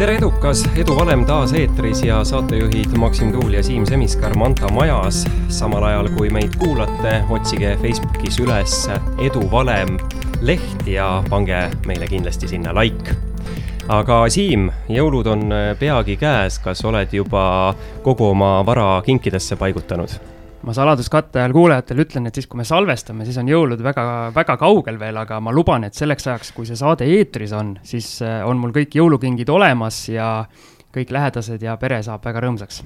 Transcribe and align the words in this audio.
tere, 0.00 0.14
edukas, 0.16 0.62
Edu 0.80 0.94
Valem 0.96 1.26
taas 1.28 1.50
eetris 1.52 2.00
ja 2.06 2.22
saatejuhid 2.24 2.94
Maksim 2.96 3.34
Tuul 3.34 3.52
ja 3.52 3.62
Siim 3.62 3.84
Semiskar 3.86 4.32
Manta 4.38 4.68
majas. 4.72 5.26
samal 5.52 5.84
ajal, 5.84 6.08
kui 6.16 6.30
meid 6.32 6.56
kuulate, 6.56 7.18
otsige 7.28 7.74
Facebookis 7.82 8.38
üles 8.40 8.88
Edu 9.20 9.44
Valem 9.52 9.98
leht 10.40 10.88
ja 10.88 11.22
pange 11.28 11.60
meile 11.86 12.08
kindlasti 12.08 12.48
sinna 12.48 12.72
like. 12.72 13.12
aga 13.88 14.24
Siim, 14.32 14.70
jõulud 14.88 15.28
on 15.28 15.52
peagi 15.78 16.16
käes, 16.16 16.58
kas 16.64 16.80
oled 16.84 17.12
juba 17.12 17.74
kogu 18.02 18.32
oma 18.32 18.64
vara 18.64 19.02
kinkidesse 19.04 19.60
paigutanud? 19.60 20.16
Ma 20.66 20.74
saladuskatte 20.76 21.40
ajal 21.40 21.54
kuulajatele 21.56 22.04
ütlen, 22.04 22.28
et 22.28 22.36
siis, 22.36 22.48
kui 22.50 22.60
me 22.60 22.66
salvestame, 22.68 23.24
siis 23.24 23.38
on 23.40 23.48
jõulud 23.48 23.80
väga, 23.84 24.04
väga 24.36 24.56
kaugel 24.60 24.98
veel, 25.00 25.16
aga 25.22 25.40
ma 25.40 25.54
luban, 25.54 25.86
et 25.88 25.96
selleks 25.96 26.28
ajaks, 26.28 26.52
kui 26.56 26.68
see 26.68 26.78
saade 26.78 27.08
eetris 27.08 27.54
on, 27.56 27.74
siis 27.86 28.18
äh, 28.26 28.40
on 28.46 28.60
mul 28.60 28.74
kõik 28.76 28.98
jõulukingid 29.00 29.48
olemas 29.52 30.02
ja 30.12 30.44
kõik 30.94 31.14
lähedased 31.16 31.62
ja 31.64 31.78
pere 31.80 32.02
saab 32.04 32.24
väga 32.26 32.44
rõõmsaks. 32.44 32.82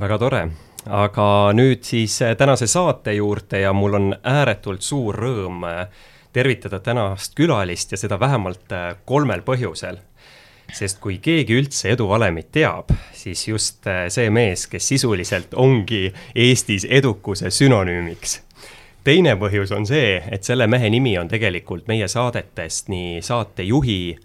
väga 0.00 0.18
tore, 0.20 0.42
aga 0.86 1.26
nüüd 1.56 1.84
siis 1.88 2.18
äh, 2.22 2.36
tänase 2.36 2.68
saate 2.68 3.16
juurde 3.16 3.64
ja 3.64 3.72
mul 3.72 4.00
on 4.00 4.14
ääretult 4.22 4.84
suur 4.84 5.16
rõõm 5.16 5.64
äh, 5.68 5.86
tervitada 6.32 6.80
tänast 6.80 7.34
külalist 7.36 7.92
ja 7.92 8.00
seda 8.00 8.20
vähemalt 8.20 8.72
kolmel 9.04 9.42
põhjusel 9.44 9.98
sest 10.72 11.00
kui 11.02 11.18
keegi 11.22 11.56
üldse 11.58 11.92
eduvalemit 11.92 12.50
teab, 12.52 12.92
siis 13.16 13.44
just 13.48 13.86
äh, 13.86 14.06
see 14.12 14.30
mees, 14.30 14.66
kes 14.70 14.88
sisuliselt 14.94 15.54
ongi 15.54 16.12
Eestis 16.34 16.86
edukuse 16.88 17.50
sünonüümiks. 17.50 18.40
teine 19.04 19.34
põhjus 19.36 19.72
on 19.74 19.86
see, 19.86 20.22
et 20.30 20.44
selle 20.44 20.66
mehe 20.66 20.90
nimi 20.90 21.16
on 21.18 21.28
tegelikult 21.28 21.88
meie 21.88 22.08
saadetest 22.08 22.88
nii 22.88 23.22
saatejuhi, 23.22 24.18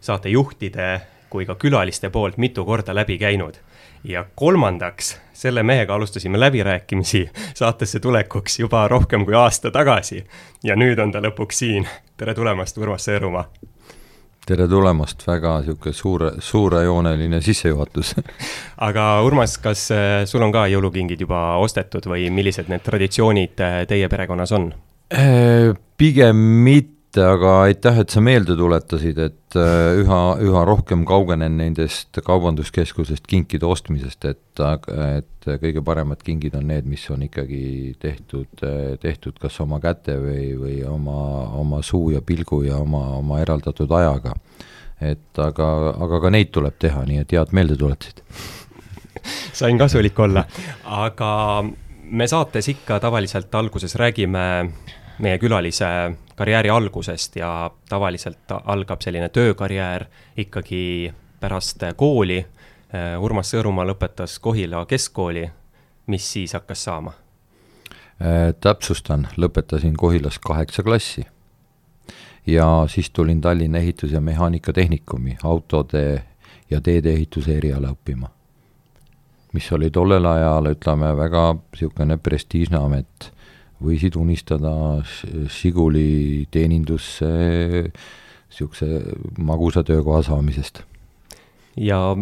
saatejuhtide 0.00 0.88
kui 1.30 1.46
ka 1.46 1.54
külaliste 1.54 2.10
poolt 2.10 2.36
mitu 2.38 2.64
korda 2.64 2.94
läbi 2.94 3.18
käinud. 3.18 3.54
ja 4.04 4.24
kolmandaks, 4.34 5.18
selle 5.32 5.62
mehega 5.62 5.94
alustasime 5.94 6.40
läbirääkimisi 6.40 7.30
saatesse 7.54 8.00
tulekuks 8.00 8.58
juba 8.58 8.88
rohkem 8.88 9.24
kui 9.24 9.34
aasta 9.34 9.70
tagasi. 9.70 10.26
ja 10.62 10.76
nüüd 10.76 10.98
on 10.98 11.12
ta 11.12 11.20
lõpuks 11.20 11.62
siin. 11.64 11.88
tere 12.16 12.34
tulemast, 12.34 12.78
Urmas 12.78 13.08
Sõõrumaa 13.08 13.73
tere 14.46 14.66
tulemast, 14.68 15.24
väga 15.26 15.58
niisugune 15.62 15.96
suure, 15.96 16.30
suurejooneline 16.44 17.40
sissejuhatus 17.44 18.14
aga 18.88 19.06
Urmas, 19.24 19.56
kas 19.62 19.86
äh, 19.94 20.24
sul 20.28 20.44
on 20.44 20.52
ka 20.54 20.66
jõulukingid 20.72 21.24
juba 21.24 21.56
ostetud 21.62 22.06
või 22.10 22.28
millised 22.34 22.68
need 22.72 22.84
traditsioonid 22.84 23.64
äh, 23.64 23.78
teie 23.88 24.08
perekonnas 24.12 24.52
on? 24.56 24.68
Äh, 25.14 25.72
pigem 25.96 26.36
mitte, 26.66 26.92
aga 27.20 27.52
aitäh, 27.66 27.98
et 28.02 28.12
sa 28.12 28.22
meelde 28.24 28.56
tuletasid, 28.58 29.18
et 29.22 29.56
äh, 29.58 29.98
üha, 30.00 30.20
üha 30.42 30.64
rohkem 30.66 31.04
kaugenen 31.08 31.58
nendest 31.60 32.18
kaubanduskeskusest 32.26 33.28
kinkide 33.30 33.68
ostmisest, 33.68 34.24
et, 34.30 34.62
et 35.04 35.48
kõige 35.62 35.82
paremad 35.84 36.22
kingid 36.24 36.56
on 36.58 36.66
need, 36.70 36.88
mis 36.90 37.04
on 37.14 37.22
ikkagi 37.26 37.94
tehtud, 38.02 38.64
tehtud 39.02 39.38
kas 39.42 39.60
oma 39.64 39.80
käte 39.84 40.16
või, 40.20 40.48
või 40.58 40.80
oma, 40.88 41.18
oma 41.60 41.82
suu 41.86 42.10
ja 42.14 42.24
pilgu 42.24 42.64
ja 42.66 42.80
oma, 42.82 43.04
oma 43.20 43.40
eraldatud 43.44 43.90
ajaga. 44.00 44.34
et 45.00 45.38
aga, 45.42 45.68
aga 46.00 46.20
ka 46.22 46.30
neid 46.30 46.52
tuleb 46.54 46.76
teha, 46.80 47.02
nii 47.04 47.22
et 47.22 47.32
head 47.34 47.50
meelde 47.52 47.76
tuletasid 47.76 48.22
sain 49.60 49.78
kasulik 49.78 50.18
olla, 50.18 50.44
aga 50.84 51.30
me 52.10 52.26
saates 52.28 52.68
ikka 52.68 53.00
tavaliselt 53.00 53.54
alguses 53.54 53.96
räägime 54.00 54.44
meie 55.18 55.38
külalise 55.38 55.86
karjääri 56.36 56.70
algusest 56.70 57.36
ja 57.36 57.70
tavaliselt 57.88 58.54
algab 58.64 59.02
selline 59.02 59.28
töökarjäär 59.28 60.06
ikkagi 60.36 61.12
pärast 61.40 61.82
kooli. 61.96 62.44
Urmas 63.20 63.50
Sõõrumaa 63.50 63.86
lõpetas 63.88 64.38
Kohila 64.40 64.84
keskkooli, 64.86 65.48
mis 66.06 66.32
siis 66.32 66.54
hakkas 66.54 66.84
saama? 66.84 67.12
Äh, 68.22 68.54
täpsustan, 68.60 69.28
lõpetasin 69.36 69.96
Kohilas 69.98 70.38
kaheksa 70.38 70.82
klassi 70.82 71.24
ja 72.46 72.86
siis 72.88 73.10
tulin 73.10 73.40
Tallinna 73.40 73.78
Ehitus- 73.78 74.12
ja 74.12 74.20
Mehaanikatehnikumi 74.20 75.36
autode 75.42 76.22
ja 76.70 76.80
teedeehituse 76.80 77.56
eriala 77.56 77.88
õppima. 77.88 78.28
mis 79.52 79.72
oli 79.72 79.90
tollel 79.90 80.24
ajal, 80.24 80.66
ütleme, 80.66 81.16
väga 81.16 81.54
niisugune 81.54 82.16
prestiižne 82.16 82.76
amet 82.76 83.33
võisid 83.84 84.16
unistada 84.16 84.74
Žiguli 85.52 86.46
teenindusse 86.50 87.30
niisuguse 88.54 88.86
magusa 89.38 89.82
töökoha 89.82 90.22
saamisest. 90.22 90.82
ja 91.76 92.16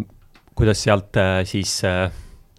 kuidas 0.54 0.82
sealt 0.82 1.16
äh, 1.16 1.44
siis 1.44 1.84
äh, 1.84 2.10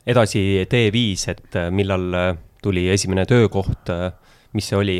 edasi 0.06 0.66
tee 0.70 0.92
viis, 0.94 1.28
et 1.28 1.56
äh, 1.56 1.72
millal 1.72 2.38
tuli 2.62 2.88
esimene 2.90 3.26
töökoht, 3.26 3.90
mis 4.54 4.70
see 4.70 4.78
oli, 4.78 5.00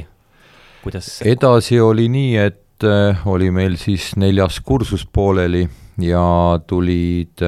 kuidas? 0.84 1.22
edasi 1.22 1.80
oli 1.80 2.10
nii, 2.10 2.36
et 2.38 2.88
oli 3.30 3.52
meil 3.52 3.78
siis 3.80 4.16
neljas 4.20 4.60
kursus 4.60 5.06
pooleli 5.06 5.64
ja 6.04 6.60
tulid, 6.68 7.40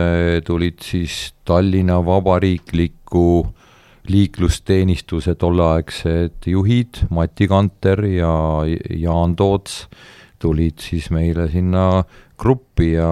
tulid 0.45 0.79
siis 0.85 1.33
Tallinna 1.43 1.97
Vabariikliku 2.05 3.25
äh, 3.43 3.64
liiklusteenistuse 4.09 5.35
tolleaegsed 5.39 6.45
juhid, 6.49 7.05
Mati 7.09 7.47
Kanter 7.47 8.05
ja 8.05 8.33
Jaan 8.89 9.35
Toots, 9.35 9.85
tulid 10.39 10.79
siis 10.83 11.09
meile 11.15 11.47
sinna 11.49 12.03
gruppi 12.37 12.91
ja 12.93 13.09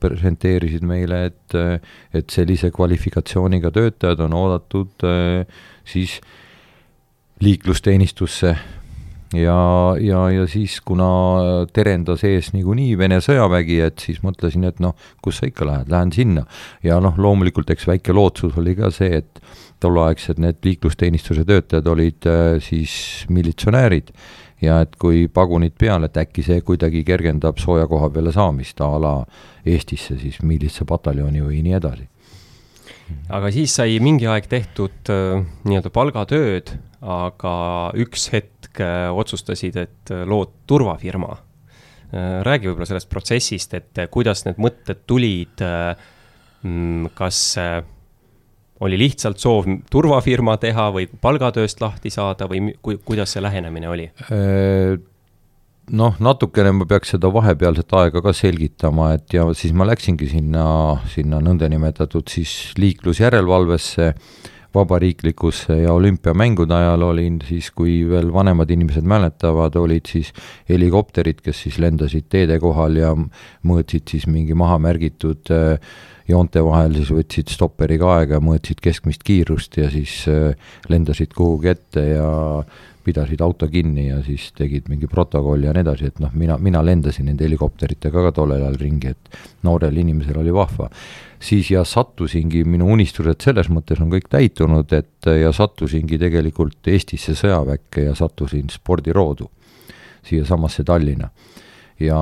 presenteerisid 0.00 0.84
meile, 0.88 1.24
et, 1.28 1.56
et 2.14 2.30
sellise 2.32 2.72
kvalifikatsiooniga 2.72 3.70
töötajad 3.70 4.22
on 4.24 4.34
oodatud 4.38 5.04
siis 5.84 6.18
liiklusteenistusse 7.42 8.56
ja, 9.36 9.94
ja, 10.00 10.22
ja 10.30 10.46
siis, 10.50 10.80
kuna 10.84 11.08
terendas 11.72 12.24
ees 12.28 12.52
niikuinii 12.56 12.96
Vene 12.98 13.20
sõjavägi, 13.24 13.80
et 13.86 14.04
siis 14.04 14.22
mõtlesin, 14.24 14.66
et 14.68 14.80
noh, 14.82 14.96
kus 15.24 15.40
sa 15.40 15.48
ikka 15.48 15.68
lähed, 15.68 15.90
lähen 15.92 16.12
sinna. 16.12 16.46
ja 16.82 17.00
noh, 17.00 17.18
loomulikult 17.18 17.70
eks 17.72 17.88
väike 17.88 18.14
lootsus 18.16 18.56
oli 18.60 18.76
ka 18.78 18.92
see, 18.94 19.22
et 19.22 19.42
tolleaegsed 19.82 20.38
need 20.42 20.62
liiklusteenistuse 20.64 21.44
töötajad 21.48 21.88
olid 21.90 22.28
äh, 22.30 22.60
siis 22.62 23.26
militsionäärid 23.32 24.12
ja 24.62 24.78
et 24.84 24.94
kui 25.00 25.26
pagunid 25.32 25.74
peal, 25.78 26.06
et 26.06 26.16
äkki 26.22 26.44
see 26.46 26.62
kuidagi 26.66 27.02
kergendab 27.06 27.58
sooja 27.58 27.88
koha 27.90 28.10
peale 28.14 28.32
saamist 28.34 28.80
a 28.84 28.92
la 29.02 29.16
Eestisse 29.66 30.16
siis 30.18 30.40
miilitsapataljoni 30.42 31.42
või 31.42 31.60
nii 31.66 31.76
edasi. 31.78 32.08
aga 33.28 33.50
siis 33.54 33.74
sai 33.74 33.98
mingi 34.02 34.26
aeg 34.30 34.48
tehtud 34.50 35.12
äh, 35.12 35.42
nii-öelda 35.66 35.90
palgatööd, 35.94 36.76
aga 37.02 37.54
üks 37.98 38.30
hetk 38.34 38.51
äh, 38.80 39.08
otsustasid, 39.12 39.76
et 39.76 40.14
lood 40.26 40.62
turvafirma. 40.66 41.38
räägi 42.12 42.68
võib-olla 42.68 42.84
sellest 42.84 43.08
protsessist, 43.08 43.72
et 43.72 44.00
kuidas 44.12 44.42
need 44.44 44.58
mõtted 44.60 44.98
tulid, 45.08 45.62
mm, 45.64 47.06
kas 47.16 47.38
oli 48.82 48.98
lihtsalt 48.98 49.40
soov 49.40 49.68
turvafirma 49.90 50.56
teha 50.60 50.88
või 50.94 51.06
palgatööst 51.06 51.80
lahti 51.82 52.10
saada 52.12 52.48
või 52.50 52.74
ku, 52.82 52.96
kuidas 53.06 53.34
see 53.34 53.42
lähenemine 53.44 53.90
oli? 53.90 54.08
Äh, 54.26 54.98
noh, 55.98 56.18
natukene 56.22 56.72
ma 56.74 56.86
peaks 56.90 57.14
seda 57.14 57.30
vahepealset 57.32 57.94
aega 58.00 58.22
ka 58.24 58.34
selgitama, 58.36 59.12
et 59.18 59.36
ja 59.36 59.46
siis 59.56 59.74
ma 59.76 59.86
läksingi 59.88 60.30
sinna, 60.34 60.64
sinna 61.14 61.40
nõndanimetatud 61.44 62.32
siis 62.32 62.72
liiklusjärelevalvesse, 62.80 64.12
vabariiklikusse 64.74 65.76
ja 65.82 65.92
olümpiamängude 65.92 66.74
ajal 66.74 67.02
olin 67.02 67.40
siis, 67.48 67.70
kui 67.70 68.02
veel 68.08 68.32
vanemad 68.32 68.70
inimesed 68.70 69.06
mäletavad, 69.08 69.76
olid 69.76 70.08
siis 70.08 70.32
helikopterid, 70.68 71.42
kes 71.44 71.64
siis 71.66 71.78
lendasid 71.82 72.30
teede 72.32 72.58
kohal 72.62 72.96
ja 73.00 73.12
mõõtsid 73.16 74.14
siis 74.14 74.26
mingi 74.30 74.56
maha 74.58 74.78
märgitud 74.82 75.52
äh, 75.52 75.92
joonte 76.28 76.62
vahel, 76.64 76.96
siis 76.98 77.12
võtsid 77.12 77.52
stopperiga 77.52 78.16
aega 78.18 78.40
mõõtsid 78.42 78.80
keskmist 78.82 79.24
kiirust 79.26 79.76
ja 79.80 79.90
siis 79.92 80.22
äh, 80.30 80.56
lendasid 80.92 81.34
kuhugi 81.36 81.72
ette 81.72 82.06
ja 82.14 82.30
pidasid 83.04 83.40
auto 83.44 83.68
kinni 83.68 84.08
ja 84.08 84.20
siis 84.22 84.50
tegid 84.56 84.88
mingi 84.90 85.08
protokolli 85.10 85.66
ja 85.68 85.74
nii 85.74 85.84
edasi, 85.84 86.10
et 86.12 86.20
noh, 86.22 86.32
mina, 86.38 86.58
mina 86.58 86.82
lendasin 86.84 87.28
nende 87.30 87.46
helikopteritega 87.46 88.26
ka 88.28 88.32
tollel 88.36 88.62
ajal 88.62 88.78
ringi, 88.80 89.12
et 89.12 89.40
noorel 89.66 89.98
inimesel 90.02 90.38
oli 90.42 90.54
vahva. 90.54 90.90
siis 91.42 91.70
ja 91.70 91.84
sattusingi, 91.84 92.62
minu 92.64 92.86
unistused 92.92 93.42
selles 93.42 93.68
mõttes 93.68 94.00
on 94.00 94.10
kõik 94.12 94.28
täitunud, 94.30 94.92
et 94.92 95.26
ja 95.26 95.50
sattusingi 95.52 96.18
tegelikult 96.18 96.86
Eestisse 96.86 97.34
sõjaväkke 97.34 98.06
ja 98.06 98.14
sattusin 98.14 98.70
spordiroodu 98.70 99.50
siiasamasse 100.22 100.84
Tallinna. 100.84 101.30
ja 102.00 102.20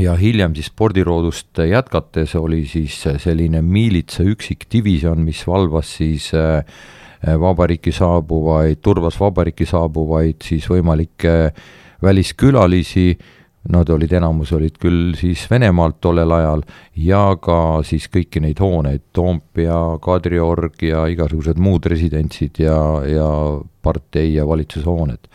ja 0.00 0.14
hiljem 0.16 0.54
siis 0.56 0.70
spordiroodust 0.72 1.58
jätkates 1.68 2.34
oli 2.34 2.64
siis 2.66 2.96
selline 3.18 3.62
miilitsa 3.62 4.24
üksikdivisjon, 4.24 5.20
mis 5.20 5.42
valvas 5.46 5.96
siis 5.98 6.30
äh, 6.34 6.64
vabariiki 7.22 7.92
saabuvaid, 7.94 8.80
turvas 8.82 9.18
vabariiki 9.20 9.66
saabuvaid 9.68 10.42
siis 10.42 10.66
võimalikke 10.70 11.52
väliskülalisi 12.02 13.12
nad 13.70 13.90
olid, 13.94 14.12
enamus 14.18 14.50
olid 14.56 14.74
küll 14.82 15.12
siis 15.18 15.44
Venemaalt 15.50 16.00
tollel 16.02 16.34
ajal 16.34 16.64
ja 16.98 17.22
ka 17.42 17.56
siis 17.86 18.08
kõiki 18.10 18.42
neid 18.42 18.58
hooneid, 18.58 19.04
Toompea, 19.14 19.78
Kadriorg 20.02 20.82
ja 20.82 21.04
igasugused 21.12 21.60
muud 21.62 21.86
residentsid 21.90 22.58
ja, 22.64 22.76
ja 23.06 23.28
partei 23.82 24.34
ja 24.34 24.46
valitsuse 24.48 24.86
hooned. 24.86 25.30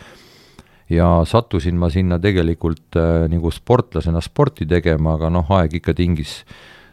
ja 0.89 1.21
sattusin 1.27 1.75
ma 1.75 1.89
sinna 1.91 2.19
tegelikult 2.19 2.95
äh, 2.95 3.27
nagu 3.27 3.51
sportlasena 3.51 4.21
sporti 4.23 4.65
tegema, 4.65 5.17
aga 5.17 5.29
noh, 5.29 5.49
aeg 5.51 5.79
ikka 5.79 5.93
tingis 5.93 6.43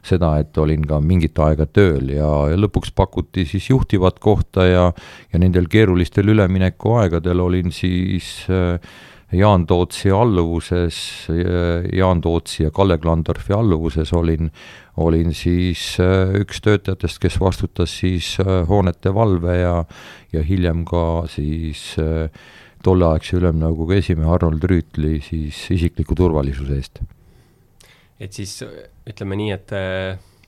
seda, 0.05 0.35
et 0.43 0.57
olin 0.61 0.85
ka 0.87 1.01
mingit 1.01 1.39
aega 1.41 1.67
tööl 1.67 2.13
ja, 2.13 2.31
ja 2.53 2.61
lõpuks 2.61 2.93
pakuti 2.97 3.47
siis 3.49 3.71
juhtivat 3.71 4.21
kohta 4.21 4.69
ja 4.69 4.85
ja 5.33 5.41
nendel 5.41 5.67
keerulistel 5.73 6.29
üleminekuaegadel 6.35 7.41
olin 7.41 7.73
siis 7.73 8.45
äh, 8.53 8.79
Jaan 9.35 9.67
Tootsi 9.67 10.11
alluvuses, 10.11 10.97
Jaan 11.93 12.21
Tootsi 12.21 12.63
ja 12.63 12.71
Kalle 12.71 12.99
Klandorfi 12.99 13.53
alluvuses 13.53 14.13
olin, 14.13 14.51
olin 14.97 15.35
siis 15.35 15.97
äh, 16.01 16.35
üks 16.41 16.61
töötajatest, 16.63 17.19
kes 17.23 17.41
vastutas 17.41 17.97
siis 18.01 18.35
äh, 18.43 18.63
hoonete 18.69 19.15
valve 19.15 19.57
ja, 19.59 19.75
ja 20.33 20.45
hiljem 20.45 20.85
ka 20.87 21.25
siis 21.31 21.95
äh, 21.99 22.29
tolleaegse 22.85 23.41
Ülemnõukogu 23.41 23.99
esimehe 23.99 24.31
Arnold 24.31 24.65
Rüütli 24.71 25.19
siis 25.25 25.65
isikliku 25.75 26.15
turvalisuse 26.19 26.79
eest. 26.79 27.03
Et 28.21 28.33
siis 28.33 28.61
ütleme 29.09 29.37
nii, 29.41 29.51
et 29.55 29.73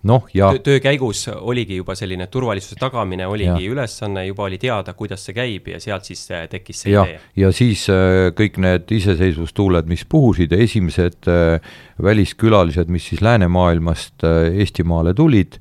noh, 0.06 0.26
ja 0.34 0.50
töö, 0.54 0.62
töö 0.64 0.82
käigus 0.82 1.24
oligi 1.34 1.78
juba 1.80 1.96
selline 1.98 2.28
turvalisuse 2.32 2.78
tagamine 2.80 3.26
oligi 3.28 3.66
ja. 3.66 3.72
ülesanne, 3.72 4.26
juba 4.28 4.46
oli 4.46 4.58
teada, 4.62 4.94
kuidas 4.98 5.24
see 5.26 5.36
käib 5.36 5.70
ja 5.72 5.80
sealt 5.82 6.08
siis 6.08 6.22
äh, 6.34 6.46
tekkis 6.50 6.84
see 6.84 6.94
ja, 6.94 7.06
idee. 7.06 7.20
ja 7.42 7.50
siis 7.54 7.86
äh, 7.92 8.28
kõik 8.36 8.60
need 8.62 8.92
iseseisvustuuled, 8.98 9.88
mis 9.90 10.06
puhusid 10.08 10.54
ja 10.54 10.60
esimesed 10.62 11.30
äh, 11.32 11.74
väliskülalised, 12.02 12.92
mis 12.92 13.10
siis 13.10 13.24
läänemaailmast 13.24 14.24
Eestimaale 14.26 15.14
tulid, 15.16 15.58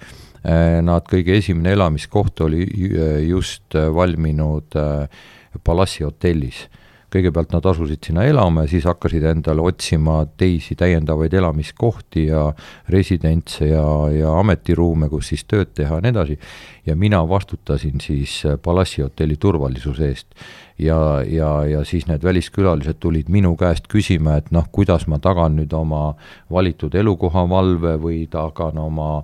nad 0.85 1.07
kõige 1.09 1.39
esimene 1.39 1.71
elamiskoht 1.73 2.43
oli 2.45 2.67
just 3.25 3.73
valminud 3.73 4.75
Palassi 5.65 6.03
hotellis 6.05 6.59
kõigepealt 7.15 7.53
nad 7.55 7.65
asusid 7.69 8.03
sinna 8.03 8.25
elama 8.27 8.65
ja 8.65 8.71
siis 8.73 8.85
hakkasid 8.89 9.23
endale 9.29 9.63
otsima 9.63 10.19
teisi 10.37 10.75
täiendavaid 10.79 11.33
elamiskohti 11.33 12.27
ja 12.27 12.49
residentse 12.91 13.69
ja, 13.69 13.85
ja 14.11 14.35
ametiruume, 14.39 15.09
kus 15.09 15.31
siis 15.31 15.45
tööd 15.47 15.71
teha 15.77 15.99
ja 15.99 16.03
nii 16.03 16.13
edasi. 16.15 16.37
ja 16.85 16.95
mina 16.95 17.23
vastutasin 17.29 18.01
siis 18.01 18.43
Palassi 18.63 19.01
hotelli 19.01 19.37
turvalisuse 19.39 20.07
eest. 20.07 20.27
ja, 20.79 21.23
ja, 21.23 21.65
ja 21.65 21.83
siis 21.85 22.07
need 22.07 22.23
väliskülalised 22.23 22.99
tulid 22.99 23.29
minu 23.29 23.55
käest 23.55 23.87
küsima, 23.87 24.37
et 24.37 24.51
noh, 24.51 24.67
kuidas 24.71 25.07
ma 25.07 25.19
tagan 25.19 25.55
nüüd 25.55 25.73
oma 25.73 26.15
valitud 26.51 26.95
elukoha 26.95 27.49
valve 27.49 27.95
või 28.01 28.25
tagan 28.31 28.77
oma 28.77 29.23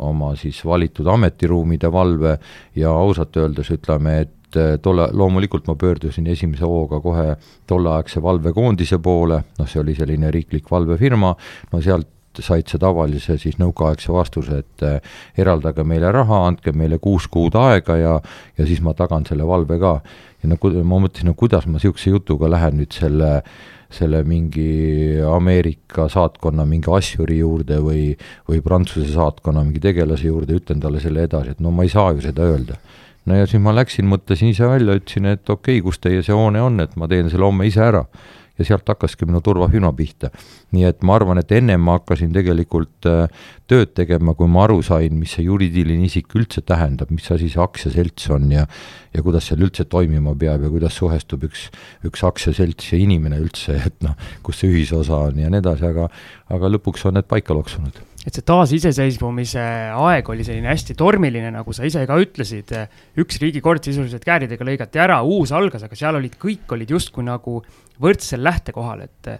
oma 0.00 0.34
siis 0.36 0.62
valitud 0.64 1.06
ametiruumide 1.12 1.90
valve 1.92 2.38
ja 2.76 2.90
ausalt 2.90 3.36
öeldes 3.36 3.68
ütleme, 3.74 4.20
et 4.24 4.32
et 4.50 4.60
äh, 4.60 4.78
tolle, 4.82 5.08
loomulikult 5.12 5.68
ma 5.70 5.76
pöördusin 5.78 6.26
esimese 6.26 6.66
hooga 6.66 7.00
kohe 7.00 7.36
tolleaegse 7.70 8.22
valvekoondise 8.22 8.98
poole, 8.98 9.42
noh, 9.58 9.68
see 9.68 9.80
oli 9.80 9.94
selline 9.94 10.30
riiklik 10.34 10.70
valvefirma, 10.70 11.34
no 11.72 11.82
sealt 11.82 12.08
said 12.40 12.68
sa 12.70 12.78
tavalise 12.78 13.34
siis 13.42 13.56
nõukaaegse 13.58 14.12
vastuse, 14.14 14.60
et 14.62 14.84
äh, 14.86 15.16
eraldage 15.38 15.84
meile 15.86 16.12
raha, 16.14 16.44
andke 16.46 16.72
meile 16.72 17.00
kuus 17.02 17.26
kuud 17.30 17.58
aega 17.58 17.96
ja, 17.98 18.14
ja 18.58 18.66
siis 18.66 18.82
ma 18.86 18.94
tagan 18.94 19.26
selle 19.26 19.46
valve 19.46 19.78
ka. 19.82 19.98
ja 20.42 20.48
no 20.48 20.56
ma 20.84 21.02
mõtlesin, 21.02 21.26
no 21.26 21.34
kuidas 21.34 21.66
ma 21.66 21.76
niisuguse 21.76 22.14
jutuga 22.14 22.50
lähen 22.50 22.78
nüüd 22.80 22.94
selle 22.94 23.42
selle 23.90 24.20
mingi 24.22 25.18
Ameerika 25.26 26.04
saatkonna 26.08 26.62
mingi 26.62 26.92
asjuri 26.94 27.40
juurde 27.40 27.80
või, 27.82 28.12
või 28.46 28.60
Prantsuse 28.62 29.10
saatkonna 29.10 29.64
mingi 29.66 29.82
tegelase 29.82 30.28
juurde, 30.28 30.54
ütlen 30.62 30.78
talle 30.78 31.02
selle 31.02 31.24
edasi, 31.26 31.56
et 31.56 31.60
no 31.60 31.72
ma 31.74 31.82
ei 31.82 31.90
saa 31.90 32.12
ju 32.14 32.22
seda 32.22 32.46
öelda 32.46 32.78
no 33.28 33.38
ja 33.38 33.46
siis 33.48 33.62
ma 33.62 33.74
läksin, 33.76 34.08
mõtlesin 34.10 34.52
ise 34.54 34.68
välja, 34.68 34.96
ütlesin, 35.00 35.30
et 35.34 35.44
okei 35.44 35.78
okay,, 35.78 35.86
kus 35.86 36.00
teie 36.02 36.22
see 36.26 36.36
hoone 36.36 36.62
on, 36.64 36.80
et 36.84 36.96
ma 37.00 37.08
teen 37.10 37.30
selle 37.32 37.48
homme 37.48 37.68
ise 37.68 37.82
ära. 37.84 38.04
ja 38.60 38.64
sealt 38.68 38.90
hakkaski 38.92 39.24
minu 39.24 39.40
turvafirma 39.40 39.88
pihta. 39.96 40.28
nii 40.76 40.82
et 40.84 41.04
ma 41.06 41.14
arvan, 41.16 41.38
et 41.40 41.52
ennem 41.56 41.80
ma 41.80 41.94
hakkasin 41.96 42.32
tegelikult 42.34 43.06
äh, 43.08 43.46
tööd 43.70 43.94
tegema, 43.96 44.34
kui 44.36 44.50
ma 44.52 44.66
aru 44.66 44.82
sain, 44.84 45.14
mis 45.16 45.32
see 45.36 45.46
juriidiline 45.46 46.04
isik 46.04 46.34
üldse 46.36 46.60
tähendab, 46.60 47.08
mis 47.10 47.30
asi 47.32 47.48
see 47.48 47.62
aktsiaselts 47.62 48.28
on 48.36 48.50
ja 48.52 48.66
ja 49.14 49.24
kuidas 49.24 49.48
seal 49.48 49.64
üldse 49.64 49.88
toimima 49.88 50.34
peab 50.38 50.62
ja 50.62 50.70
kuidas 50.70 50.98
suhestub 51.00 51.48
üks, 51.48 51.70
üks 52.06 52.22
aktsiaselts 52.26 52.92
ja 52.92 53.00
inimene 53.00 53.40
üldse, 53.40 53.80
et 53.86 53.96
noh, 54.04 54.14
kus 54.42 54.60
see 54.60 54.70
ühisosa 54.70 55.24
on 55.30 55.40
ja 55.40 55.48
nii 55.48 55.64
edasi, 55.64 55.88
aga 55.88 56.10
aga 56.50 56.76
lõpuks 56.76 57.08
on 57.08 57.16
need 57.16 57.30
paika 57.30 57.56
loksunud 57.56 58.09
et 58.26 58.36
see 58.36 58.44
taasiseseisvumise 58.44 59.62
aeg 59.96 60.26
oli 60.28 60.44
selline 60.44 60.68
hästi 60.68 60.96
tormiline, 60.98 61.52
nagu 61.54 61.72
sa 61.72 61.86
ise 61.88 62.02
ka 62.06 62.18
ütlesid. 62.20 62.74
üks 63.16 63.40
riigikord 63.40 63.84
sisuliselt 63.84 64.26
kääridega 64.26 64.66
lõigati 64.66 65.00
ära, 65.00 65.22
uus 65.24 65.54
algas, 65.56 65.86
aga 65.86 65.96
seal 65.96 66.20
olid, 66.20 66.36
kõik 66.40 66.68
olid 66.76 66.92
justkui 66.92 67.24
nagu 67.24 67.62
võrdsel 68.00 68.44
lähtekohal, 68.44 69.06
et 69.08 69.32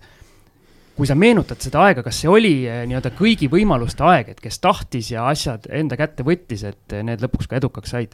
kui 1.01 1.09
sa 1.09 1.17
meenutad 1.17 1.63
seda 1.65 1.87
aega, 1.87 2.03
kas 2.05 2.19
see 2.21 2.29
oli 2.29 2.55
eh, 2.69 2.83
nii-öelda 2.89 3.15
kõigi 3.17 3.49
võimaluste 3.49 4.05
aeg, 4.05 4.35
et 4.35 4.43
kes 4.45 4.61
tahtis 4.61 5.09
ja 5.15 5.25
asjad 5.31 5.65
enda 5.73 5.97
kätte 5.97 6.27
võttis, 6.27 6.65
et 6.69 6.97
need 7.07 7.23
lõpuks 7.25 7.49
ka 7.49 7.57
edukaks 7.57 7.95
said? 7.95 8.13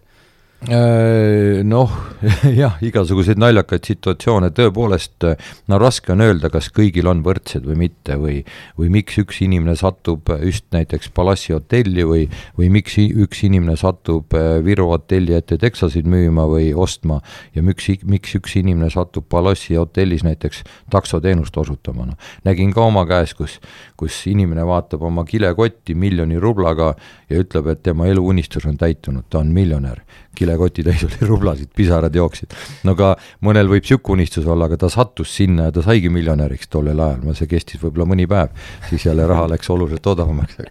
Äh, 0.65 1.63
noh, 1.69 1.91
jah, 2.57 2.79
igasuguseid 2.81 3.37
naljakaid 3.39 3.85
situatsioone, 3.87 4.49
tõepoolest 4.57 5.27
no 5.69 5.79
raske 5.79 6.15
on 6.15 6.25
öelda, 6.25 6.49
kas 6.51 6.71
kõigil 6.75 7.07
on 7.11 7.21
võrdsed 7.23 7.67
või 7.69 7.77
mitte 7.83 8.17
või 8.19 8.39
või 8.79 8.89
miks 8.95 9.19
üks 9.21 9.43
inimene 9.45 9.77
satub 9.77 10.33
just 10.41 10.65
näiteks 10.73 11.13
Palassi 11.15 11.53
hotelli 11.53 12.07
või 12.09 12.25
või 12.57 12.71
miks 12.73 12.97
üks 12.97 13.45
inimene 13.47 13.77
satub 13.77 14.33
äh, 14.35 14.57
Viru 14.65 14.89
hotelli 14.95 15.37
ette 15.37 15.61
teksasid 15.61 16.09
müüma 16.09 16.49
või 16.49 16.73
ostma 16.73 17.21
ja 17.55 17.63
miks, 17.63 17.93
miks 18.09 18.35
üks 18.41 18.57
inimene 18.57 18.89
satub 18.91 19.29
Palassi 19.29 19.77
hotellis 19.77 20.25
näiteks 20.25 20.65
taksoteenust 20.91 21.57
osutama, 21.63 22.09
noh. 22.09 22.33
nägin 22.49 22.73
ka 22.73 22.89
oma 22.89 23.05
käes, 23.07 23.37
kus, 23.37 23.61
kus 24.01 24.25
inimene 24.33 24.65
vaatab 24.67 25.05
oma 25.05 25.29
kilekotti 25.29 25.95
miljoni 25.95 26.41
rublaga 26.41 26.95
ja 27.29 27.45
ütleb, 27.45 27.69
et 27.71 27.85
tema 27.87 28.09
eluunistus 28.09 28.65
on 28.67 28.81
täitunud, 28.81 29.29
ta 29.29 29.45
on 29.45 29.53
miljonär 29.53 30.01
kilekoti 30.47 30.87
täis 30.87 31.05
oli 31.09 31.31
rublasid, 31.31 31.71
pisarad 31.77 32.15
jooksid. 32.15 32.55
no 32.87 32.97
ka 32.99 33.15
mõnel 33.45 33.71
võib 33.71 33.85
niisugune 33.87 34.23
unistus 34.23 34.47
olla, 34.47 34.71
aga 34.71 34.79
ta 34.81 34.91
sattus 34.93 35.35
sinna 35.37 35.69
ja 35.69 35.75
ta 35.75 35.85
saigi 35.85 36.11
miljonäriks 36.13 36.71
tollel 36.73 37.01
ajal, 37.01 37.25
no 37.27 37.35
see 37.37 37.51
kestis 37.51 37.83
võib-olla 37.83 38.09
mõni 38.15 38.29
päev, 38.31 38.55
siis 38.91 39.09
jälle 39.09 39.27
raha 39.27 39.51
läks 39.53 39.71
oluliselt 39.75 40.07
odavamaks, 40.15 40.63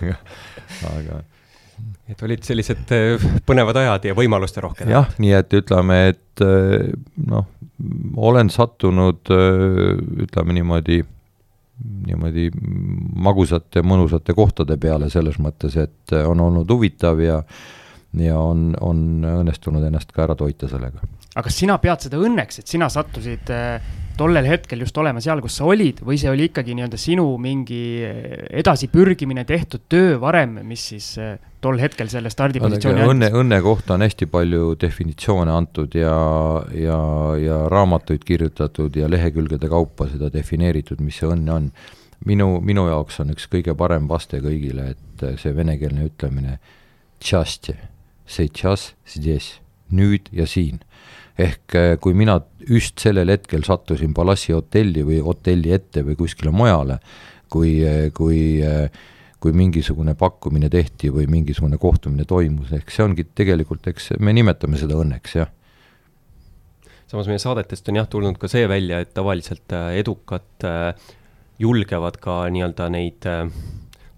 aga, 0.00 0.16
aga 0.96 1.20
et 2.10 2.26
olid 2.26 2.42
sellised 2.46 2.90
äh, 2.94 3.30
põnevad 3.46 3.78
ajad 3.80 4.10
ja 4.10 4.16
võimaluste 4.18 4.62
rohked. 4.64 4.90
jah, 4.90 5.08
nii 5.22 5.34
et 5.38 5.56
ütleme, 5.60 6.00
et 6.12 6.44
äh, 6.44 6.90
noh, 7.30 7.46
olen 8.18 8.50
sattunud 8.52 9.30
äh, 9.34 9.92
ütleme 10.26 10.56
niimoodi, 10.58 11.00
niimoodi 12.10 12.48
magusate, 13.24 13.84
mõnusate 13.86 14.34
kohtade 14.36 14.76
peale 14.80 15.10
selles 15.12 15.38
mõttes, 15.40 15.78
et 15.80 16.16
on 16.26 16.42
olnud 16.48 16.70
huvitav 16.70 17.22
ja 17.24 17.40
ja 18.18 18.38
on, 18.42 18.72
on 18.82 19.22
õnnestunud 19.22 19.84
ennast 19.86 20.10
ka 20.14 20.24
ära 20.24 20.34
toita 20.38 20.68
sellega. 20.70 21.02
aga 21.34 21.46
kas 21.46 21.58
sina 21.62 21.76
pead 21.78 22.08
seda 22.08 22.18
õnneks, 22.18 22.62
et 22.62 22.70
sina 22.70 22.88
sattusid 22.90 23.50
äh, 23.54 23.92
tollel 24.18 24.48
hetkel 24.50 24.82
just 24.82 24.96
olema 24.98 25.22
seal, 25.22 25.40
kus 25.44 25.60
sa 25.60 25.68
olid 25.70 26.02
või 26.04 26.18
see 26.20 26.30
oli 26.32 26.48
ikkagi 26.50 26.74
nii-öelda 26.76 26.98
sinu 27.00 27.26
mingi 27.40 27.82
äh, 28.04 28.16
edasipürgimine, 28.62 29.44
tehtud 29.48 29.86
töö 29.92 30.18
varem, 30.22 30.58
mis 30.66 30.88
siis 30.92 31.12
äh, 31.22 31.36
tol 31.62 31.78
hetkel 31.80 32.10
selle 32.12 32.32
stardipositsiooni 32.32 33.04
andis? 33.04 33.12
õnne, 33.14 33.30
õnne 33.42 33.60
kohta 33.64 33.94
on 33.94 34.04
hästi 34.04 34.28
palju 34.32 34.74
definitsioone 34.80 35.54
antud 35.54 35.94
ja, 35.98 36.16
ja, 36.74 36.98
ja 37.38 37.60
raamatuid 37.70 38.26
kirjutatud 38.26 38.98
ja 38.98 39.08
lehekülgede 39.10 39.70
kaupa 39.70 40.08
seda 40.10 40.32
defineeritud, 40.34 41.00
mis 41.04 41.22
see 41.22 41.30
õnn 41.30 41.54
on. 41.54 41.70
minu, 42.26 42.58
minu 42.60 42.88
jaoks 42.90 43.22
on 43.22 43.30
üks 43.36 43.46
kõige 43.48 43.76
parem 43.78 44.08
vaste 44.08 44.42
kõigile, 44.44 44.90
et 44.96 45.24
see 45.40 45.54
venekeelne 45.56 46.10
ütlemine, 46.10 46.58
сейчас, 48.29 48.95
здесь, 49.05 49.61
nüüd 49.91 50.29
ja 50.33 50.47
siin. 50.47 50.79
ehk 51.35 51.75
äh, 51.75 51.97
kui 51.99 52.13
mina 52.15 52.39
just 52.63 53.01
sellel 53.03 53.27
hetkel 53.27 53.65
sattusin 53.67 54.13
Palassi 54.15 54.53
hotelli 54.55 55.01
või 55.03 55.17
hotelli 55.19 55.73
ette 55.75 56.05
või 56.07 56.15
kuskile 56.15 56.53
mujale, 56.55 56.95
kui, 57.51 57.81
äh, 57.83 58.07
kui 58.15 58.63
äh, 58.63 58.87
kui 59.43 59.51
mingisugune 59.53 60.15
pakkumine 60.17 60.69
tehti 60.71 61.11
või 61.13 61.27
mingisugune 61.29 61.77
kohtumine 61.77 62.23
toimus, 62.25 62.71
ehk 62.73 62.89
see 62.89 63.03
ongi 63.03 63.27
tegelikult, 63.35 63.85
eks 63.91 64.15
me 64.23 64.33
nimetame 64.33 64.79
seda 64.79 64.95
õnneks, 64.97 65.35
jah. 65.37 65.51
samas 67.05 67.27
meie 67.29 67.43
saadetest 67.43 67.91
on 67.91 67.99
jah 67.99 68.07
tulnud 68.09 68.39
ka 68.41 68.49
see 68.49 68.65
välja, 68.71 69.03
et 69.03 69.13
tavaliselt 69.13 69.75
edukad 69.99 70.65
julgevad 71.59 72.17
ka 72.23 72.39
nii-öelda 72.55 72.89
neid 72.95 73.27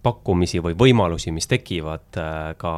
pakkumisi 0.06 0.62
või 0.64 0.78
võimalusi, 0.80 1.34
mis 1.36 1.50
tekivad 1.50 2.22
ka 2.62 2.74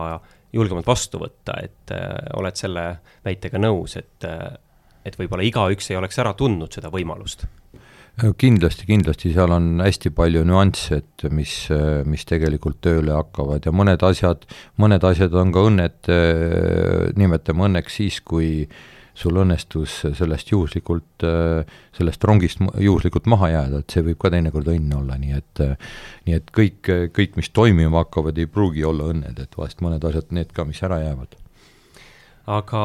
julgemalt 0.54 0.88
vastu 0.88 1.20
võtta, 1.22 1.58
et 1.64 1.92
äh, 1.94 2.14
oled 2.38 2.58
selle 2.58 2.86
väitega 3.26 3.60
nõus, 3.60 3.98
et, 4.00 4.24
äh, 4.28 4.54
et 5.04 5.18
võib-olla 5.20 5.46
igaüks 5.46 5.90
ei 5.90 6.00
oleks 6.00 6.18
ära 6.22 6.34
tundnud 6.38 6.72
seda 6.74 6.92
võimalust? 6.94 7.46
kindlasti, 8.38 8.84
kindlasti 8.86 9.32
seal 9.34 9.50
on 9.50 9.80
hästi 9.82 10.12
palju 10.14 10.44
nüansse, 10.46 11.00
et 11.00 11.24
mis, 11.34 11.54
mis 12.06 12.22
tegelikult 12.30 12.78
tööle 12.86 13.10
hakkavad 13.10 13.66
ja 13.66 13.72
mõned 13.74 14.04
asjad, 14.06 14.44
mõned 14.78 15.02
asjad 15.02 15.34
on 15.34 15.50
ka 15.50 15.64
õnned, 15.66 16.10
nimetame 17.18 17.66
õnneks 17.66 17.98
siis, 17.98 18.20
kui 18.22 18.68
sul 19.14 19.36
õnnestus 19.38 20.00
sellest 20.18 20.50
juhuslikult, 20.50 21.24
sellest 21.94 22.24
rongist 22.26 22.62
juhuslikult 22.82 23.28
maha 23.30 23.50
jääda, 23.52 23.82
et 23.82 23.94
see 23.94 24.02
võib 24.08 24.18
ka 24.22 24.32
teinekord 24.34 24.70
õnn 24.72 24.96
olla, 24.98 25.18
nii 25.20 25.36
et 25.38 25.62
nii 26.26 26.38
et 26.38 26.50
kõik, 26.54 26.90
kõik, 27.14 27.36
mis 27.38 27.52
toimima 27.54 28.02
hakkavad, 28.02 28.38
ei 28.38 28.50
pruugi 28.50 28.84
olla 28.84 29.06
õnned, 29.12 29.38
et 29.38 29.58
vahest 29.58 29.84
mõned 29.86 30.02
asjad, 30.08 30.32
need 30.34 30.50
ka, 30.56 30.66
mis 30.66 30.82
ära 30.82 30.98
jäävad. 31.04 31.38
aga 32.58 32.82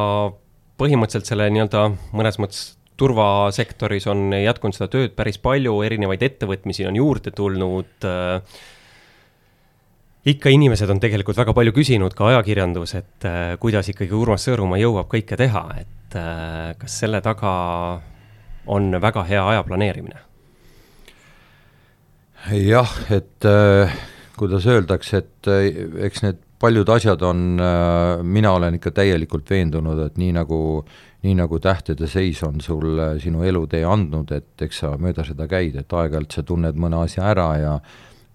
põhimõtteliselt 0.80 1.34
selle 1.34 1.50
nii-öelda 1.52 1.88
mõnes 2.16 2.38
mõttes 2.40 2.66
turvasektoris 3.00 4.08
on 4.12 4.34
jätkunud 4.36 4.76
seda 4.76 4.90
tööd 4.92 5.16
päris 5.18 5.40
palju, 5.42 5.78
erinevaid 5.88 6.24
ettevõtmisi 6.26 6.88
on 6.90 7.00
juurde 7.00 7.32
tulnud 7.36 8.08
äh, 8.08 8.60
ikka 10.26 10.52
inimesed 10.52 10.90
on 10.92 11.00
tegelikult 11.00 11.38
väga 11.40 11.54
palju 11.56 11.74
küsinud, 11.76 12.16
ka 12.18 12.30
ajakirjandus, 12.34 12.96
et 13.00 13.28
äh, 13.28 13.56
kuidas 13.62 13.90
ikkagi 13.92 14.16
Urmas 14.16 14.48
Sõõrumaa 14.48 14.82
jõuab 14.82 15.10
kõike 15.12 15.38
teha, 15.40 15.64
et 15.80 16.18
äh, 16.20 16.74
kas 16.80 17.00
selle 17.04 17.22
taga 17.26 17.54
on 18.70 18.92
väga 19.02 19.24
hea 19.30 19.46
aja 19.54 19.64
planeerimine? 19.68 20.26
jah, 22.56 22.92
et 23.12 23.46
äh, 23.48 23.98
kuidas 24.40 24.68
öeldakse, 24.68 25.24
et 25.24 25.52
äh, 25.52 25.68
eks 26.08 26.24
need 26.24 26.40
paljud 26.60 26.90
asjad 26.92 27.22
on 27.24 27.60
äh,, 27.64 28.24
mina 28.24 28.52
olen 28.52 28.76
ikka 28.76 28.92
täielikult 28.92 29.48
veendunud, 29.48 30.00
et 30.04 30.18
nii 30.20 30.34
nagu 30.36 30.60
äh, 30.82 30.98
nii 31.24 31.36
nagu 31.36 31.60
tähtede 31.60 32.08
seis 32.08 32.44
on 32.48 32.62
sulle 32.62 33.12
sinu 33.20 33.44
elutee 33.44 33.84
andnud, 33.86 34.32
et 34.32 34.62
eks 34.64 34.84
sa 34.84 34.94
mööda 35.02 35.26
seda 35.28 35.50
käid, 35.52 35.76
et 35.76 35.92
aeg-ajalt 35.92 36.36
sa 36.36 36.44
tunned 36.48 36.80
mõne 36.80 37.02
asja 37.04 37.28
ära 37.34 37.50
ja 37.60 37.74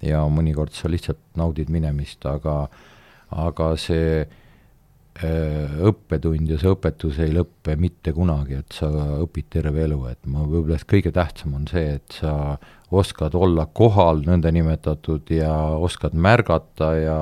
ja 0.04 0.24
mõnikord 0.30 0.74
sa 0.76 0.90
lihtsalt 0.92 1.20
naudid 1.40 1.72
minemist, 1.72 2.24
aga 2.28 2.64
aga 3.34 3.70
see 3.80 4.20
äh, 4.22 5.74
õppetund 5.88 6.52
ja 6.52 6.58
see 6.60 6.70
õpetus 6.70 7.18
ei 7.24 7.32
lõppe 7.34 7.74
mitte 7.80 8.12
kunagi, 8.14 8.60
et 8.60 8.76
sa 8.76 8.90
õpid 9.24 9.48
terve 9.56 9.84
elu, 9.86 10.00
et 10.12 10.20
ma 10.30 10.44
võib-olla 10.46 10.78
kõige 10.90 11.10
tähtsam 11.14 11.56
on 11.58 11.68
see, 11.70 11.96
et 11.98 12.18
sa 12.20 12.56
oskad 12.94 13.34
olla 13.34 13.66
kohal 13.66 14.22
nõndanimetatud 14.26 15.32
ja 15.34 15.52
oskad 15.82 16.14
märgata 16.14 16.92
ja 17.00 17.18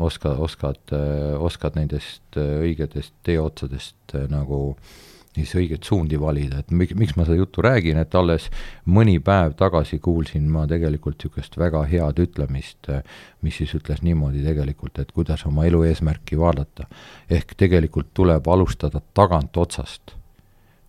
oska, 0.00 0.34
oskad, 0.40 0.92
oskad 1.38 1.76
nendest 1.78 2.36
õigetest 2.36 3.14
teeotsadest 3.26 4.16
nagu 4.32 4.76
siis 5.34 5.52
õigeid 5.54 5.86
suundi 5.86 6.18
valida, 6.20 6.60
et 6.60 6.70
miks, 6.74 6.94
miks 6.98 7.14
ma 7.16 7.24
seda 7.26 7.38
juttu 7.38 7.62
räägin, 7.62 8.00
et 8.02 8.14
alles 8.18 8.48
mõni 8.90 9.18
päev 9.22 9.54
tagasi 9.58 10.00
kuulsin 10.02 10.48
ma 10.50 10.66
tegelikult 10.70 11.20
niisugust 11.20 11.58
väga 11.60 11.84
head 11.90 12.22
ütlemist, 12.24 12.90
mis 13.42 13.60
siis 13.60 13.74
ütles 13.78 14.02
niimoodi 14.02 14.42
tegelikult, 14.44 14.98
et 14.98 15.12
kuidas 15.14 15.46
oma 15.46 15.66
elu 15.68 15.84
eesmärki 15.90 16.38
vaadata. 16.38 16.86
ehk 17.30 17.54
tegelikult 17.56 18.10
tuleb 18.14 18.48
alustada 18.48 19.00
tagantotsast, 19.14 20.16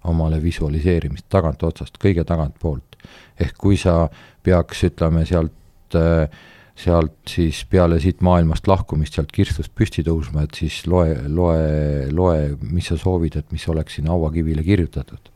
omale 0.03 0.41
visualiseerimist 0.41 1.29
tagantotsast, 1.29 2.01
kõige 2.01 2.24
tagantpoolt. 2.25 2.98
ehk 3.39 3.57
kui 3.57 3.77
sa 3.77 4.10
peaks, 4.43 4.83
ütleme 4.83 5.25
sealt 5.25 5.95
äh, 5.95 6.29
sealt 6.75 7.17
siis 7.29 7.63
peale 7.69 7.99
siit 7.99 8.21
maailmast 8.25 8.67
lahkumist 8.67 9.17
sealt 9.17 9.31
kirstust 9.35 9.73
püsti 9.75 10.03
tõusma, 10.07 10.45
et 10.45 10.57
siis 10.57 10.81
loe, 10.87 11.15
loe, 11.27 12.07
loe, 12.11 12.55
mis 12.71 12.87
sa 12.91 12.97
soovid, 12.99 13.37
et 13.37 13.51
mis 13.51 13.67
oleks 13.69 13.99
sinna 13.99 14.15
hauakivile 14.15 14.63
kirjutatud. 14.63 15.29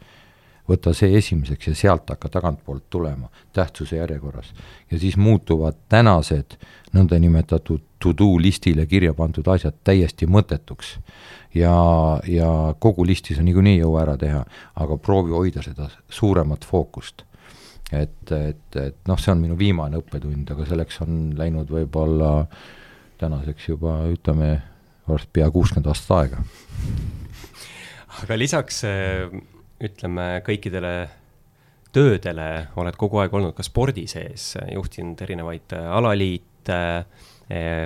võta 0.66 0.96
see 0.98 1.14
esimeseks 1.14 1.68
ja 1.68 1.76
sealt 1.78 2.10
hakka 2.10 2.30
tagantpoolt 2.34 2.88
tulema, 2.90 3.30
tähtsuse 3.54 3.98
järjekorras. 3.98 4.54
ja 4.92 5.00
siis 5.00 5.18
muutuvad 5.18 5.76
tänased 5.90 6.58
nõndanimetatud 6.94 7.82
to-do 8.00 8.38
listile 8.42 8.86
kirja 8.86 9.14
pandud 9.14 9.48
asjad 9.48 9.76
täiesti 9.84 10.26
mõttetuks. 10.26 10.98
ja, 11.54 11.76
ja 12.28 12.76
kogu 12.80 13.06
listi 13.06 13.36
sa 13.36 13.44
niikuinii 13.44 13.80
jõua 13.80 14.02
ära 14.02 14.18
teha, 14.18 14.46
aga 14.76 14.98
proovi 14.98 15.32
hoida 15.32 15.62
seda 15.62 15.90
suuremat 16.10 16.66
fookust 16.66 17.26
et, 17.92 18.32
et, 18.32 18.78
et 18.82 19.10
noh, 19.10 19.20
see 19.22 19.34
on 19.34 19.42
minu 19.42 19.58
viimane 19.60 20.00
õppetund, 20.02 20.50
aga 20.56 20.66
selleks 20.70 21.02
on 21.06 21.20
läinud 21.38 21.70
võib-olla 21.70 22.32
tänaseks 23.22 23.70
juba 23.70 24.00
ütleme, 24.12 24.50
varsti 25.08 25.30
pea 25.38 25.50
kuuskümmend 25.54 25.92
aastat 25.92 26.16
aega. 26.18 26.42
aga 28.24 28.40
lisaks 28.40 28.82
ütleme 29.86 30.26
kõikidele 30.46 30.96
töödele 31.96 32.50
oled 32.82 32.98
kogu 33.00 33.22
aeg 33.22 33.34
olnud 33.38 33.56
ka 33.56 33.64
spordi 33.64 34.04
sees, 34.12 34.56
juhtinud 34.74 35.22
erinevaid 35.24 35.78
alaliite, 35.78 36.82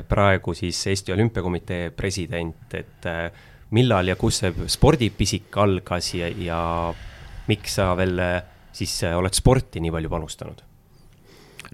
praegu 0.10 0.56
siis 0.56 0.80
Eesti 0.88 1.14
Olümpiakomitee 1.14 1.92
president, 1.92 2.74
et 2.74 3.10
millal 3.76 4.10
ja 4.10 4.16
kus 4.18 4.40
see 4.42 4.70
spordipisik 4.72 5.58
algas 5.62 6.14
ja, 6.16 6.30
ja 6.32 6.62
miks 7.50 7.76
sa 7.78 7.92
veel 8.00 8.22
siis 8.76 8.94
äh, 9.04 9.18
oled 9.18 9.36
sporti 9.36 9.82
nii 9.84 9.94
palju 9.94 10.12
panustanud? 10.12 10.66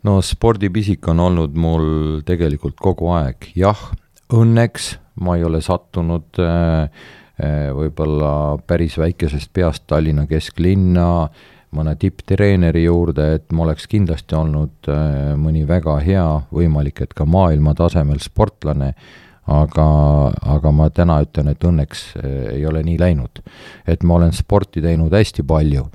no 0.06 0.20
spordipisik 0.22 1.08
on 1.12 1.22
olnud 1.24 1.58
mul 1.58 2.22
tegelikult 2.28 2.78
kogu 2.82 3.12
aeg, 3.16 3.52
jah, 3.58 3.80
õnneks 4.34 4.96
ma 5.26 5.38
ei 5.38 5.46
ole 5.48 5.62
sattunud 5.64 6.40
äh, 6.44 6.88
äh, 7.42 7.68
võib-olla 7.76 8.32
päris 8.68 8.98
väikesest 9.02 9.54
peast 9.54 9.86
Tallinna 9.88 10.26
kesklinna 10.30 11.10
mõne 11.76 11.92
tipptreeneri 12.00 12.86
juurde, 12.86 13.34
et 13.36 13.52
ma 13.52 13.66
oleks 13.66 13.84
kindlasti 13.92 14.36
olnud 14.38 14.88
mõni 15.36 15.66
väga 15.68 15.98
hea, 16.06 16.28
võimalik, 16.56 17.02
et 17.04 17.12
ka 17.12 17.26
maailma 17.28 17.74
tasemel 17.76 18.22
sportlane, 18.24 18.94
aga, 19.52 19.88
aga 20.56 20.72
ma 20.72 20.88
täna 20.96 21.18
ütlen, 21.26 21.50
et 21.52 21.66
õnneks 21.68 22.06
ei 22.54 22.64
ole 22.70 22.80
nii 22.86 22.96
läinud. 23.02 23.42
et 23.88 24.08
ma 24.08 24.16
olen 24.16 24.32
sporti 24.32 24.80
teinud 24.86 25.12
hästi 25.12 25.44
palju 25.44 25.90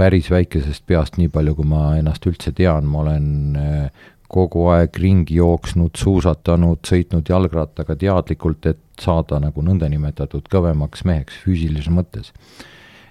päris 0.00 0.30
väikesest 0.30 0.86
peast, 0.86 1.18
nii 1.18 1.28
palju 1.32 1.56
kui 1.58 1.68
ma 1.68 1.82
ennast 1.98 2.26
üldse 2.30 2.52
tean, 2.56 2.86
ma 2.88 3.02
olen 3.02 3.58
äh, 3.58 4.06
kogu 4.30 4.68
aeg 4.70 4.96
ringi 5.02 5.40
jooksnud, 5.40 5.96
suusatanud, 5.98 6.84
sõitnud 6.86 7.26
jalgrattaga 7.28 7.96
teadlikult, 7.98 8.70
et 8.70 8.80
saada 9.00 9.40
nagu 9.42 9.64
nõndanimetatud 9.66 10.46
kõvemaks 10.52 11.04
meheks 11.08 11.40
füüsilises 11.42 11.90
mõttes. 11.92 12.32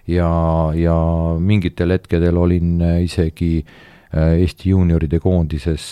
ja, 0.08 0.30
ja 0.74 0.96
mingitel 1.40 1.92
hetkedel 1.98 2.38
olin 2.38 2.82
äh, 2.82 3.04
isegi 3.04 3.66
Eesti 4.10 4.72
juunioride 4.72 5.20
koondises 5.22 5.84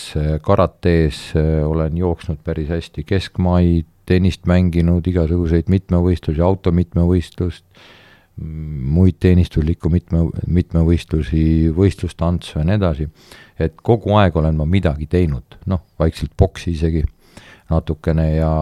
karates, 0.42 1.20
olen 1.38 1.94
jooksnud 1.96 2.40
päris 2.42 2.66
hästi 2.66 3.04
keskmaid, 3.06 3.86
tennist 4.10 4.42
mänginud, 4.50 5.06
igasuguseid 5.06 5.70
mitmevõistlusi, 5.70 6.42
automitmevõistlust 6.42 7.62
muid 8.38 9.18
teenistuslikku 9.20 9.90
mitme, 9.90 10.24
mitmevõistlusi, 10.46 11.42
võistlustantsu 11.74 12.58
ja 12.58 12.64
nii 12.66 12.78
edasi, 12.78 13.08
et 13.58 13.76
kogu 13.82 14.14
aeg 14.18 14.36
olen 14.38 14.56
ma 14.58 14.66
midagi 14.68 15.08
teinud, 15.10 15.58
noh, 15.70 15.84
vaikselt 15.98 16.34
boksi 16.38 16.72
isegi 16.76 17.04
natukene 17.70 18.30
ja 18.36 18.52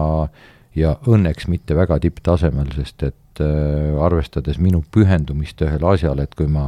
ja 0.77 0.93
õnneks 1.09 1.47
mitte 1.49 1.73
väga 1.73 1.97
tipptasemel, 2.03 2.69
sest 2.75 3.01
et 3.07 3.41
äh, 3.41 3.97
arvestades 4.03 4.59
minu 4.61 4.83
pühendumist 4.93 5.61
ühele 5.65 5.89
asjale, 5.89 6.27
et 6.27 6.35
kui 6.37 6.49
ma 6.51 6.67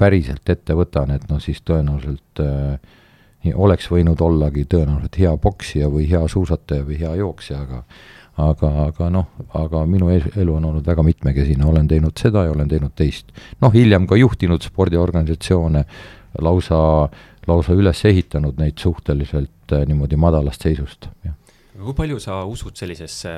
päriselt 0.00 0.48
ette 0.48 0.76
võtan, 0.76 1.12
et 1.12 1.28
noh, 1.28 1.40
siis 1.42 1.60
tõenäoliselt 1.68 2.40
äh, 2.40 3.52
oleks 3.54 3.90
võinud 3.90 4.20
ollagi 4.24 4.64
tõenäoliselt 4.70 5.18
hea 5.18 5.34
poksija 5.36 5.90
või 5.92 6.08
hea 6.10 6.22
suusataja 6.30 6.86
või 6.86 6.98
hea 7.02 7.14
jooksja, 7.20 7.62
aga 7.66 7.82
aga, 8.40 8.70
aga 8.88 9.08
noh, 9.12 9.26
aga 9.58 9.84
minu 9.88 10.08
elu 10.12 10.54
on 10.54 10.70
olnud 10.70 10.86
väga 10.86 11.04
mitmekesine, 11.04 11.66
olen 11.68 11.88
teinud 11.88 12.16
seda 12.18 12.46
ja 12.46 12.54
olen 12.54 12.70
teinud 12.70 12.94
teist. 12.96 13.32
noh, 13.60 13.72
hiljem 13.72 14.06
ka 14.08 14.16
juhtinud 14.16 14.64
spordiorganisatsioone, 14.64 15.84
lausa, 16.40 16.80
lausa 17.46 17.76
üles 17.76 18.04
ehitanud 18.08 18.60
neid 18.60 18.80
suhteliselt 18.80 19.76
äh, 19.76 19.84
niimoodi 19.88 20.16
madalast 20.16 20.64
seisust, 20.64 21.10
jah. 21.24 21.36
kui 21.76 21.94
palju 21.98 22.20
sa 22.22 22.42
usud 22.48 22.76
sellisesse, 22.78 23.36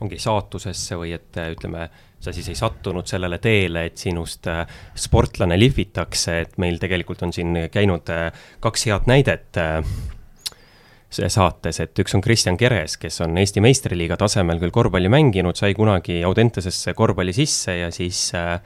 ongi 0.00 0.18
saatusesse 0.20 0.96
või 0.96 1.12
et 1.16 1.36
äh, 1.42 1.52
ütleme, 1.52 1.88
sa 2.20 2.32
siis 2.32 2.48
ei 2.48 2.56
sattunud 2.56 3.06
sellele 3.06 3.38
teele, 3.44 3.84
et 3.90 4.00
sinust 4.00 4.48
äh, 4.48 4.64
sportlane 4.96 5.58
lihvitakse, 5.60 6.40
et 6.46 6.60
meil 6.62 6.80
tegelikult 6.80 7.28
on 7.28 7.36
siin 7.36 7.66
käinud 7.72 8.08
kaks 8.64 8.88
head 8.88 9.10
näidet 9.10 9.60
saates, 11.32 11.80
et 11.80 11.98
üks 12.02 12.14
on 12.16 12.22
Kristjan 12.24 12.58
Keres, 12.60 12.96
kes 13.00 13.20
on 13.24 13.36
Eesti 13.40 13.62
meistriliiga 13.64 14.18
tasemel 14.20 14.60
küll 14.62 14.74
korvpalli 14.74 15.10
mänginud, 15.12 15.56
sai 15.58 15.74
kunagi 15.76 16.20
Audentesesse 16.26 16.94
korvpalli 16.96 17.34
sisse 17.36 17.76
ja 17.78 17.90
siis 17.94 18.28
äh, 18.36 18.58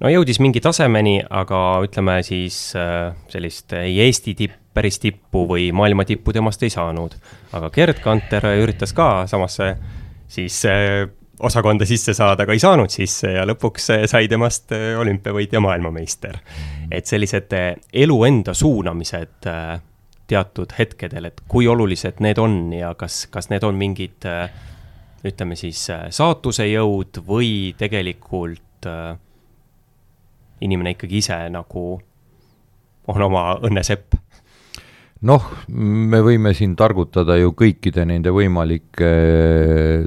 no 0.00 0.12
jõudis 0.12 0.40
mingi 0.42 0.62
tasemeni, 0.64 1.18
aga 1.24 1.80
ütleme 1.84 2.20
siis 2.26 2.74
äh, 2.78 3.12
sellist 3.32 3.76
ei 3.78 3.98
Eesti 4.06 4.36
tipp, 4.38 4.56
päris 4.74 5.00
tippu 5.02 5.46
või 5.50 5.70
maailma 5.74 6.06
tippu 6.06 6.32
temast 6.32 6.62
ei 6.62 6.70
saanud. 6.70 7.16
aga 7.52 7.70
Gerd 7.74 8.02
Kanter 8.04 8.46
üritas 8.60 8.94
ka 8.94 9.26
samasse 9.30 9.74
siis 10.30 10.62
äh, 10.68 11.08
osakonda 11.40 11.86
sisse 11.88 12.14
saada, 12.14 12.44
aga 12.44 12.52
ei 12.52 12.62
saanud 12.62 12.92
sisse 12.92 13.32
ja 13.38 13.46
lõpuks 13.48 13.92
sai 14.10 14.28
temast 14.28 14.72
olümpiavõitja 14.72 15.60
maailmameister. 15.60 16.38
et 16.90 17.06
sellised 17.06 17.54
elu 17.92 18.24
enda 18.24 18.54
suunamised 18.54 19.48
teatud 20.30 20.72
hetkedel, 20.78 21.30
et 21.30 21.42
kui 21.50 21.68
olulised 21.68 22.22
need 22.24 22.38
on 22.38 22.72
ja 22.74 22.94
kas, 22.98 23.24
kas 23.32 23.50
need 23.50 23.66
on 23.66 23.78
mingid 23.78 24.26
ütleme 25.26 25.56
siis 25.58 25.82
saatuse 26.14 26.64
jõud 26.70 27.20
või 27.26 27.74
tegelikult 27.78 28.86
inimene 30.64 30.94
ikkagi 30.94 31.20
ise 31.20 31.42
nagu 31.52 31.84
on 33.10 33.26
oma 33.26 33.44
õnnesepp 33.66 34.16
noh, 35.26 35.48
me 35.76 36.20
võime 36.24 36.52
siin 36.56 36.74
targutada 36.78 37.36
ju 37.40 37.52
kõikide 37.56 38.06
nende 38.08 38.32
võimalike 38.34 39.10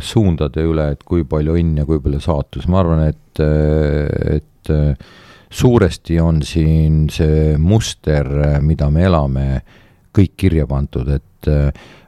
suundade 0.03 0.65
üle, 0.65 0.89
et 0.95 1.03
kui 1.05 1.25
palju 1.29 1.57
õnn 1.59 1.81
ja 1.81 1.87
kui 1.89 2.01
palju 2.03 2.21
saatus, 2.23 2.67
ma 2.71 2.81
arvan, 2.81 3.05
et, 3.11 3.43
et 4.33 4.73
suuresti 5.53 6.19
on 6.23 6.41
siin 6.45 7.05
see 7.13 7.53
muster, 7.61 8.29
mida 8.65 8.89
me 8.93 9.07
elame, 9.09 9.47
kõik 10.13 10.35
kirja 10.37 10.67
pandud, 10.69 11.09
et 11.09 11.49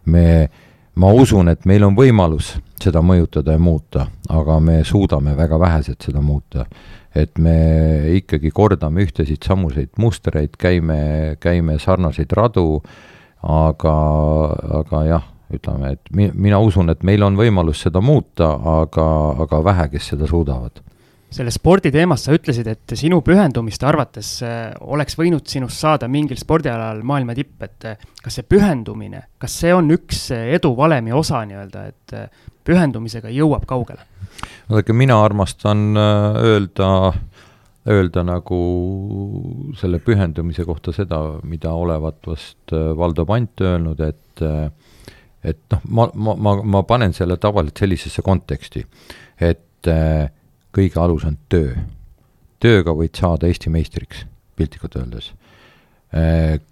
me, 0.05 0.25
ma 1.01 1.11
usun, 1.13 1.49
et 1.51 1.65
meil 1.65 1.83
on 1.87 1.95
võimalus 1.97 2.55
seda 2.81 3.01
mõjutada 3.05 3.55
ja 3.55 3.61
muuta, 3.61 4.05
aga 4.29 4.59
me 4.63 4.81
suudame 4.85 5.35
väga 5.37 5.59
vähesed 5.59 6.05
seda 6.05 6.21
muuta. 6.21 6.65
Et 7.15 7.37
me 7.39 7.55
ikkagi 8.17 8.51
kordame 8.51 9.05
ühtesid 9.05 9.45
samuseid 9.47 9.93
mustreid, 9.97 10.57
käime, 10.59 11.37
käime 11.39 11.77
sarnaseid 11.79 12.33
radu, 12.35 12.81
aga, 13.41 13.95
aga 14.81 15.03
jah, 15.07 15.29
ütleme, 15.55 15.93
et 15.95 16.11
mi-, 16.11 16.33
mina 16.33 16.59
usun, 16.59 16.91
et 16.91 17.05
meil 17.07 17.23
on 17.23 17.39
võimalus 17.39 17.85
seda 17.87 18.03
muuta, 18.03 18.51
aga, 18.81 19.07
aga 19.45 19.63
vähe, 19.63 19.87
kes 19.95 20.11
seda 20.11 20.27
suudavad 20.27 20.83
selle 21.33 21.51
sporditeemast 21.51 22.27
sa 22.27 22.35
ütlesid, 22.35 22.67
et 22.71 22.95
sinu 22.95 23.19
pühendumiste 23.25 23.87
arvates 23.89 24.31
äh, 24.45 24.71
oleks 24.85 25.17
võinud 25.19 25.47
sinust 25.49 25.81
saada 25.81 26.07
mingil 26.11 26.39
spordialal 26.39 27.01
maailma 27.03 27.35
tipp, 27.37 27.57
et 27.65 27.87
äh, 27.89 28.09
kas 28.23 28.39
see 28.39 28.47
pühendumine, 28.47 29.25
kas 29.41 29.59
see 29.61 29.73
on 29.75 29.89
üks 29.95 30.27
edu 30.35 30.75
valemi 30.77 31.15
osa 31.15 31.43
nii-öelda, 31.47 31.85
et 31.91 32.15
äh, 32.15 32.43
pühendumisega 32.65 33.31
jõuab 33.33 33.65
kaugele? 33.69 34.05
vaadake, 34.69 34.93
mina 34.93 35.17
armastan 35.23 35.97
äh, 35.97 36.39
öelda, 36.49 36.89
öelda 37.89 38.23
nagu 38.25 38.59
selle 39.79 39.99
pühendumise 40.03 40.65
kohta 40.65 40.93
seda, 40.95 41.21
mida 41.43 41.73
olevat 41.73 42.21
vast 42.27 42.73
äh, 42.73 42.91
Valdo 42.97 43.25
Pant 43.29 43.61
öelnud, 43.61 44.01
et 44.01 44.45
äh, 44.45 44.69
et 45.45 45.61
noh, 45.69 45.81
ma, 45.93 46.07
ma, 46.15 46.33
ma, 46.33 46.55
ma 46.63 46.81
panen 46.89 47.13
selle 47.13 47.37
tavaliselt 47.37 47.83
sellisesse 47.83 48.23
konteksti, 48.25 48.81
et 49.45 49.61
kõige 50.75 50.99
alus 50.99 51.25
on 51.25 51.37
töö. 51.49 51.75
tööga 52.59 52.91
võid 52.95 53.15
saada 53.15 53.47
Eesti 53.47 53.69
meistriks, 53.69 54.25
piltlikult 54.55 54.95
öeldes. 54.95 55.33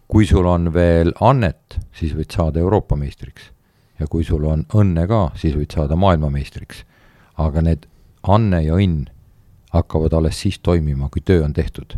Kui 0.07 0.25
sul 0.25 0.45
on 0.47 0.71
veel 0.73 1.11
annet, 1.21 1.77
siis 1.93 2.13
võid 2.15 2.31
saada 2.31 2.59
Euroopa 2.59 2.95
meistriks. 2.95 3.51
ja 3.99 4.07
kui 4.07 4.23
sul 4.23 4.43
on 4.45 4.65
õnne 4.73 5.07
ka, 5.07 5.31
siis 5.35 5.55
võid 5.55 5.71
saada 5.71 5.95
maailmameistriks 5.95 6.83
aga 7.41 7.63
need 7.65 7.87
anne 8.23 8.61
ja 8.63 8.77
õnn 8.77 9.07
hakkavad 9.73 10.13
alles 10.13 10.37
siis 10.43 10.59
toimima, 10.61 11.09
kui 11.09 11.23
töö 11.25 11.43
on 11.45 11.53
tehtud. 11.53 11.97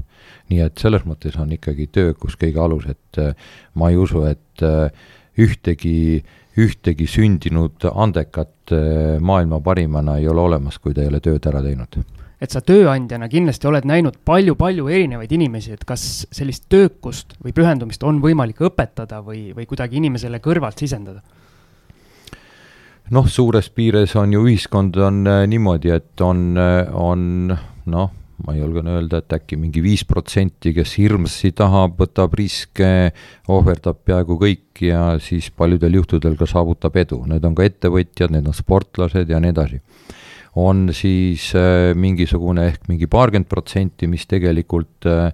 nii 0.49 0.61
et 0.61 0.77
selles 0.77 1.03
mõttes 1.05 1.35
on 1.41 1.51
ikkagi 1.51 1.87
töö, 1.91 2.13
kus 2.13 2.37
kõige 2.39 2.61
alus, 2.61 2.85
et 2.87 3.19
äh, 3.19 3.33
ma 3.73 3.89
ei 3.89 3.97
usu, 3.97 4.23
et 4.29 4.63
äh, 4.63 4.91
ühtegi, 6.57 7.07
sündinud 7.09 7.87
andekat 7.91 8.73
äh, 8.73 9.17
maailma 9.19 9.59
parimana 9.63 10.17
ei 10.21 10.27
ole 10.31 10.41
olemas, 10.41 10.79
kui 10.79 10.93
ta 10.93 11.03
ei 11.03 11.11
ole 11.11 11.19
tööd 11.23 11.49
ära 11.51 11.63
teinud 11.65 11.99
et 12.41 12.51
sa 12.51 12.61
tööandjana 12.61 13.29
kindlasti 13.31 13.67
oled 13.69 13.87
näinud 13.87 14.19
palju-palju 14.27 14.89
erinevaid 14.91 15.31
inimesi, 15.31 15.73
et 15.75 15.85
kas 15.87 16.25
sellist 16.35 16.67
töökust 16.69 17.37
või 17.43 17.55
pühendumist 17.55 18.03
on 18.03 18.19
võimalik 18.23 18.59
õpetada 18.67 19.21
või, 19.23 19.47
või 19.55 19.65
kuidagi 19.69 20.01
inimesele 20.01 20.41
kõrvalt 20.43 20.83
sisendada? 20.83 21.23
noh, 23.13 23.27
suures 23.29 23.69
piires 23.69 24.15
on 24.17 24.33
ju 24.33 24.45
ühiskond 24.47 24.97
on 24.97 25.25
äh, 25.29 25.43
niimoodi, 25.49 25.91
et 25.93 26.21
on, 26.25 26.47
äh, 26.57 26.89
on 26.93 27.53
noh, 27.85 28.13
ma 28.43 28.55
julgen 28.57 28.89
öelda, 28.91 29.21
et 29.21 29.33
äkki 29.37 29.57
mingi 29.59 29.83
viis 29.83 30.03
protsenti, 30.07 30.73
kes 30.75 30.97
hirmsasti 30.99 31.53
tahab, 31.55 31.95
võtab 32.01 32.35
riske, 32.37 32.89
ohverdab 33.51 34.01
peaaegu 34.07 34.37
kõik 34.41 34.83
ja 34.83 35.15
siis 35.23 35.47
paljudel 35.55 35.99
juhtudel 36.01 36.35
ka 36.39 36.47
saavutab 36.49 36.97
edu, 36.99 37.21
need 37.31 37.45
on 37.47 37.55
ka 37.55 37.67
ettevõtjad, 37.67 38.33
need 38.35 38.47
on 38.51 38.57
sportlased 38.57 39.31
ja 39.31 39.39
nii 39.39 39.55
edasi. 39.55 39.81
on 40.55 40.89
siis 40.95 41.49
äh, 41.55 41.91
mingisugune 41.95 42.67
ehk 42.67 42.87
mingi 42.87 43.07
paarkümmend 43.11 43.47
protsenti, 43.51 44.07
mis 44.07 44.25
tegelikult 44.25 45.05
äh, 45.05 45.33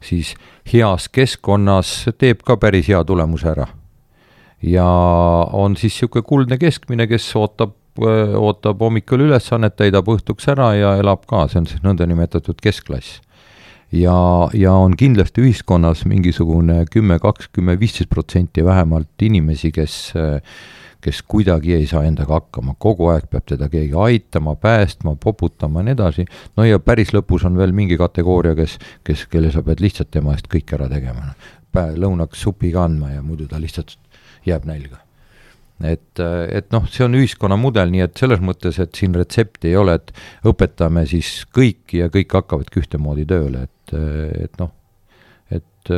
siis 0.00 0.34
heas 0.72 1.08
keskkonnas 1.08 2.08
teeb 2.18 2.42
ka 2.46 2.56
päris 2.56 2.86
hea 2.86 3.02
tulemuse 3.04 3.48
ära 3.50 3.66
ja 4.62 4.86
on 5.52 5.76
siis 5.76 5.94
niisugune 5.94 6.26
kuldne 6.26 6.58
keskmine, 6.60 7.06
kes 7.08 7.28
ootab, 7.36 7.74
ootab 8.00 8.80
hommikul 8.80 9.26
ülesannet, 9.26 9.76
täidab 9.78 10.08
õhtuks 10.10 10.48
ära 10.52 10.72
ja 10.78 10.94
elab 11.00 11.26
ka, 11.30 11.46
see 11.50 11.60
on 11.62 11.68
siis 11.70 11.84
nõndanimetatud 11.84 12.60
keskklass. 12.62 13.20
ja, 13.92 14.48
ja 14.54 14.72
on 14.72 14.96
kindlasti 14.96 15.42
ühiskonnas 15.42 16.04
mingisugune 16.06 16.84
kümme, 16.90 17.18
kakskümmend, 17.18 17.80
viisteist 17.80 18.10
protsenti 18.10 18.64
vähemalt 18.64 19.28
inimesi, 19.28 19.72
kes 19.72 20.12
kes 21.00 21.22
kuidagi 21.28 21.74
ei 21.74 21.86
saa 21.88 22.02
endaga 22.04 22.36
hakkama, 22.36 22.74
kogu 22.78 23.08
aeg 23.12 23.26
peab 23.32 23.46
teda 23.48 23.70
keegi 23.72 23.96
aitama, 23.96 24.54
päästma, 24.60 25.14
poputama 25.20 25.80
ja 25.80 25.88
nii 25.88 25.96
edasi, 25.96 26.26
no 26.56 26.66
ja 26.68 26.80
päris 26.84 27.14
lõpus 27.16 27.46
on 27.48 27.56
veel 27.56 27.72
mingi 27.76 27.98
kategooria, 28.00 28.54
kes, 28.58 28.76
kes, 29.06 29.24
kelle 29.32 29.52
sa 29.52 29.64
pead 29.66 29.80
lihtsalt 29.80 30.12
tema 30.12 30.36
eest 30.36 30.50
kõik 30.52 30.76
ära 30.76 30.90
tegema. 30.92 31.32
lõunaks 31.72 32.42
supi 32.42 32.72
ka 32.74 32.84
andma 32.84 33.14
ja 33.14 33.22
muidu 33.22 33.48
ta 33.48 33.60
lihtsalt 33.60 33.96
jääb 34.46 34.66
nälga. 34.68 35.00
Et, 35.86 36.20
et 36.20 36.68
noh, 36.74 36.84
see 36.90 37.06
on 37.06 37.16
ühiskonna 37.18 37.56
mudel, 37.60 37.92
nii 37.92 38.04
et 38.06 38.20
selles 38.20 38.42
mõttes, 38.44 38.78
et 38.82 38.94
siin 38.96 39.16
retsepti 39.16 39.72
ei 39.72 39.78
ole, 39.80 39.96
et 40.00 40.12
õpetame 40.48 41.06
siis 41.08 41.44
kõiki 41.56 42.02
ja 42.02 42.10
kõik 42.12 42.36
hakkavadki 42.40 42.82
ühtemoodi 42.82 43.26
tööle, 43.30 43.66
et, 43.68 43.96
et 44.44 44.60
noh, 44.60 44.72
et 45.50 45.92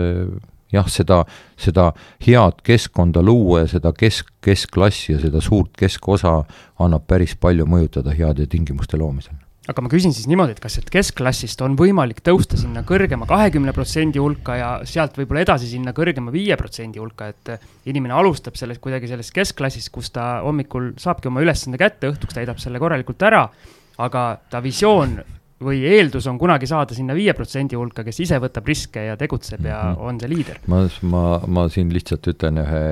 jah, 0.72 0.88
seda, 0.88 1.22
seda 1.60 1.90
head 2.26 2.62
keskkonda 2.66 3.22
luua 3.24 3.64
ja 3.64 3.70
seda 3.74 3.92
kesk, 3.96 4.32
keskklassi 4.44 5.16
ja 5.16 5.22
seda 5.22 5.42
suurt 5.44 5.74
keskosa 5.78 6.38
annab 6.82 7.06
päris 7.10 7.36
palju 7.40 7.68
mõjutada 7.68 8.14
heade 8.16 8.48
tingimuste 8.50 9.00
loomisel 9.00 9.41
aga 9.70 9.83
ma 9.85 9.90
küsin 9.92 10.14
siis 10.14 10.27
niimoodi, 10.27 10.57
et 10.57 10.62
kas 10.62 10.77
sealt 10.77 10.88
keskklassist 10.90 11.61
on 11.62 11.77
võimalik 11.79 12.22
tõusta 12.27 12.59
sinna 12.59 12.83
kõrgema 12.87 13.29
kahekümne 13.31 13.75
protsendi 13.77 14.18
hulka 14.22 14.57
ja 14.59 14.70
sealt 14.88 15.18
võib-olla 15.20 15.44
edasi 15.44 15.70
sinna 15.70 15.94
kõrgema 15.94 16.35
viie 16.35 16.57
protsendi 16.59 16.98
hulka, 17.03 17.31
et 17.31 17.53
inimene 17.90 18.16
alustab 18.18 18.59
sellest 18.59 18.83
kuidagi 18.83 19.11
sellest 19.11 19.35
keskklassist, 19.37 19.92
kus 19.94 20.11
ta 20.14 20.40
hommikul 20.42 20.92
saabki 21.03 21.31
oma 21.31 21.44
ülesande 21.44 21.79
kätte, 21.79 22.11
õhtuks 22.11 22.40
täidab 22.40 22.59
selle 22.62 22.83
korralikult 22.83 23.22
ära, 23.29 23.46
aga 24.03 24.27
ta 24.51 24.64
visioon 24.64 25.20
või 25.62 25.83
eeldus 25.87 26.27
on 26.27 26.38
kunagi 26.40 26.66
saada 26.66 26.94
sinna 26.96 27.14
viie 27.14 27.31
protsendi 27.38 27.79
hulka, 27.79 28.03
kes 28.03 28.18
ise 28.25 28.38
võtab 28.42 28.66
riske 28.66 29.05
ja 29.07 29.16
tegutseb 29.20 29.62
ja 29.62 29.79
-hmm. 29.83 30.07
on 30.09 30.20
see 30.20 30.31
liider. 30.33 30.59
ma, 30.66 30.83
ma, 31.03 31.25
ma 31.46 31.68
siin 31.70 31.92
lihtsalt 31.94 32.27
ütlen 32.35 32.59
ühe, 32.64 32.85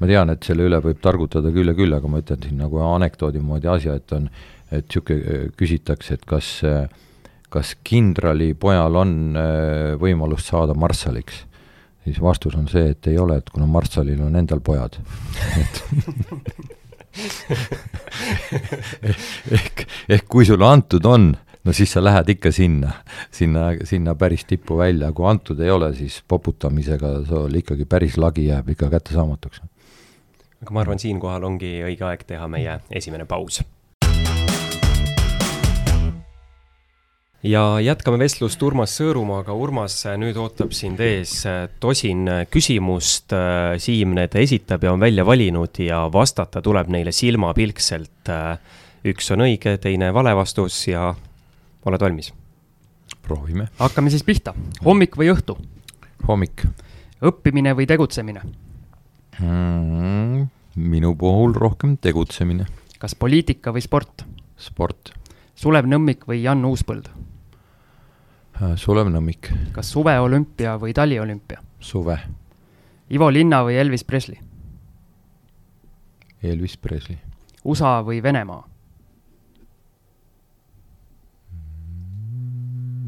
ma 0.00 0.08
tean, 0.10 0.32
et 0.32 0.48
selle 0.48 0.64
üle 0.68 0.80
võib 0.84 1.02
targutada 1.04 1.52
küll 1.52 1.68
ja 1.68 1.76
küll, 1.76 1.92
aga 1.92 2.08
ma 2.08 2.22
ütlen 2.24 2.42
siin 2.42 2.62
nagu 2.64 2.80
anekdoodi 2.94 3.44
moodi 3.44 3.68
asja, 3.68 3.98
et 4.00 4.12
on 4.16 4.30
et 4.72 4.88
niisugune 4.88 5.24
äh, 5.24 5.50
küsitakse, 5.56 6.14
et 6.18 6.24
kas, 6.28 6.48
äh, 6.66 6.88
kas 7.52 7.74
kindralipojal 7.86 8.96
on 9.00 9.12
äh, 9.36 9.94
võimalust 10.00 10.46
saada 10.52 10.74
marssaliks, 10.76 11.44
siis 12.04 12.20
vastus 12.22 12.54
on 12.58 12.68
see, 12.70 12.90
et 12.92 13.06
ei 13.10 13.18
ole, 13.20 13.36
et 13.40 13.50
kuna 13.52 13.66
marssalil 13.68 14.20
on 14.24 14.36
endal 14.36 14.60
pojad. 14.64 14.92
Et 15.58 15.74
ehk, 19.58 19.76
ehk 20.08 20.26
kui 20.30 20.44
sulle 20.46 20.66
antud 20.68 21.04
on, 21.08 21.32
no 21.64 21.70
siis 21.76 21.92
sa 21.96 22.00
lähed 22.04 22.28
ikka 22.36 22.50
sinna, 22.54 22.90
sinna, 23.34 23.70
sinna 23.88 24.14
päris 24.18 24.44
tippu 24.48 24.78
välja, 24.78 25.12
kui 25.16 25.26
antud 25.28 25.60
ei 25.64 25.72
ole, 25.72 25.88
siis 25.96 26.20
poputamisega 26.28 27.08
sul 27.28 27.52
ikkagi 27.62 27.84
päris 27.88 28.14
lagi 28.20 28.42
jääb 28.50 28.66
ikka 28.76 28.86
kättesaamatuks. 28.92 29.58
aga 30.62 30.70
ma 30.74 30.80
arvan, 30.84 31.00
siinkohal 31.00 31.42
ongi 31.48 31.72
õige 31.86 32.04
aeg 32.04 32.22
teha 32.28 32.46
meie 32.50 32.80
esimene 32.90 33.24
paus 33.28 33.62
ja 37.42 37.62
jätkame 37.82 38.18
vestlust 38.18 38.62
Urmas 38.62 38.96
Sõõrumaaga. 38.98 39.54
Urmas, 39.54 40.00
nüüd 40.18 40.38
ootab 40.40 40.72
sind 40.76 41.00
ees 41.02 41.44
äh, 41.46 41.68
tosin 41.80 42.26
äh, 42.28 42.42
küsimust. 42.50 43.32
Äh, 43.36 43.76
Siim 43.82 44.16
need 44.18 44.34
esitab 44.38 44.84
ja 44.84 44.92
on 44.92 45.00
välja 45.00 45.26
valinud 45.26 45.78
ja 45.82 46.04
vastata 46.12 46.62
tuleb 46.62 46.90
neile 46.90 47.12
silmapilkselt. 47.12 48.32
üks 49.08 49.30
on 49.30 49.44
õige, 49.46 49.78
teine 49.78 50.10
vale 50.14 50.34
vastus 50.36 50.86
ja 50.88 51.14
oled 51.86 52.00
valmis? 52.00 52.32
proovime. 53.22 53.68
hakkame 53.78 54.10
siis 54.10 54.24
pihta. 54.24 54.54
hommik 54.84 55.16
või 55.16 55.30
õhtu? 55.32 55.56
hommik. 56.28 56.66
õppimine 57.22 57.74
või 57.76 57.86
tegutsemine 57.86 58.42
mm,? 59.38 60.48
minu 60.76 61.14
puhul 61.16 61.54
rohkem 61.54 61.96
tegutsemine. 61.96 62.66
kas 62.98 63.14
poliitika 63.14 63.72
või 63.72 63.84
sport? 63.84 64.26
sport. 64.56 65.14
Sulev 65.54 65.86
Nõmmik 65.86 66.26
või 66.26 66.42
Jan 66.42 66.64
Uuspõld? 66.64 67.08
Äh, 68.62 68.74
Sulev 68.76 69.06
Nõmmik. 69.12 69.52
kas 69.72 69.90
suveolümpia 69.94 70.76
või 70.80 70.92
taliolümpia? 70.94 71.60
suve. 71.80 72.18
Ivo 73.10 73.30
Linna 73.30 73.62
või 73.64 73.76
Elvis 73.78 74.04
Presley? 74.04 74.38
Elvis 76.42 76.76
Presley. 76.76 77.18
USA 77.64 78.02
või 78.04 78.22
Venemaa? 78.22 78.64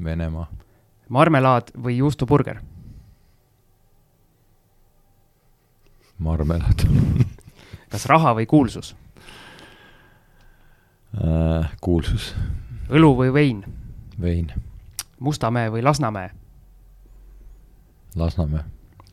Venemaa. 0.05 0.47
marmelaad 1.09 1.73
või 1.77 1.97
juustuburger? 1.99 2.61
marmelaad 6.21 6.83
kas 7.93 8.07
raha 8.07 8.35
või 8.37 8.47
kuulsus? 8.47 8.95
äh, 11.17 11.71
kuulsus. 11.81 12.35
õlu 12.89 13.15
või 13.17 13.33
vein? 13.35 13.65
vein. 14.21 14.53
Mustamäe 15.21 15.69
või 15.73 15.83
Lasnamäe? 15.85 16.31
Lasnamäe. 18.17 18.65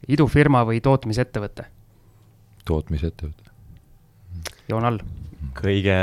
idufirma 0.08 0.64
või 0.66 0.82
tootmisettevõte? 0.82 1.66
tootmisettevõte. 2.66 3.52
joon 4.70 4.86
all. 4.86 5.00
kõige 5.62 5.98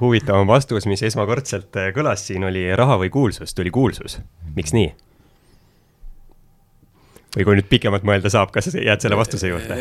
huvitavam 0.00 0.48
vastus, 0.48 0.86
mis 0.86 1.02
esmakordselt 1.02 1.76
äh, 1.76 1.92
kõlas 1.94 2.26
siin, 2.26 2.44
oli 2.44 2.64
raha 2.76 2.98
või 3.04 3.10
kuulsus, 3.10 3.54
tuli 3.54 3.70
kuulsus. 3.70 4.20
miks 4.56 4.72
nii? 4.72 4.94
või 7.36 7.46
kui 7.46 7.60
nüüd 7.60 7.70
pikemalt 7.70 8.06
mõelda 8.06 8.32
saab, 8.32 8.50
kas 8.54 8.72
jääd 8.74 9.04
selle 9.04 9.16
vastuse 9.20 9.52
juurde? 9.52 9.76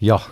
jah, 0.00 0.30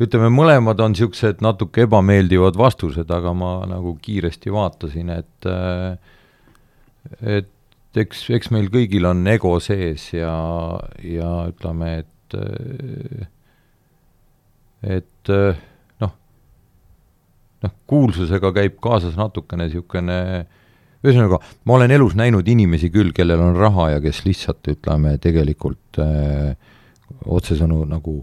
ütleme, 0.00 0.30
mõlemad 0.32 0.80
on 0.80 0.94
niisugused 0.94 1.42
natuke 1.44 1.84
ebameeldivad 1.86 2.56
vastused, 2.58 3.10
aga 3.10 3.34
ma 3.34 3.56
nagu 3.68 3.98
kiiresti 4.02 4.52
vaatasin, 4.52 5.10
et 5.18 5.50
et 7.22 8.00
eks, 8.00 8.26
eks 8.36 8.50
meil 8.54 8.68
kõigil 8.72 9.06
on 9.08 9.24
ego 9.30 9.56
sees 9.62 10.10
ja, 10.14 10.34
ja 11.04 11.30
ütleme, 11.52 11.92
et 12.02 12.12
et 14.96 15.30
noh, 16.02 16.12
noh, 17.62 17.74
kuulsusega 17.88 18.52
käib 18.56 18.78
kaasas 18.82 19.16
natukene 19.18 19.68
niisugune 19.68 20.20
ühesõnaga, 21.06 21.38
ma 21.64 21.76
olen 21.76 21.94
elus 21.94 22.16
näinud 22.18 22.48
inimesi 22.50 22.90
küll, 22.94 23.12
kellel 23.14 23.42
on 23.42 23.58
raha 23.58 23.92
ja 23.94 24.00
kes 24.02 24.24
lihtsalt 24.26 24.66
ütleme, 24.72 25.16
tegelikult 25.22 26.00
öö, 26.02 26.54
otsesõnu 27.36 27.84
nagu 27.88 28.18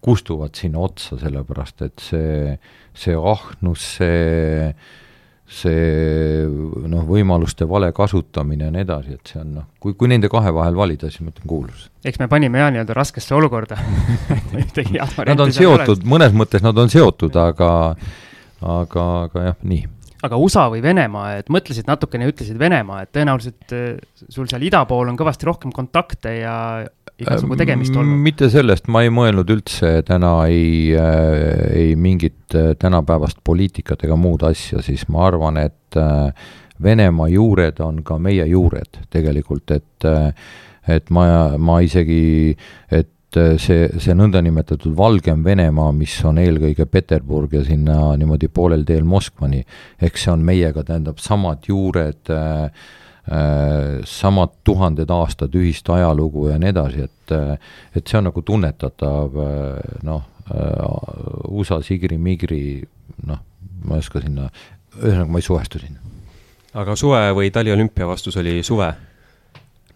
kustuvad 0.00 0.56
sinna 0.56 0.80
otsa, 0.84 1.18
sellepärast 1.20 1.82
et 1.84 2.02
see, 2.02 2.54
see 2.96 3.16
ahnus, 3.16 3.84
see, 3.98 4.70
see 5.50 6.46
noh, 6.86 7.02
võimaluste 7.08 7.66
vale 7.68 7.90
kasutamine 7.92 8.68
ja 8.68 8.74
nii 8.74 8.84
edasi, 8.84 9.16
et 9.18 9.32
see 9.32 9.40
on 9.42 9.54
noh, 9.58 9.68
kui, 9.82 9.96
kui 9.98 10.10
nende 10.10 10.30
kahe 10.30 10.52
vahel 10.54 10.78
valida, 10.78 11.10
siis 11.10 11.24
ma 11.24 11.32
ütlen 11.34 11.50
kuulus. 11.50 11.88
eks 12.06 12.20
me 12.22 12.28
panime 12.30 12.62
jah 12.62 12.70
nii-öelda 12.70 12.94
raskesse 12.96 13.34
olukorda. 13.34 13.78
Nad 15.30 15.42
on 15.42 15.54
seotud, 15.54 16.04
mõnes 16.06 16.34
mõttes 16.36 16.62
nad 16.62 16.78
on 16.78 16.92
seotud, 16.92 17.34
aga 17.36 17.70
aga, 18.60 19.06
aga 19.26 19.48
jah, 19.50 19.58
nii 19.66 19.86
aga 20.26 20.36
USA 20.36 20.66
või 20.72 20.82
Venemaa, 20.84 21.38
et 21.40 21.50
mõtlesid 21.52 21.88
natukene 21.88 22.26
ja 22.26 22.32
ütlesid 22.34 22.58
Venemaa, 22.60 23.04
et 23.04 23.12
tõenäoliselt 23.16 23.76
sul 24.28 24.48
seal 24.50 24.66
ida 24.66 24.82
pool 24.88 25.08
on 25.08 25.18
kõvasti 25.18 25.48
rohkem 25.48 25.72
kontakte 25.72 26.34
ja 26.42 26.56
igasugu 27.20 27.58
tegemist 27.60 27.96
olnud? 27.96 28.20
mitte 28.24 28.48
sellest, 28.52 28.88
ma 28.92 29.04
ei 29.04 29.12
mõelnud 29.14 29.52
üldse 29.52 30.00
täna 30.08 30.32
ei 30.50 30.94
äh,, 30.96 31.68
ei 31.76 31.92
mingit 32.00 32.56
äh, 32.56 32.72
tänapäevast 32.80 33.42
poliitikat 33.44 34.06
ega 34.06 34.16
muud 34.20 34.44
asja, 34.48 34.82
siis 34.84 35.06
ma 35.12 35.26
arvan, 35.28 35.60
et 35.60 36.00
äh, 36.00 36.50
Venemaa 36.80 37.28
juured 37.28 37.80
on 37.84 38.00
ka 38.06 38.16
meie 38.22 38.46
juured 38.48 39.02
tegelikult, 39.12 39.76
et 39.76 40.08
äh, 40.08 40.32
et 40.90 41.10
ma, 41.12 41.24
ma 41.60 41.76
isegi, 41.84 42.56
et 42.90 43.10
äh, 43.38 43.56
see, 43.62 43.88
see 44.02 44.16
nõndanimetatud 44.16 44.96
Valgem 44.96 45.44
Venemaa, 45.44 45.92
mis 45.96 46.16
on 46.26 46.40
eelkõige 46.42 46.86
Peterburg 46.90 47.54
ja 47.58 47.64
sinna 47.66 48.14
niimoodi 48.18 48.48
poolel 48.48 48.86
teel 48.88 49.04
Moskvani, 49.04 49.62
eks 50.00 50.26
see 50.26 50.32
on 50.32 50.42
meiega, 50.46 50.86
tähendab, 50.86 51.22
samad 51.22 51.68
juured 51.68 52.32
äh,, 52.34 52.88
Äh, 53.30 54.00
samad 54.08 54.56
tuhanded 54.64 55.10
aastad 55.12 55.52
ühist 55.54 55.86
ajalugu 55.92 56.48
ja 56.48 56.56
nii 56.58 56.70
edasi, 56.72 57.04
et 57.04 57.34
et 57.94 58.08
see 58.08 58.16
on 58.18 58.24
nagu 58.26 58.42
tunnetatav 58.42 59.36
äh, 59.38 59.98
noh, 60.08 60.24
äh, 60.50 61.52
USA 61.52 61.78
sigri-migri 61.84 62.80
noh, 63.28 63.38
ma 63.84 63.98
ei 63.98 64.02
oska 64.02 64.24
sinna, 64.24 64.48
ühesõnaga 64.96 65.28
ma 65.30 65.38
ei 65.38 65.46
suhestu 65.46 65.78
sinna. 65.78 66.00
aga 66.82 66.96
suve 66.98 67.20
või 67.36 67.52
taliolümpia 67.54 68.08
vastus 68.08 68.40
oli 68.40 68.64
suve? 68.66 68.88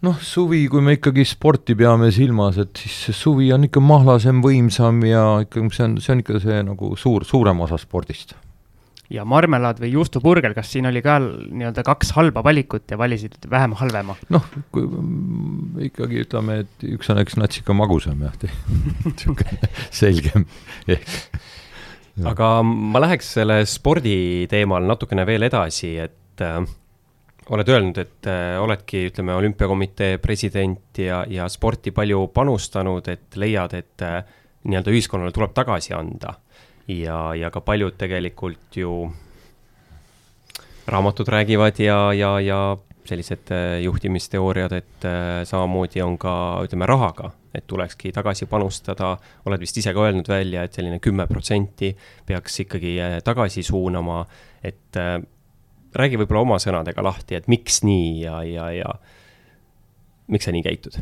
Noh, 0.05 0.21
suvi, 0.21 0.65
kui 0.71 0.83
me 0.85 0.95
ikkagi 0.99 1.25
sporti 1.27 1.75
peame 1.77 2.11
silmas, 2.13 2.59
et 2.61 2.81
siis 2.81 2.97
see 3.07 3.17
suvi 3.17 3.51
on 3.55 3.67
ikka 3.67 3.83
mahlasem, 3.83 4.41
võimsam 4.45 5.01
ja 5.07 5.25
ikkagi 5.45 5.71
see 5.75 5.87
on, 5.89 5.99
see 6.03 6.15
on 6.15 6.25
ikka 6.25 6.41
see 6.43 6.63
nagu 6.69 6.95
suur, 6.99 7.25
suurem 7.27 7.63
osa 7.65 7.79
spordist 7.81 8.35
ja 9.11 9.25
marmelaad 9.27 9.79
või 9.81 9.91
juustuburger, 9.93 10.53
kas 10.57 10.71
siin 10.73 10.87
oli 10.89 11.01
ka 11.05 11.17
nii-öelda 11.21 11.83
kaks 11.85 12.13
halba 12.17 12.41
valikut 12.45 12.89
ja 12.91 12.97
valisid 12.97 13.37
vähem 13.49 13.75
halvema? 13.77 14.15
noh, 14.33 14.45
kui 14.73 14.85
mm, 14.87 15.83
ikkagi 15.89 16.23
ütleme, 16.25 16.61
et 16.65 16.87
üks 16.89 17.11
on 17.13 17.21
üks 17.21 17.37
nats 17.39 17.61
ikka 17.61 17.75
magusam 17.77 18.23
jah, 18.25 18.33
niisugune 19.05 19.69
selgem 19.93 20.47
ehk. 20.89 21.13
aga 22.33 22.49
ma 22.65 23.03
läheks 23.05 23.35
selle 23.37 23.61
spordi 23.69 24.17
teemal 24.51 24.85
natukene 24.89 25.27
veel 25.27 25.45
edasi, 25.49 25.95
et 26.01 26.45
äh, 26.45 26.63
oled 27.49 27.69
öelnud, 27.69 27.97
et 28.01 28.29
äh, 28.29 28.55
oledki, 28.61 29.05
ütleme, 29.11 29.35
olümpiakomitee 29.37 30.17
president 30.17 30.97
ja, 30.97 31.23
ja 31.29 31.49
sporti 31.51 31.93
palju 31.93 32.27
panustanud, 32.33 33.07
et 33.11 33.37
leiad, 33.37 33.75
et 33.77 34.05
äh, 34.05 34.23
nii-öelda 34.65 34.93
ühiskonnale 34.93 35.35
tuleb 35.35 35.53
tagasi 35.53 35.93
anda. 35.93 36.39
Ja, 36.87 37.33
ja 37.37 37.49
ka 37.53 37.61
paljud 37.65 37.95
tegelikult 37.97 38.77
ju 38.77 39.05
raamatud 40.87 41.29
räägivad 41.33 41.79
ja, 41.81 42.13
ja, 42.13 42.39
ja 42.39 42.59
sellised 43.05 43.51
äh, 43.53 43.81
juhtimisteooriad, 43.85 44.71
et 44.71 45.05
äh, 45.05 45.43
samamoodi 45.45 46.01
on 46.01 46.17
ka, 46.21 46.33
ütleme, 46.65 46.87
rahaga, 46.89 47.31
et 47.55 47.67
tulekski 47.67 48.11
tagasi 48.15 48.49
panustada, 48.49 49.15
oled 49.45 49.61
vist 49.61 49.77
ise 49.77 49.93
ka 49.93 50.07
öelnud 50.07 50.29
välja, 50.29 50.65
et 50.65 50.73
selline 50.73 50.99
kümme 51.03 51.27
protsenti 51.29 51.93
peaks 52.25 52.59
ikkagi 52.65 52.97
äh, 53.01 53.19
tagasi 53.25 53.63
suunama, 53.63 54.23
et 54.65 54.97
räägi 55.95 56.19
võib-olla 56.21 56.45
oma 56.45 56.61
sõnadega 56.61 57.03
lahti, 57.05 57.37
et 57.37 57.49
miks 57.51 57.81
nii 57.87 58.23
ja, 58.23 58.39
ja, 58.47 58.69
ja 58.75 58.95
miks 60.31 60.47
sa 60.47 60.55
nii 60.55 60.65
käitud? 60.65 60.97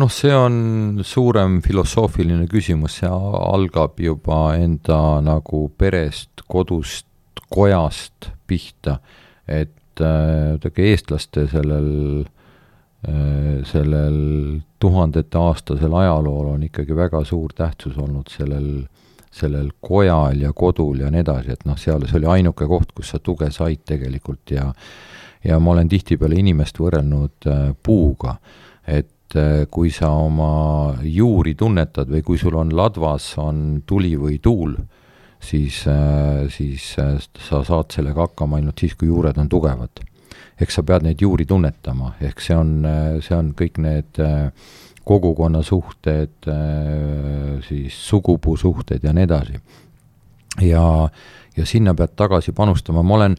Noh, 0.00 0.08
see 0.08 0.32
on 0.32 1.02
suurem 1.04 1.60
filosoofiline 1.64 2.46
küsimus, 2.48 3.00
see 3.02 3.10
algab 3.10 4.00
juba 4.00 4.54
enda 4.56 5.20
nagu 5.24 5.66
perest, 5.78 6.46
kodust, 6.48 7.06
kojast 7.52 8.30
pihta, 8.48 8.96
et 9.44 9.76
muidugi 10.00 10.82
äh, 10.82 10.90
eestlaste 10.92 11.46
sellel 11.50 12.24
äh,, 13.08 13.60
sellel 13.68 14.60
tuhandeteaastasel 14.80 15.94
ajalool 15.94 16.54
on 16.54 16.62
ikkagi 16.62 16.96
väga 16.96 17.24
suur 17.24 17.52
tähtsus 17.54 17.98
olnud 17.98 18.30
sellel, 18.32 18.86
sellel 19.32 19.70
kojal 19.80 20.40
ja 20.44 20.52
kodul 20.52 21.00
ja 21.00 21.10
nii 21.10 21.24
edasi, 21.24 21.54
et 21.54 21.64
noh, 21.68 21.78
seal 21.80 22.04
see 22.08 22.20
oli 22.20 22.30
ainuke 22.36 22.68
koht, 22.68 22.92
kus 22.96 23.14
sa 23.14 23.18
tuge 23.18 23.50
said 23.54 23.84
tegelikult 23.88 24.52
ja 24.54 24.68
ja 25.44 25.58
ma 25.58 25.72
olen 25.72 25.88
tihtipeale 25.90 26.38
inimest 26.38 26.78
võrrelnud 26.78 27.48
äh, 27.50 27.62
puuga, 27.82 28.36
et 28.86 29.36
äh, 29.38 29.64
kui 29.70 29.90
sa 29.90 30.12
oma 30.22 30.94
juuri 31.02 31.56
tunnetad 31.58 32.10
või 32.12 32.22
kui 32.26 32.38
sul 32.38 32.56
on 32.58 32.70
ladvas, 32.76 33.32
on 33.42 33.82
tuli 33.86 34.14
või 34.18 34.38
tuul, 34.42 34.76
siis, 35.42 35.82
äh, 35.90 36.46
siis 36.52 36.92
äh, 37.02 37.16
sa 37.48 37.64
saad 37.66 37.90
sellega 37.94 38.28
hakkama 38.28 38.60
ainult 38.60 38.78
siis, 38.78 38.94
kui 38.94 39.10
juured 39.10 39.38
on 39.38 39.50
tugevad. 39.50 40.06
eks 40.62 40.76
sa 40.78 40.82
pead 40.86 41.02
neid 41.02 41.18
juuri 41.18 41.42
tunnetama, 41.48 42.12
ehk 42.22 42.40
see 42.40 42.54
on, 42.54 42.84
see 43.24 43.34
on 43.34 43.48
kõik 43.58 43.80
need 43.82 44.18
kogukonnasuhted, 45.04 46.50
siis 47.68 47.96
sugupuusuhted 48.08 49.02
ja 49.02 49.12
nii 49.12 49.24
edasi. 49.24 49.60
ja, 50.60 51.08
ja 51.56 51.66
sinna 51.66 51.94
pead 51.94 52.14
tagasi 52.16 52.52
panustama, 52.52 53.02
ma 53.02 53.14
olen, 53.14 53.36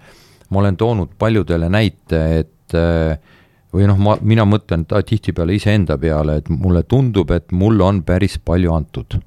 ma 0.50 0.60
olen 0.60 0.78
toonud 0.78 1.16
paljudele 1.20 1.70
näite, 1.70 2.24
et 2.40 2.76
äh, 2.76 3.20
või 3.74 3.88
noh, 3.90 3.98
ma, 3.98 4.18
mina 4.22 4.46
mõtlen 4.46 4.86
tihtipeale 4.86 5.56
iseenda 5.58 5.98
peale, 5.98 6.38
et 6.42 6.50
mulle 6.50 6.84
tundub, 6.84 7.32
et 7.34 7.52
mulle 7.52 7.84
on 7.84 8.04
päris 8.06 8.38
palju 8.38 8.74
antud 8.74 9.18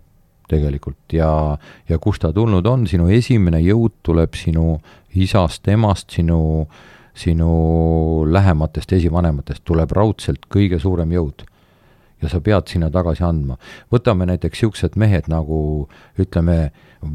tegelikult 0.47 1.17
ja, 1.17 1.31
ja 1.89 1.99
kust 1.99 2.23
ta 2.23 2.31
tulnud 2.35 2.67
on, 2.71 2.87
sinu 2.87 3.09
esimene 3.11 3.59
jõud 3.65 3.99
tuleb 4.07 4.37
sinu 4.39 4.77
isast, 5.19 5.67
emast, 5.73 6.13
sinu, 6.15 6.39
sinu 7.17 7.51
lähematest 8.31 8.95
esivanematest 9.01 9.65
tuleb 9.67 9.93
raudselt 9.97 10.47
kõige 10.53 10.79
suurem 10.83 11.13
jõud. 11.17 11.47
Ja 12.23 12.29
sa 12.33 12.41
pead 12.41 12.69
sinna 12.71 12.91
tagasi 12.91 13.25
andma. 13.25 13.57
võtame 13.93 14.27
näiteks 14.27 14.63
niisugused 14.63 14.97
mehed 14.97 15.29
nagu 15.29 15.89
ütleme, 16.19 16.71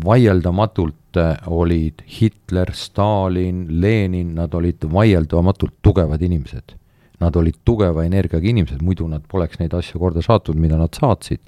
vaieldamatult 0.06 1.18
äh, 1.18 1.38
olid 1.48 2.04
Hitler, 2.06 2.72
Stalin, 2.74 3.66
Lenin, 3.82 4.36
nad 4.36 4.54
olid 4.54 4.86
vaieldamatult 4.94 5.74
tugevad 5.82 6.22
inimesed. 6.22 6.78
Nad 7.20 7.36
olid 7.36 7.60
tugeva 7.66 8.04
energiaga 8.06 8.48
inimesed, 8.48 8.82
muidu 8.82 9.08
nad 9.08 9.26
poleks 9.30 9.60
neid 9.60 9.74
asju 9.78 10.00
korda 10.00 10.22
saatnud, 10.26 10.58
mida 10.58 10.78
nad 10.78 10.94
saatsid. 10.94 11.42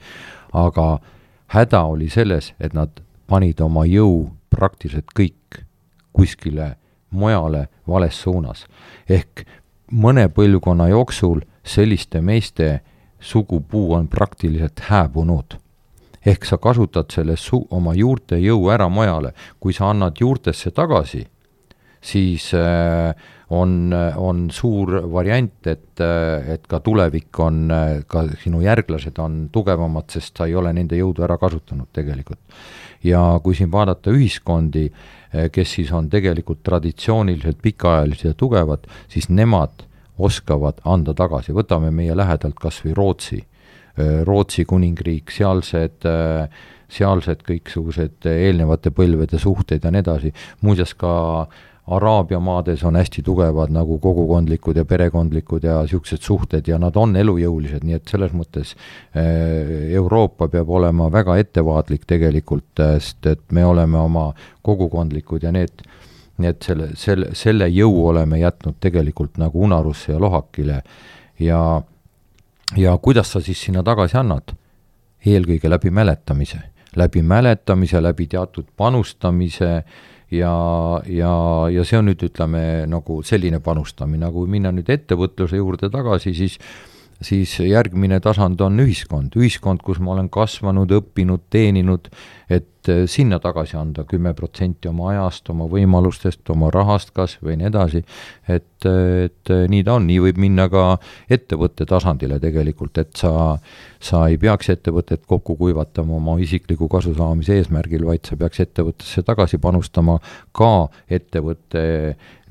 aga 0.54 1.00
häda 1.48 1.82
oli 1.90 2.10
selles, 2.10 2.54
et 2.60 2.74
nad 2.74 2.90
panid 3.28 3.62
oma 3.62 3.86
jõu 3.90 4.30
praktiliselt 4.54 5.10
kõik 5.18 5.64
kuskile 6.14 6.76
mujale 7.10 7.68
vales 7.88 8.22
suunas. 8.22 8.66
ehk 9.10 9.46
mõne 9.92 10.28
põlvkonna 10.30 10.90
jooksul 10.90 11.42
selliste 11.64 12.22
meeste 12.22 12.82
sugupuu 13.24 13.94
on 13.96 14.08
praktiliselt 14.12 14.84
hääbunud 14.90 15.58
ehk 16.26 16.46
sa 16.48 16.58
kasutad 16.58 17.12
selle 17.12 17.36
su-, 17.40 17.66
oma 17.76 17.94
juurte 17.98 18.40
jõu 18.40 18.70
ära 18.74 18.90
mujale, 18.92 19.34
kui 19.60 19.76
sa 19.76 19.90
annad 19.92 20.20
juurtesse 20.20 20.72
tagasi, 20.76 21.24
siis 22.04 22.50
äh, 22.58 23.12
on, 23.54 23.94
on 24.18 24.46
suur 24.52 24.96
variant, 25.12 25.68
et, 25.68 25.92
äh, 26.04 26.54
et 26.56 26.68
ka 26.68 26.80
tulevik 26.84 27.40
on, 27.44 27.66
äh, 27.72 28.04
ka 28.08 28.26
sinu 28.44 28.64
järglased 28.64 29.20
on 29.24 29.48
tugevamad, 29.54 30.10
sest 30.12 30.40
sa 30.40 30.48
ei 30.48 30.56
ole 30.60 30.74
nende 30.76 31.00
jõudu 31.00 31.26
ära 31.28 31.40
kasutanud 31.42 31.92
tegelikult. 31.96 32.42
ja 33.04 33.20
kui 33.44 33.52
siin 33.52 33.68
vaadata 33.68 34.14
ühiskondi, 34.16 34.86
kes 35.52 35.72
siis 35.76 35.90
on 35.92 36.06
tegelikult 36.08 36.62
traditsiooniliselt 36.64 37.58
pikaajalised 37.60 38.30
ja 38.30 38.36
tugevad, 38.38 38.86
siis 39.12 39.28
nemad 39.28 39.84
oskavad 40.24 40.80
anda 40.90 41.16
tagasi, 41.18 41.56
võtame 41.56 41.92
meie 41.92 42.16
lähedalt 42.16 42.60
kas 42.62 42.80
või 42.86 42.96
Rootsi. 42.98 43.42
Äh, 43.98 44.22
Rootsi 44.28 44.66
kuningriik, 44.70 45.32
sealsed, 45.32 46.08
äh, 46.10 46.48
sealsed 46.94 47.44
kõiksugused 47.48 48.30
eelnevate 48.30 48.94
põlvede 48.96 49.40
suhted 49.42 49.84
ja 49.84 49.92
nii 49.94 50.04
edasi, 50.06 50.34
muuseas 50.62 50.94
ka 50.98 51.14
Araabia 51.84 52.40
maades 52.40 52.84
on 52.88 52.96
hästi 52.96 53.22
tugevad 53.28 53.72
nagu 53.76 53.98
kogukondlikud 54.00 54.78
ja 54.80 54.86
perekondlikud 54.88 55.66
ja 55.68 55.82
niisugused 55.84 56.24
suhted 56.24 56.68
ja 56.68 56.78
nad 56.80 56.96
on 56.96 57.18
elujõulised, 57.20 57.84
nii 57.84 57.98
et 57.98 58.08
selles 58.08 58.32
mõttes 58.32 58.72
äh, 58.72 59.92
Euroopa 59.92 60.48
peab 60.48 60.72
olema 60.72 61.10
väga 61.12 61.36
ettevaatlik 61.44 62.08
tegelikult, 62.08 62.72
sest 62.80 63.28
et 63.28 63.44
me 63.52 63.66
oleme 63.68 64.00
oma 64.00 64.30
kogukondlikud 64.64 65.44
ja 65.44 65.52
need, 65.52 65.84
nii 66.38 66.50
et 66.50 66.66
selle, 66.66 66.90
selle, 66.98 67.32
selle 67.38 67.68
jõu 67.70 68.08
oleme 68.10 68.40
jätnud 68.42 68.80
tegelikult 68.82 69.38
nagu 69.38 69.62
unarusse 69.64 70.14
ja 70.14 70.20
lohakile. 70.20 70.82
Ja 71.40 71.82
ja 72.78 72.98
kuidas 72.98 73.32
sa 73.32 73.42
siis 73.42 73.62
sinna 73.62 73.84
tagasi 73.84 74.18
annad? 74.18 74.56
eelkõige 75.24 75.70
läbi 75.70 75.88
mäletamise, 75.88 76.58
läbi 77.00 77.22
mäletamise, 77.24 78.02
läbi 78.04 78.26
teatud 78.28 78.66
panustamise 78.76 79.70
ja, 80.32 80.56
ja, 81.08 81.36
ja 81.72 81.86
see 81.88 81.96
on 81.96 82.10
nüüd 82.10 82.26
ütleme 82.28 82.64
nagu 82.92 83.22
selline 83.24 83.62
panustamine, 83.64 84.28
kui 84.36 84.50
minna 84.52 84.74
nüüd 84.76 84.92
ettevõtluse 84.92 85.62
juurde 85.62 85.88
tagasi, 85.94 86.34
siis 86.36 86.58
siis 87.24 87.58
järgmine 87.64 88.20
tasand 88.24 88.62
on 88.62 88.80
ühiskond, 88.84 89.36
ühiskond, 89.40 89.84
kus 89.84 90.02
ma 90.04 90.14
olen 90.16 90.30
kasvanud, 90.34 90.92
õppinud, 91.00 91.48
teeninud, 91.54 92.10
et 92.52 92.90
eh, 92.92 93.04
sinna 93.10 93.40
tagasi 93.42 93.78
anda 93.80 94.04
kümme 94.08 94.34
protsenti 94.38 94.90
oma 94.92 95.10
ajast, 95.14 95.48
oma 95.54 95.68
võimalustest, 95.72 96.44
oma 96.54 96.70
rahast 96.74 97.14
kas 97.16 97.38
või 97.44 97.56
nii 97.62 97.70
edasi, 97.70 98.04
et, 98.52 98.86
et 98.86 99.54
nii 99.72 99.86
ta 99.88 99.96
on, 99.98 100.08
nii 100.10 100.20
võib 100.26 100.42
minna 100.44 100.68
ka 100.72 100.86
ettevõtte 101.32 101.88
tasandile 101.90 102.40
tegelikult, 102.44 103.00
et 103.02 103.16
sa, 103.20 103.56
sa 104.04 104.26
ei 104.30 104.38
peaks 104.42 104.74
ettevõtet 104.76 105.24
kokku 105.30 105.56
kuivatama 105.60 106.20
oma 106.20 106.38
isikliku 106.44 106.90
kasu 106.92 107.16
saamise 107.18 107.58
eesmärgil, 107.62 108.06
vaid 108.10 108.28
sa 108.28 108.38
peaks 108.40 108.64
ettevõttesse 108.66 109.24
tagasi 109.26 109.62
panustama 109.64 110.20
ka 110.52 110.74
ettevõtte 111.08 111.88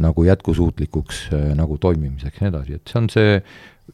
nagu 0.02 0.24
jätkusuutlikuks 0.26 1.26
eh, 1.36 1.52
nagu 1.58 1.78
toimimiseks 1.78 2.40
ja 2.40 2.48
nii 2.48 2.54
edasi, 2.54 2.80
et 2.80 2.90
see 2.90 3.02
on 3.02 3.12
see 3.12 3.36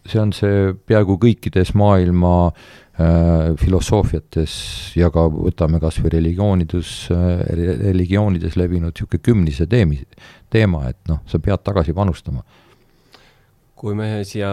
see 0.08 0.20
on 0.20 0.32
see 0.36 0.72
peaaegu 0.88 1.18
kõikides 1.20 1.72
maailma 1.78 2.34
äh, 2.48 3.54
filosoofiates 3.60 4.54
ja 4.98 5.10
ka 5.14 5.26
võtame 5.32 5.80
kas 5.82 6.00
või 6.02 6.14
religioonides 6.18 6.92
äh,, 7.14 7.42
religioonides 7.88 8.56
levinud 8.60 8.94
niisugune 8.94 9.24
kümnise 9.24 9.68
teemi, 9.70 10.00
teema, 10.52 10.86
et 10.92 11.00
noh, 11.10 11.22
sa 11.28 11.40
pead 11.42 11.64
tagasi 11.64 11.96
panustama. 11.96 12.44
kui 13.78 13.94
me 13.94 14.24
siia 14.26 14.52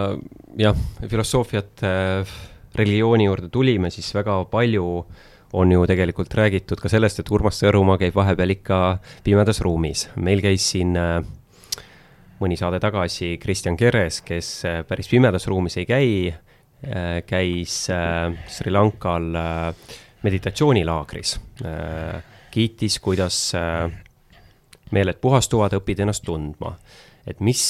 jah, 0.58 0.76
filosoofiat 1.10 1.86
äh, 1.86 2.36
religiooni 2.76 3.26
juurde 3.26 3.50
tulime, 3.50 3.90
siis 3.90 4.12
väga 4.16 4.44
palju 4.52 4.86
on 5.56 5.72
ju 5.72 5.86
tegelikult 5.88 6.34
räägitud 6.36 6.82
ka 6.82 6.90
sellest, 6.92 7.22
et 7.22 7.32
Urmas 7.32 7.62
Sõõrumaa 7.62 8.00
käib 8.02 8.16
vahepeal 8.16 8.52
ikka 8.58 8.80
pimedas 9.24 9.62
ruumis. 9.64 10.10
meil 10.16 10.42
käis 10.44 10.68
siin 10.74 10.96
äh, 11.00 11.22
mõni 12.42 12.58
saade 12.60 12.80
tagasi 12.84 13.36
Kristjan 13.42 13.78
Keres, 13.80 14.22
kes 14.26 14.50
äh, 14.68 14.82
päris 14.88 15.10
pimedas 15.12 15.48
ruumis 15.48 15.78
ei 15.80 15.88
käi, 15.88 16.10
äh, 16.32 17.20
käis 17.28 17.86
äh, 17.94 18.34
Sri 18.52 18.74
Lankal 18.74 19.32
meditatsioonilaagris, 20.26 21.36
kiitis, 22.50 22.96
kuidas 22.98 23.36
meeled 24.96 25.20
puhastuvad, 25.22 25.76
õpid 25.78 26.02
ennast 26.02 26.24
tundma. 26.26 26.72
et 27.28 27.44
mis 27.46 27.62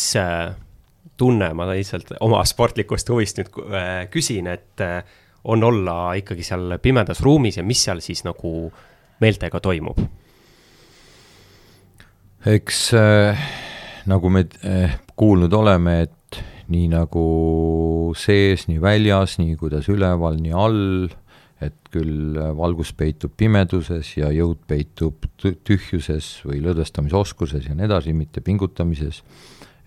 tunne, 1.18 1.50
ma 1.52 1.68
lihtsalt 1.68 2.14
oma 2.24 2.40
sportlikust 2.48 3.12
huvist 3.12 3.42
nüüd 3.42 3.52
küsin, 4.14 4.48
et 4.48 4.86
on 5.44 5.68
olla 5.68 6.14
ikkagi 6.16 6.48
seal 6.48 6.78
pimedas 6.80 7.20
ruumis 7.28 7.60
ja 7.60 7.68
mis 7.68 7.84
seal 7.84 8.00
siis 8.00 8.24
nagu 8.24 8.72
meeltega 9.20 9.60
toimub? 9.60 10.00
eks 12.56 12.94
äh 12.96 13.48
nagu 14.10 14.30
me 14.32 14.46
eh, 14.64 14.98
kuulnud 15.18 15.54
oleme, 15.54 16.00
et 16.06 16.42
nii 16.72 16.88
nagu 16.94 17.26
sees, 18.18 18.66
nii 18.70 18.82
väljas, 18.82 19.38
nii 19.42 19.56
kuidas 19.60 19.90
üleval, 19.92 20.40
nii 20.42 20.56
all, 20.58 21.08
et 21.64 21.76
küll 21.94 22.36
valgus 22.58 22.92
peitub 22.98 23.34
pimeduses 23.38 24.10
ja 24.18 24.32
jõud 24.34 24.66
peitub 24.68 25.28
tühjuses 25.40 26.28
või 26.46 26.60
lõdvestamisoskuses 26.66 27.70
ja 27.70 27.76
nii 27.78 27.88
edasi, 27.88 28.16
mitte 28.18 28.44
pingutamises, 28.46 29.22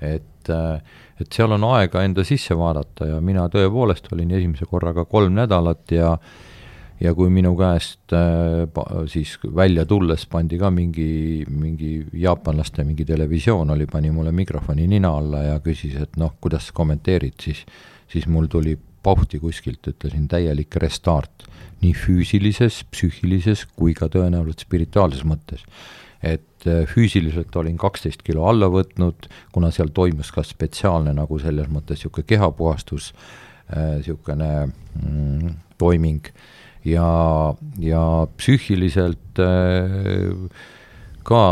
et, 0.01 0.51
eh, 0.55 1.01
et 1.19 1.33
seal 1.35 1.55
on 1.59 1.67
aega 1.75 2.05
enda 2.07 2.25
sisse 2.27 2.57
vaadata 2.59 3.11
ja 3.13 3.21
mina 3.21 3.49
tõepoolest 3.53 4.13
olin 4.15 4.37
esimese 4.39 4.71
korraga 4.71 5.05
kolm 5.05 5.35
nädalat 5.39 5.95
ja 5.95 6.15
ja 7.01 7.13
kui 7.15 7.31
minu 7.33 7.55
käest 7.59 8.15
äh, 8.17 8.67
siis 9.11 9.37
välja 9.55 9.85
tulles 9.87 10.27
pandi 10.31 10.59
ka 10.59 10.71
mingi, 10.75 11.45
mingi 11.51 11.93
jaapanlaste 12.25 12.85
mingi 12.87 13.07
televisioon 13.09 13.71
oli, 13.75 13.87
pani 13.91 14.11
mulle 14.15 14.33
mikrofoni 14.35 14.89
nina 14.91 15.13
alla 15.21 15.45
ja 15.45 15.61
küsis, 15.65 15.95
et 16.01 16.19
noh, 16.19 16.35
kuidas 16.43 16.73
kommenteerid, 16.75 17.39
siis, 17.43 17.63
siis 18.11 18.27
mul 18.27 18.51
tuli 18.51 18.77
pauhti 19.03 19.39
kuskilt, 19.39 19.87
ütlesin 19.87 20.27
täielik 20.29 20.77
restart. 20.83 21.47
nii 21.79 21.93
füüsilises, 21.95 22.81
psüühilises 22.91 23.61
kui 23.79 23.93
ka 23.95 24.09
tõenäoliselt 24.11 24.65
spirituaalses 24.67 25.23
mõttes. 25.23 25.63
et 26.23 26.67
äh, 26.67 26.83
füüsiliselt 26.91 27.55
olin 27.57 27.77
kaksteist 27.79 28.25
kilo 28.27 28.49
alla 28.51 28.67
võtnud, 28.67 29.29
kuna 29.53 29.71
seal 29.71 29.95
toimus 29.95 30.33
ka 30.35 30.43
spetsiaalne 30.43 31.15
nagu 31.15 31.39
selles 31.39 31.69
mõttes 31.71 32.03
niisugune 32.03 32.27
kehapuhastus, 32.27 33.13
niisugune 33.71 34.49
äh, 34.65 34.73
mm, 34.99 35.55
toiming 35.79 36.27
ja, 36.85 37.09
ja 37.83 38.05
psüühiliselt 38.39 39.43
äh, 39.43 40.63
ka 41.29 41.43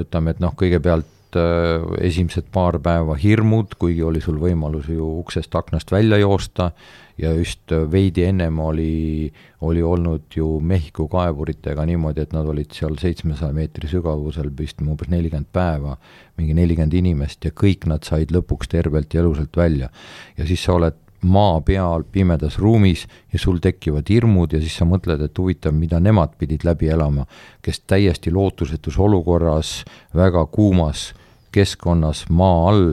ütleme, 0.00 0.34
et 0.34 0.42
noh, 0.44 0.54
kõigepealt 0.58 1.38
äh, 1.38 1.84
esimesed 2.08 2.50
paar 2.54 2.80
päeva 2.82 3.16
hirmud, 3.18 3.76
kuigi 3.80 4.04
oli 4.04 4.22
sul 4.24 4.40
võimalus 4.42 4.90
ju 4.92 5.18
uksest 5.22 5.54
aknast 5.58 5.92
välja 5.94 6.20
joosta 6.20 6.72
ja 7.18 7.32
just 7.34 7.72
veidi 7.90 8.22
ennem 8.28 8.60
oli, 8.62 9.32
oli 9.66 9.82
olnud 9.82 10.36
ju 10.36 10.60
Mehhiko 10.62 11.08
kaevuritega 11.10 11.84
niimoodi, 11.88 12.22
et 12.22 12.34
nad 12.36 12.46
olid 12.46 12.70
seal 12.76 12.94
seitsmesaja 13.00 13.54
meetri 13.56 13.90
sügavusel 13.90 14.52
vist 14.58 14.82
umbes 14.84 15.10
nelikümmend 15.10 15.50
päeva, 15.52 15.96
mingi 16.38 16.54
nelikümmend 16.54 16.94
inimest 17.00 17.48
ja 17.48 17.50
kõik 17.50 17.88
nad 17.90 18.06
said 18.06 18.30
lõpuks 18.34 18.70
tervelt 18.70 19.14
ja 19.14 19.24
elusalt 19.24 19.56
välja. 19.58 19.90
ja 20.38 20.46
siis 20.46 20.62
sa 20.62 20.78
oled 20.78 21.07
maa 21.22 21.60
peal 21.66 22.04
pimedas 22.12 22.58
ruumis 22.58 23.06
ja 23.32 23.38
sul 23.38 23.58
tekivad 23.62 24.06
hirmud 24.10 24.52
ja 24.54 24.60
siis 24.62 24.76
sa 24.78 24.86
mõtled, 24.86 25.22
et 25.24 25.38
huvitav, 25.38 25.74
mida 25.74 25.98
nemad 26.00 26.36
pidid 26.38 26.66
läbi 26.66 26.90
elama, 26.94 27.26
kes 27.62 27.82
täiesti 27.90 28.30
lootusetus 28.34 28.98
olukorras, 28.98 29.82
väga 30.14 30.46
kuumas 30.52 31.12
keskkonnas, 31.52 32.26
maa 32.30 32.68
all, 32.68 32.92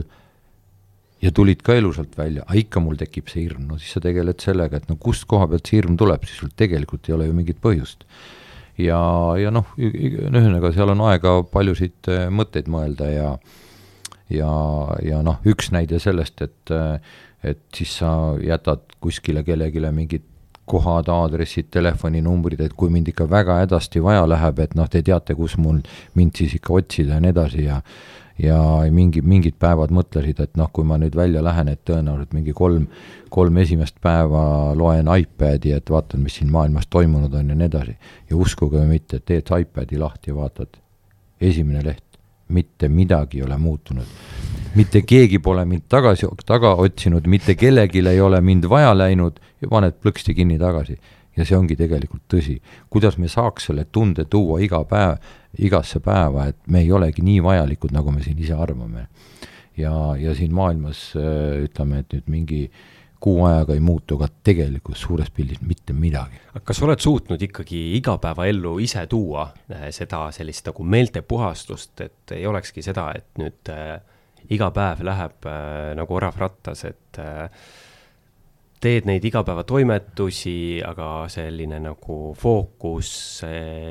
ja 1.22 1.32
tulid 1.32 1.62
ka 1.64 1.76
elusalt 1.76 2.16
välja, 2.18 2.44
aga 2.46 2.58
ikka 2.60 2.82
mul 2.82 2.98
tekib 3.00 3.30
see 3.30 3.44
hirm, 3.44 3.66
no 3.70 3.78
siis 3.80 3.94
sa 3.96 4.02
tegeled 4.04 4.42
sellega, 4.42 4.80
et 4.80 4.90
no 4.90 4.98
kust 5.00 5.26
koha 5.30 5.48
pealt 5.50 5.68
see 5.68 5.80
hirm 5.80 5.96
tuleb, 5.98 6.26
siis 6.26 6.42
sul 6.42 6.52
tegelikult 6.56 7.08
ei 7.08 7.16
ole 7.16 7.28
ju 7.28 7.36
mingit 7.36 7.60
põhjust. 7.62 8.04
ja, 8.78 8.98
ja 9.40 9.52
noh, 9.54 9.70
ühesõnaga, 9.78 10.72
seal 10.74 10.92
on 10.92 11.06
aega 11.08 11.38
paljusid 11.52 12.10
äh, 12.12 12.26
mõtteid 12.28 12.68
mõelda 12.72 13.08
ja 13.12 13.30
ja, 14.32 14.50
ja 15.06 15.22
noh, 15.22 15.38
üks 15.46 15.70
näide 15.72 16.00
sellest, 16.02 16.42
et 16.42 16.74
äh, 16.74 16.98
et 17.46 17.62
siis 17.74 17.98
sa 18.00 18.10
jätad 18.42 18.82
kuskile 19.00 19.44
kellelegi 19.46 19.80
mingit 19.92 20.24
kohad, 20.66 21.08
aadressid, 21.12 21.70
telefoninumbrid, 21.70 22.60
et 22.64 22.74
kui 22.74 22.90
mind 22.90 23.12
ikka 23.12 23.28
väga 23.30 23.60
hädasti 23.62 24.02
vaja 24.02 24.24
läheb, 24.26 24.58
et 24.64 24.74
noh, 24.74 24.88
te 24.90 25.02
teate, 25.06 25.36
kus 25.38 25.54
mul 25.62 25.78
mind 26.18 26.38
siis 26.38 26.56
ikka 26.58 26.74
otsida 26.80 27.16
ja 27.16 27.22
nii 27.22 27.34
edasi 27.34 27.66
ja 27.68 27.80
ja 28.36 28.58
mingi, 28.92 29.22
mingid 29.24 29.56
päevad 29.60 29.92
mõtlesid, 29.96 30.40
et 30.44 30.58
noh, 30.60 30.68
kui 30.72 30.84
ma 30.84 30.98
nüüd 31.00 31.14
välja 31.16 31.40
lähen, 31.44 31.70
et 31.72 31.80
tõenäoliselt 31.88 32.34
mingi 32.36 32.52
kolm, 32.56 32.84
kolm 33.32 33.60
esimest 33.62 33.96
päeva 34.04 34.74
loen 34.76 35.08
iPadi, 35.08 35.72
et 35.72 35.90
vaatan, 35.90 36.20
mis 36.26 36.36
siin 36.36 36.50
maailmas 36.52 36.90
toimunud 36.92 37.32
on 37.32 37.54
ja 37.54 37.56
nii 37.56 37.68
edasi. 37.70 37.96
ja 38.30 38.36
uskuge 38.36 38.82
või 38.82 38.98
mitte, 38.98 39.22
teed 39.24 39.48
iPadi 39.60 39.96
lahti 39.98 40.34
ja 40.34 40.36
vaatad, 40.36 40.76
esimene 41.40 41.82
leht, 41.84 42.04
mitte 42.48 42.88
midagi 42.88 43.38
ei 43.38 43.46
ole 43.46 43.58
muutunud 43.58 44.06
mitte 44.76 45.02
keegi 45.08 45.38
pole 45.40 45.64
mind 45.64 45.86
tagasi, 45.88 46.28
taga 46.46 46.74
otsinud, 46.82 47.26
mitte 47.30 47.54
kellelgi 47.56 48.02
ei 48.04 48.20
ole 48.20 48.40
mind 48.44 48.68
vaja 48.68 48.92
läinud 48.96 49.38
ja 49.62 49.70
paned 49.72 49.96
plõksti 50.02 50.34
kinni 50.36 50.58
tagasi. 50.60 50.98
ja 51.36 51.44
see 51.44 51.56
ongi 51.56 51.76
tegelikult 51.76 52.22
tõsi. 52.32 52.60
kuidas 52.90 53.18
me 53.18 53.28
saaks 53.28 53.68
selle 53.68 53.84
tunde 53.92 54.24
tuua 54.24 54.60
iga 54.64 54.82
päev, 54.84 55.18
igasse 55.58 56.00
päeva, 56.00 56.46
et 56.48 56.56
me 56.66 56.80
ei 56.80 56.92
olegi 56.92 57.22
nii 57.22 57.42
vajalikud, 57.44 57.92
nagu 57.92 58.12
me 58.12 58.22
siin 58.22 58.38
ise 58.38 58.54
arvame. 58.54 59.06
ja, 59.76 59.92
ja 60.18 60.34
siin 60.34 60.54
maailmas 60.54 61.12
ütleme, 61.16 61.98
et 61.98 62.12
nüüd 62.12 62.28
mingi 62.28 62.70
kuu 63.20 63.44
ajaga 63.46 63.74
ei 63.74 63.80
muutu 63.80 64.18
ka 64.20 64.28
tegelikult 64.44 64.98
suures 65.00 65.30
pildis 65.34 65.60
mitte 65.64 65.94
midagi. 65.96 66.40
kas 66.64 66.78
sa 66.78 66.86
oled 66.86 67.00
suutnud 67.02 67.42
ikkagi 67.42 67.80
igapäevaellu 67.98 68.76
ise 68.84 69.06
tuua 69.06 69.48
eh, 69.70 69.88
seda 69.94 70.26
sellist 70.34 70.68
nagu 70.70 70.84
meeltepuhastust, 70.84 72.00
et 72.00 72.36
ei 72.36 72.46
olekski 72.46 72.84
seda, 72.84 73.10
et 73.16 73.40
nüüd 73.40 73.72
äh, 73.72 73.98
iga 74.52 74.70
päev 74.74 75.02
läheb 75.06 75.48
äh, 75.48 75.92
nagu 75.98 76.16
orav 76.16 76.38
rattas, 76.40 76.84
et 76.88 77.20
äh, 77.22 77.46
teed 78.80 79.08
neid 79.08 79.24
igapäevatoimetusi, 79.24 80.82
aga 80.84 81.08
selline 81.32 81.78
nagu 81.80 82.34
fookus, 82.38 83.40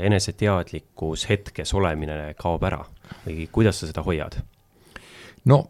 eneseteadlikkus, 0.05 1.25
hetkes 1.31 1.73
olemine 1.73 2.35
kaob 2.37 2.63
ära 2.69 2.83
või 3.25 3.47
kuidas 3.51 3.81
sa 3.81 3.89
seda 3.89 4.05
hoiad? 4.05 4.37
no 5.49 5.65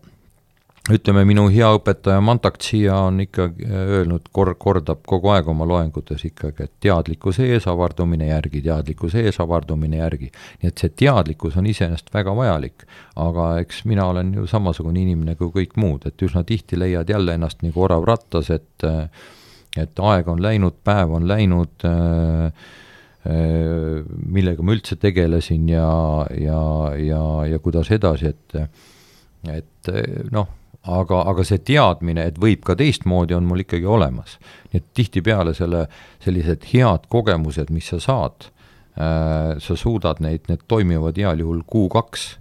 ütleme, 0.93 1.23
minu 1.25 1.47
hea 1.49 1.67
õpetaja 1.79 2.21
Mantak 2.21 2.59
Chia 2.61 2.95
on 3.07 3.17
ikkagi 3.23 3.65
äh, 3.65 3.91
öelnud, 3.97 4.27
kor-, 4.35 4.53
kordab 4.61 5.01
kogu 5.09 5.31
aeg 5.33 5.47
oma 5.49 5.65
loengutes 5.65 6.25
ikkagi, 6.27 6.67
et 6.67 6.73
teadlikkuse 6.85 7.47
eesavardumine 7.55 8.27
järgi, 8.29 8.61
teadlikkuse 8.67 9.23
eesavardumine 9.25 9.97
järgi. 10.03 10.29
nii 10.61 10.69
et 10.69 10.83
see 10.83 10.93
teadlikkus 11.03 11.57
on 11.57 11.65
iseenesest 11.71 12.13
väga 12.13 12.35
vajalik, 12.37 12.85
aga 13.21 13.47
eks 13.63 13.83
mina 13.89 14.05
olen 14.11 14.33
ju 14.37 14.45
samasugune 14.49 15.01
inimene 15.01 15.35
kui 15.39 15.49
kõik 15.55 15.73
muud, 15.81 16.05
et 16.05 16.21
üsna 16.21 16.43
tihti 16.45 16.77
leiad 16.79 17.09
jälle 17.09 17.33
ennast 17.33 17.65
nagu 17.65 17.81
orav 17.81 18.05
rattas, 18.05 18.51
et 18.53 18.89
et 19.75 19.99
aeg 19.99 20.27
on 20.31 20.39
läinud, 20.39 20.77
päev 20.87 21.11
on 21.17 21.25
läinud 21.27 21.83
äh, 21.89 22.67
millega 23.25 24.61
ma 24.61 24.75
üldse 24.75 24.99
tegelesin 25.01 25.65
ja, 25.69 25.89
ja, 26.37 26.61
ja, 27.01 27.23
ja 27.49 27.59
kuidas 27.59 27.89
edasi, 27.91 28.29
et 28.29 28.59
et 29.49 29.89
noh, 30.33 30.47
aga, 30.85 31.21
aga 31.29 31.43
see 31.45 31.61
teadmine, 31.65 32.27
et 32.29 32.39
võib 32.41 32.63
ka 32.65 32.75
teistmoodi, 32.77 33.35
on 33.37 33.47
mul 33.49 33.63
ikkagi 33.65 33.85
olemas. 33.89 34.37
nii 34.71 34.81
et 34.81 34.87
tihtipeale 34.93 35.53
selle, 35.57 35.85
sellised 36.23 36.67
head 36.73 37.07
kogemused, 37.09 37.71
mis 37.73 37.89
sa 37.93 37.99
saad 37.99 38.49
äh,, 38.99 39.55
sa 39.59 39.75
suudad 39.75 40.21
neid, 40.21 40.45
need 40.49 40.65
toimivad 40.67 41.17
heal 41.17 41.41
juhul 41.41 41.63
kuu-kaks 41.67 42.35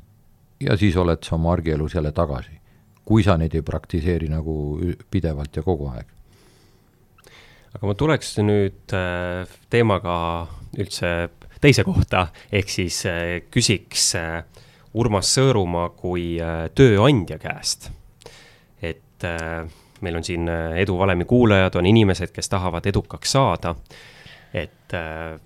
ja 0.60 0.76
siis 0.76 0.96
oled 0.96 1.22
sa 1.24 1.36
oma 1.38 1.52
argielus 1.52 1.94
jälle 1.94 2.12
tagasi. 2.12 2.60
kui 3.04 3.22
sa 3.22 3.36
neid 3.36 3.52
ei 3.54 3.62
praktiseeri 3.62 4.30
nagu 4.32 4.80
pidevalt 5.10 5.56
ja 5.56 5.62
kogu 5.62 5.88
aeg. 5.92 6.06
aga 7.74 7.86
ma 7.86 7.94
tuleks 7.94 8.38
nüüd 8.38 8.94
äh, 8.96 9.48
teemaga 9.70 10.46
üldse 10.78 11.30
teise 11.60 11.84
kohta, 11.84 12.26
ehk 12.52 12.68
siis 12.68 13.04
äh, 13.06 13.42
küsiks 13.50 14.14
äh, 14.20 14.44
Urmas 14.94 15.32
Sõõrumaa 15.34 15.88
kui 15.96 16.36
tööandja 16.78 17.38
käest 17.42 17.88
et 19.14 19.24
äh, 19.24 19.70
meil 20.00 20.16
on 20.16 20.24
siin 20.24 20.48
äh, 20.48 20.78
eduvalemi 20.82 21.24
kuulajad, 21.24 21.74
on 21.74 21.86
inimesed, 21.86 22.32
kes 22.32 22.48
tahavad 22.48 22.86
edukaks 22.86 23.32
saada. 23.32 23.74
et 24.54 24.94
äh, 24.94 25.40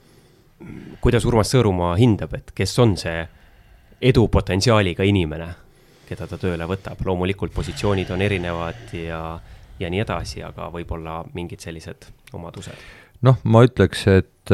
kuidas 1.00 1.24
Urmas 1.24 1.54
Sõõrumaa 1.54 1.96
hindab, 1.96 2.34
et 2.34 2.50
kes 2.54 2.78
on 2.78 2.96
see 2.96 3.26
edupotentsiaaliga 4.00 5.04
inimene, 5.04 5.48
keda 6.08 6.26
ta 6.26 6.38
tööle 6.38 6.66
võtab, 6.68 7.00
loomulikult 7.04 7.54
positsioonid 7.54 8.10
on 8.10 8.22
erinevad 8.22 8.92
ja, 8.92 9.38
ja 9.80 9.90
nii 9.90 10.02
edasi, 10.02 10.42
aga 10.42 10.68
võib-olla 10.72 11.22
mingid 11.34 11.60
sellised 11.60 12.10
omadused? 12.32 12.84
noh, 13.22 13.38
ma 13.44 13.62
ütleks, 13.66 14.04
et 14.12 14.52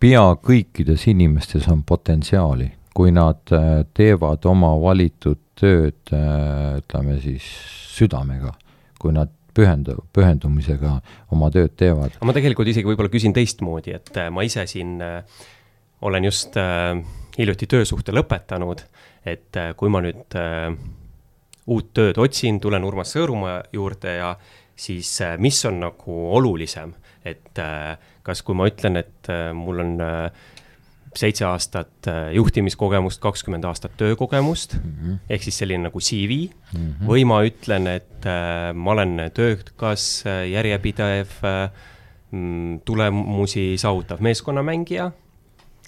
pea 0.00 0.24
kõikides 0.42 1.06
inimestes 1.08 1.68
on 1.72 1.82
potentsiaali, 1.86 2.70
kui 2.94 3.12
nad 3.12 3.54
teevad 3.94 4.44
oma 4.48 4.74
valitud 4.80 5.47
tööd, 5.58 6.12
ütleme 6.12 7.18
siis 7.22 7.44
südamega, 7.98 8.54
kui 9.02 9.12
nad 9.14 9.32
pühendu-, 9.58 10.02
pühendumisega 10.14 10.98
oma 11.34 11.50
tööd 11.54 11.74
teevad. 11.78 12.18
ma 12.24 12.34
tegelikult 12.36 12.70
isegi 12.70 12.88
võib-olla 12.88 13.12
küsin 13.12 13.34
teistmoodi, 13.36 13.96
et 13.98 14.12
äh, 14.16 14.30
ma 14.34 14.44
ise 14.46 14.64
siin 14.70 14.98
äh, 15.04 15.40
olen 16.06 16.28
just 16.28 16.56
äh, 16.60 16.94
hiljuti 17.38 17.68
töösuhte 17.70 18.14
lõpetanud, 18.14 18.84
et 19.26 19.58
äh, 19.58 19.72
kui 19.78 19.90
ma 19.92 20.02
nüüd 20.04 20.38
äh, 20.38 20.70
uut 21.68 21.92
tööd 21.96 22.20
otsin, 22.22 22.60
tulen 22.62 22.86
Urmas 22.86 23.12
Sõõrumaa 23.16 23.60
juurde 23.74 24.18
ja 24.20 24.34
siis 24.78 25.10
äh, 25.24 25.36
mis 25.42 25.58
on 25.68 25.82
nagu 25.82 26.20
olulisem, 26.38 26.94
et 27.26 27.58
äh, 27.62 27.96
kas, 28.26 28.44
kui 28.46 28.56
ma 28.58 28.68
ütlen, 28.70 29.00
et 29.00 29.32
äh, 29.32 29.50
mul 29.56 29.84
on 29.84 29.98
äh, 30.04 30.46
seitse 31.16 31.44
aastat 31.48 32.08
äh, 32.10 32.32
juhtimiskogemust, 32.36 33.20
kakskümmend 33.22 33.64
aastat 33.68 33.94
töökogemust 34.00 34.76
mm, 34.76 34.90
-hmm. 34.90 35.20
ehk 35.30 35.42
siis 35.42 35.58
selline 35.58 35.88
nagu 35.88 36.00
CV 36.00 36.48
mm. 36.48 36.78
-hmm. 36.78 37.06
või 37.08 37.24
ma 37.24 37.40
ütlen, 37.44 37.86
et 37.86 38.26
äh, 38.26 38.74
ma 38.74 38.90
olen 38.90 39.30
töökas, 39.34 40.24
äh, 40.26 40.48
järjepidev, 40.50 41.30
mm, 42.30 42.80
tulemusi 42.84 43.78
saavutav 43.78 44.20
meeskonnamängija. 44.20 45.10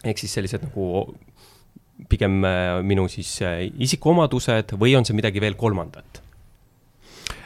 ehk 0.05 0.19
siis 0.19 0.35
sellised 0.35 0.63
nagu 0.63 1.15
pigem 2.09 2.41
minu 2.83 3.09
siis 3.09 3.41
isikuomadused 3.79 4.73
või 4.73 4.97
on 4.97 5.05
see 5.05 5.15
midagi 5.15 5.41
veel 5.41 5.55
kolmandat? 5.55 6.23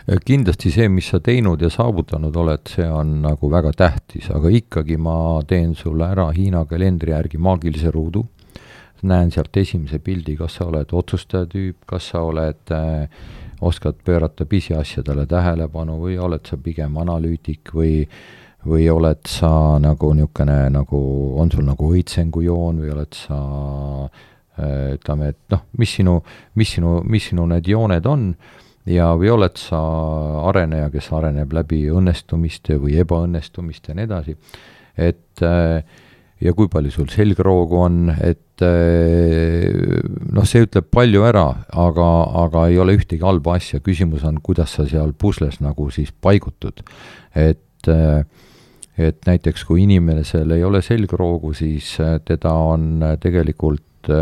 Äh, 0.05 0.19
kindlasti 0.21 0.69
see, 0.69 0.89
mis 0.93 1.07
sa 1.09 1.21
teinud 1.25 1.63
ja 1.65 1.71
saavutanud 1.73 2.35
oled, 2.37 2.69
see 2.69 2.85
on 2.85 3.23
nagu 3.23 3.49
väga 3.49 3.71
tähtis, 3.73 4.29
aga 4.37 4.51
ikkagi 4.53 4.99
ma 5.01 5.41
teen 5.49 5.73
sulle 5.79 6.11
ära 6.13 6.27
Hiina 6.37 6.67
kalendri 6.69 7.15
järgi 7.15 7.41
maagilise 7.41 7.93
ruudu, 7.95 8.27
näen 9.09 9.33
sealt 9.33 9.57
esimese 9.57 10.03
pildi, 10.05 10.37
kas 10.37 10.59
sa 10.59 10.67
oled 10.69 10.93
otsustaja 10.93 11.49
tüüp, 11.49 11.87
kas 11.89 12.11
sa 12.13 12.21
oled 12.25 12.73
äh,, 12.77 13.09
oskad 13.65 13.97
pöörata 14.05 14.45
pisiasjadele 14.45 15.25
tähelepanu 15.31 15.97
või 16.03 16.19
oled 16.21 16.45
sa 16.49 16.59
pigem 16.61 16.99
analüütik 17.01 17.73
või 17.73 18.03
või 18.65 18.87
oled 18.89 19.27
sa 19.29 19.77
nagu 19.81 20.11
niisugune 20.17 20.71
nagu, 20.73 20.99
on 21.41 21.51
sul 21.53 21.67
nagu 21.67 21.89
õitsengujoon 21.93 22.81
või 22.81 22.93
oled 22.95 23.17
sa 23.17 23.39
äh, 24.05 24.95
ütleme, 24.99 25.33
et 25.33 25.41
noh, 25.53 25.65
mis 25.81 25.97
sinu, 25.97 26.19
mis 26.57 26.77
sinu, 26.77 26.99
mis 27.05 27.29
sinu 27.29 27.45
need 27.49 27.69
jooned 27.69 28.09
on 28.09 28.31
ja, 28.91 29.11
või 29.19 29.31
oled 29.33 29.59
sa 29.61 29.81
areneja, 30.51 30.91
kes 30.93 31.11
areneb 31.17 31.53
läbi 31.57 31.85
õnnestumiste 31.93 32.79
või 32.81 32.99
ebaõnnestumiste 33.03 33.93
ja 33.93 33.99
nii 33.99 34.09
edasi, 34.09 34.37
et 35.01 35.45
ja 36.45 36.53
kui 36.57 36.69
palju 36.71 36.93
sul 36.93 37.09
selgroogu 37.13 37.81
on, 37.81 37.99
et 38.21 38.65
noh, 40.35 40.47
see 40.47 40.67
ütleb 40.67 40.91
palju 40.93 41.25
ära, 41.27 41.47
aga, 41.81 42.09
aga 42.45 42.67
ei 42.71 42.79
ole 42.83 42.97
ühtegi 42.99 43.25
halba 43.25 43.57
asja, 43.59 43.81
küsimus 43.85 44.27
on, 44.29 44.41
kuidas 44.45 44.77
sa 44.77 44.87
seal 44.91 45.15
pusles 45.19 45.61
nagu 45.65 45.89
siis 45.95 46.13
paigutud. 46.13 46.85
et, 47.35 47.89
et 48.99 49.27
näiteks 49.27 49.65
kui 49.67 49.83
inimesel 49.89 50.55
ei 50.55 50.65
ole 50.65 50.83
selgroogu, 50.85 51.55
siis 51.57 51.97
teda 52.29 52.53
on 52.53 53.03
tegelikult 53.21 54.13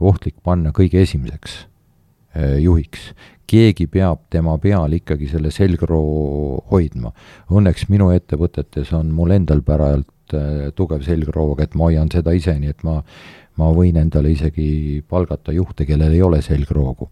ohtlik 0.00 0.40
panna 0.42 0.72
kõige 0.72 1.02
esimeseks 1.04 1.69
juhiks 2.34 3.10
keegi 3.50 3.88
peab 3.90 4.28
tema 4.30 4.56
peal 4.62 4.94
ikkagi 5.00 5.28
selle 5.30 5.50
selgroo 5.54 6.60
hoidma. 6.70 7.12
Õnneks 7.50 7.88
minu 7.90 8.10
ettevõtetes 8.14 8.92
on 8.96 9.10
mul 9.14 9.34
endal 9.34 9.64
päralt 9.66 10.34
äh, 10.36 10.70
tugev 10.76 11.04
selgroog, 11.06 11.62
et 11.64 11.74
ma 11.74 11.90
hoian 11.90 12.10
seda 12.12 12.34
ise, 12.36 12.54
nii 12.60 12.74
et 12.74 12.86
ma, 12.86 13.00
ma 13.58 13.70
võin 13.74 13.98
endale 14.00 14.32
isegi 14.36 15.02
palgata 15.08 15.54
juhte, 15.56 15.86
kellel 15.88 16.14
ei 16.14 16.22
ole 16.26 16.42
selgroogu. 16.46 17.10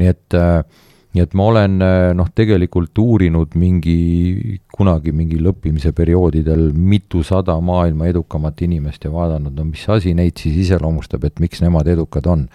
nii 0.00 0.10
et 0.10 0.38
äh, 0.38 0.62
nii 1.10 1.22
et 1.24 1.32
ma 1.34 1.46
olen 1.50 1.72
noh, 2.14 2.28
tegelikult 2.38 2.98
uurinud 3.02 3.56
mingi, 3.58 4.58
kunagi 4.70 5.10
mingil 5.10 5.48
õppimise 5.50 5.90
perioodidel 5.90 6.68
mitusada 6.70 7.56
maailma 7.58 8.06
edukamat 8.12 8.62
inimest 8.62 9.08
ja 9.08 9.10
vaadanud, 9.10 9.56
no 9.56 9.64
mis 9.72 9.82
asi 9.90 10.14
neid 10.14 10.38
siis 10.38 10.60
iseloomustab, 10.68 11.26
et 11.26 11.42
miks 11.42 11.64
nemad 11.64 11.90
edukad 11.90 12.30
on 12.30 12.46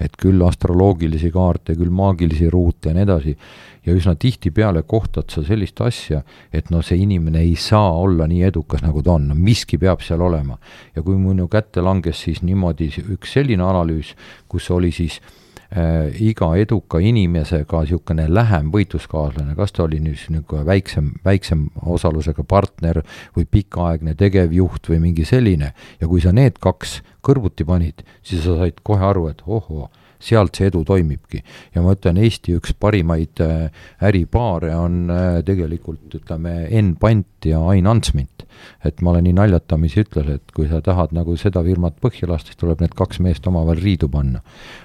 et 0.00 0.16
küll 0.20 0.42
astroloogilisi 0.46 1.30
kaarte, 1.34 1.76
küll 1.76 1.92
maagilisi 1.92 2.50
ruute 2.50 2.90
ja 2.90 2.96
nii 2.96 3.04
edasi, 3.04 3.34
ja 3.86 3.96
üsna 3.96 4.14
tihtipeale 4.20 4.82
kohtad 4.88 5.32
sa 5.32 5.44
sellist 5.44 5.80
asja, 5.84 6.22
et 6.52 6.70
no 6.70 6.82
see 6.84 7.00
inimene 7.04 7.42
ei 7.44 7.56
saa 7.56 7.92
olla 8.00 8.28
nii 8.28 8.42
edukas, 8.48 8.84
nagu 8.84 9.02
ta 9.02 9.16
on, 9.16 9.28
no 9.30 9.36
miski 9.36 9.78
peab 9.80 10.04
seal 10.04 10.20
olema. 10.24 10.58
ja 10.96 11.02
kui 11.02 11.16
minu 11.16 11.48
kätte 11.48 11.84
langes 11.84 12.22
siis 12.24 12.42
niimoodi 12.42 12.90
üks 13.16 13.36
selline 13.36 13.64
analüüs, 13.64 14.14
kus 14.48 14.70
oli 14.70 14.92
siis 14.92 15.20
äh, 15.20 15.36
iga 15.70 16.48
eduka 16.58 16.98
inimesega 16.98 17.84
niisugune 17.84 18.26
lähem 18.28 18.72
võitluskaaslane, 18.74 19.54
kas 19.54 19.72
ta 19.72 19.84
oli 19.84 20.00
nüüd 20.02 20.18
niisugune 20.18 20.64
väiksem, 20.66 21.12
väiksem 21.24 21.68
osalusega 21.86 22.42
partner 22.42 23.02
või 23.36 23.46
pikaaegne 23.46 24.16
tegevjuht 24.18 24.90
või 24.90 24.98
mingi 25.06 25.24
selline, 25.28 25.72
ja 26.00 26.10
kui 26.10 26.20
sa 26.20 26.34
need 26.34 26.58
kaks 26.58 27.00
kõrvuti 27.22 27.66
panid, 27.68 28.02
siis 28.22 28.42
sa 28.44 28.56
said 28.58 28.82
kohe 28.82 29.04
aru, 29.06 29.28
et 29.30 29.44
ohoo, 29.46 29.86
sealt 30.20 30.58
see 30.58 30.68
edu 30.68 30.82
toimibki. 30.86 31.42
ja 31.74 31.82
ma 31.82 31.94
ütlen, 31.96 32.20
Eesti 32.20 32.54
üks 32.58 32.74
parimaid 32.78 33.40
äh, 33.44 33.70
äripaare 34.04 34.74
on 34.76 35.10
äh, 35.10 35.40
tegelikult 35.46 36.14
ütleme, 36.20 36.66
Enn 36.68 36.94
Pant 37.00 37.48
ja 37.48 37.62
Ain 37.72 37.88
Antsmint. 37.90 38.44
et 38.84 39.00
ma 39.00 39.14
olen 39.14 39.24
nii 39.24 39.36
naljatamisi 39.38 40.04
ütles, 40.04 40.28
et 40.28 40.52
kui 40.52 40.68
sa 40.68 40.82
tahad 40.84 41.14
nagu 41.16 41.36
seda 41.40 41.62
firmat 41.64 41.96
põhja 42.02 42.28
lasta, 42.28 42.52
siis 42.52 42.60
tuleb 42.60 42.82
need 42.84 42.94
kaks 42.96 43.22
meest 43.24 43.46
omavahel 43.48 43.80
riidu 43.80 44.08
panna. 44.12 44.42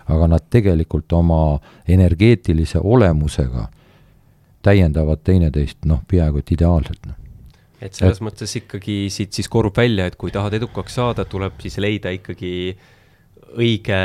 aga 0.07 0.31
nad 0.31 0.47
tegelikult 0.49 1.11
oma 1.13 1.59
energeetilise 1.87 2.79
olemusega 2.79 3.67
täiendavad 4.65 5.21
teineteist 5.23 5.85
noh, 5.85 6.01
peaaegu 6.07 6.41
et 6.41 6.51
ideaalselt 6.57 7.05
noh 7.05 7.21
et 7.85 7.93
selles 7.93 8.17
et... 8.17 8.23
mõttes 8.23 8.55
ikkagi 8.57 9.09
siit 9.13 9.35
siis 9.35 9.49
korrub 9.51 9.75
välja, 9.77 10.07
et 10.07 10.15
kui 10.15 10.31
tahad 10.31 10.55
edukaks 10.57 10.95
saada, 10.95 11.25
tuleb 11.27 11.59
siis 11.61 11.75
leida 11.83 12.09
ikkagi 12.15 12.53
äh, 12.71 12.93
õige 13.55 13.97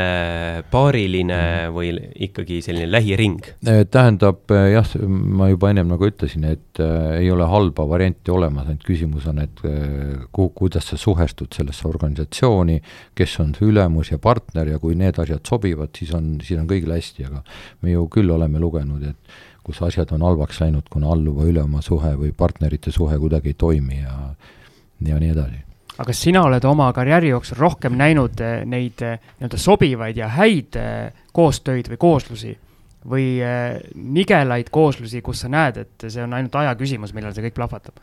paariline 0.71 1.37
mhm. 1.37 1.73
või 1.75 1.91
ikkagi 2.27 2.61
selline 2.63 2.89
lähiring? 2.91 3.39
Äh, 3.67 3.83
tähendab 3.91 4.51
äh, 4.53 4.69
jah, 4.75 4.93
ma 5.01 5.49
juba 5.51 5.71
ennem 5.71 5.89
nagu 5.91 6.07
ütlesin, 6.07 6.45
et 6.47 6.81
äh, 6.81 7.21
ei 7.21 7.31
ole 7.33 7.47
halba 7.49 7.85
varianti 7.89 8.33
olemas, 8.33 8.69
ainult 8.69 8.85
küsimus 8.87 9.27
on, 9.31 9.41
et 9.43 9.63
äh, 9.67 10.25
ku-, 10.35 10.51
kuidas 10.55 10.91
sa 10.91 10.99
suhestud 10.99 11.51
sellesse 11.57 11.87
organisatsiooni, 11.89 12.79
kes 13.17 13.37
on 13.43 13.55
su 13.57 13.71
ülemus 13.71 14.13
ja 14.13 14.19
partner 14.21 14.71
ja 14.73 14.81
kui 14.81 14.95
need 14.99 15.19
asjad 15.21 15.43
sobivad, 15.47 15.93
siis 15.97 16.13
on, 16.17 16.35
siis 16.45 16.61
on 16.61 16.69
kõigil 16.69 16.93
hästi, 16.95 17.27
aga 17.31 17.43
me 17.81 17.95
ju 17.95 18.05
küll 18.13 18.31
oleme 18.31 18.61
lugenud, 18.61 19.03
et 19.09 19.41
kus 19.65 19.81
asjad 19.85 20.13
on 20.15 20.23
halvaks 20.25 20.61
läinud, 20.63 20.87
kuna 20.89 21.11
alluva-ülema 21.13 21.83
suhe 21.85 22.15
või 22.17 22.31
partnerite 22.37 22.93
suhe 22.93 23.19
kuidagi 23.21 23.53
ei 23.53 23.59
toimi 23.59 24.01
ja 24.01 24.15
ja 25.01 25.17
nii 25.17 25.31
edasi 25.33 25.70
aga 25.99 26.13
sina 26.15 26.43
oled 26.47 26.65
oma 26.65 26.91
karjääri 26.95 27.31
jooksul 27.33 27.59
rohkem 27.59 27.97
näinud 27.99 28.39
eh, 28.41 28.63
neid 28.65 29.03
eh, 29.03 29.19
nii-öelda 29.39 29.59
sobivaid 29.59 30.17
ja 30.17 30.29
häid 30.31 30.77
eh, 30.79 31.11
koostöid 31.33 31.91
või 31.91 32.01
kooslusi 32.01 32.57
või 33.01 33.41
nigelaid 33.97 34.67
kooslusi, 34.69 35.23
kus 35.25 35.39
sa 35.41 35.47
näed, 35.49 35.79
et 35.81 36.03
see 36.05 36.21
on 36.21 36.35
ainult 36.37 36.53
aja 36.59 36.75
küsimus, 36.77 37.15
millal 37.17 37.33
see 37.33 37.47
kõik 37.47 37.55
plahvatab? 37.57 37.97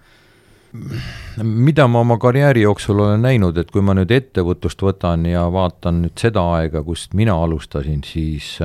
mida 1.39 1.87
ma 1.89 2.03
oma 2.03 2.19
karjääri 2.21 2.65
jooksul 2.65 2.99
olen 3.05 3.23
näinud, 3.23 3.57
et 3.63 3.71
kui 3.71 3.81
ma 3.81 3.95
nüüd 3.95 4.11
ettevõtlust 4.13 4.83
võtan 4.83 5.23
ja 5.31 5.47
vaatan 5.55 6.03
nüüd 6.03 6.19
seda 6.19 6.43
aega, 6.59 6.83
kust 6.83 7.15
mina 7.17 7.39
alustasin, 7.41 8.03
siis 8.05 8.59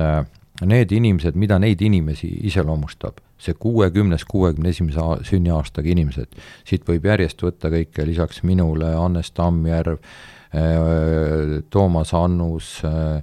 need 0.66 0.92
inimesed, 0.92 1.38
mida 1.38 1.56
neid 1.62 1.80
inimesi 1.86 2.28
iseloomustab, 2.50 3.22
see 3.38 3.54
kuuekümnes, 3.58 4.24
kuuekümne 4.24 4.70
esimese 4.70 5.02
sünniaastaga 5.28 5.90
inimesed, 5.92 6.36
siit 6.66 6.86
võib 6.88 7.06
järjest 7.08 7.42
võtta 7.44 7.70
kõike, 7.72 8.06
lisaks 8.06 8.42
minule 8.46 8.94
Hannes 8.94 9.32
Tammjärv, 9.34 9.98
äh, 10.54 11.58
Toomas 11.70 12.14
Annus, 12.14 12.76
äh, 12.84 13.22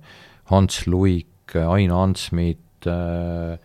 Hans 0.51 0.85
Luik, 0.87 1.55
Ain 1.55 1.91
Ansmit, 1.91 2.87
äh, 2.87 3.57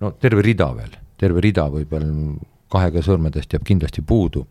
no 0.00 0.14
terve 0.20 0.42
rida 0.42 0.72
veel, 0.76 0.96
terve 1.20 1.44
rida 1.44 1.68
võib 1.72 1.92
veel 1.92 2.10
kahega 2.70 3.02
sõrmedest 3.04 3.52
jääb 3.52 3.64
kindlasti 3.66 4.02
puudu. 4.02 4.46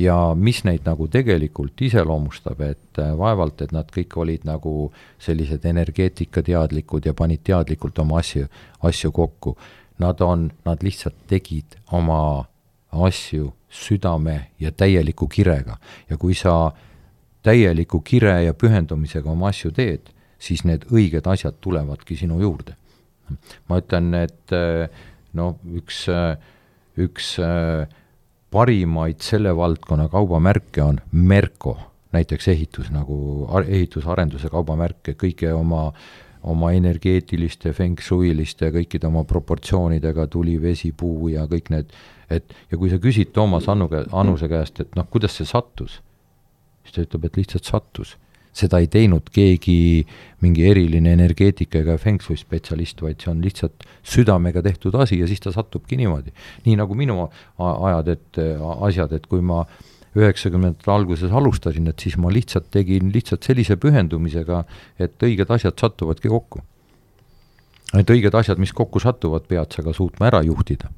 Ja 0.00 0.32
mis 0.34 0.62
neid 0.64 0.86
nagu 0.86 1.10
tegelikult 1.12 1.80
iseloomustab, 1.84 2.60
et 2.64 3.00
vaevalt, 3.18 3.60
et 3.60 3.72
nad 3.74 3.90
kõik 3.92 4.14
olid 4.16 4.46
nagu 4.48 4.86
sellised 5.20 5.66
energeetikateadlikud 5.68 7.04
ja 7.04 7.12
panid 7.12 7.42
teadlikult 7.44 7.98
oma 8.00 8.22
asju, 8.22 8.46
asju 8.88 9.10
kokku 9.12 9.56
nad 10.00 10.20
on, 10.24 10.50
nad 10.64 10.82
lihtsalt 10.82 11.26
tegid 11.28 11.76
oma 11.92 12.44
asju 12.90 13.52
südame 13.70 14.50
ja 14.60 14.72
täieliku 14.72 15.28
kirega. 15.28 15.76
ja 16.10 16.16
kui 16.16 16.34
sa 16.34 16.72
täieliku 17.42 18.00
kire 18.00 18.42
ja 18.44 18.54
pühendumisega 18.54 19.30
oma 19.30 19.48
asju 19.48 19.70
teed, 19.76 20.10
siis 20.38 20.64
need 20.64 20.86
õiged 20.90 21.26
asjad 21.26 21.60
tulevadki 21.60 22.16
sinu 22.16 22.40
juurde. 22.40 22.74
ma 23.68 23.78
ütlen, 23.78 24.14
et 24.14 24.56
no 25.38 25.52
üks, 25.76 26.06
üks 26.98 27.36
parimaid 28.50 29.20
selle 29.22 29.54
valdkonna 29.56 30.08
kaubamärke 30.10 30.82
on 30.82 30.98
Merko, 31.12 31.76
näiteks 32.12 32.48
ehitus 32.48 32.90
nagu, 32.90 33.46
ehitusarenduse 33.62 34.50
kaubamärke, 34.50 35.14
kõige 35.14 35.52
oma 35.54 35.86
äh, 35.92 36.02
oma 36.42 36.72
energeetiliste, 36.76 37.72
feng 37.76 38.00
shuiliste, 38.00 38.70
kõikide 38.74 39.08
oma 39.10 39.24
proportsioonidega, 39.28 40.26
tuli, 40.32 40.56
vesi, 40.62 40.92
puu 40.96 41.28
ja 41.32 41.44
kõik 41.50 41.70
need, 41.74 41.92
et 42.32 42.54
ja 42.70 42.78
kui 42.80 42.90
sa 42.92 43.00
küsid 43.02 43.34
Toomas 43.36 43.68
Annu 43.68 43.90
käe, 43.90 44.06
Annuse 44.16 44.48
käest, 44.50 44.80
et 44.80 44.96
noh, 44.96 45.08
kuidas 45.10 45.36
see 45.36 45.48
sattus, 45.48 46.00
siis 46.84 46.96
ta 46.96 47.04
ütleb, 47.04 47.28
et 47.28 47.40
lihtsalt 47.42 47.68
sattus. 47.68 48.16
seda 48.50 48.80
ei 48.82 48.88
teinud 48.90 49.28
keegi 49.30 50.02
mingi 50.42 50.64
eriline 50.66 51.12
energeetika 51.14 51.84
ega 51.84 51.94
feng 52.02 52.18
shui 52.18 52.34
spetsialist, 52.36 52.98
vaid 52.98 53.20
see 53.22 53.30
on 53.30 53.44
lihtsalt 53.44 53.84
südamega 54.02 54.58
tehtud 54.62 54.96
asi 54.98 55.20
ja 55.20 55.28
siis 55.30 55.40
ta 55.40 55.52
satubki 55.54 55.96
niimoodi. 55.96 56.32
nii 56.66 56.74
nagu 56.76 56.94
minu 56.98 57.28
ajad, 57.58 58.08
et 58.08 58.40
asjad, 58.88 59.12
et 59.12 59.26
kui 59.30 59.40
ma 59.40 59.60
äh, 59.62 59.89
üheksakümnendate 60.18 60.90
alguses 60.90 61.32
alustasin, 61.32 61.86
et 61.90 62.02
siis 62.02 62.16
ma 62.18 62.32
lihtsalt 62.32 62.70
tegin 62.74 63.12
lihtsalt 63.14 63.46
sellise 63.46 63.76
pühendumisega, 63.80 64.64
et 64.98 65.22
õiged 65.22 65.52
asjad 65.54 65.78
satuvadki 65.78 66.32
kokku. 66.32 66.64
Need 67.94 68.10
õiged 68.10 68.34
asjad, 68.38 68.58
mis 68.62 68.74
kokku 68.74 69.02
satuvad, 69.02 69.46
pead 69.50 69.74
sa 69.74 69.84
ka 69.86 69.94
suutma 69.94 70.30
ära 70.30 70.42
juhtida. 70.46 70.90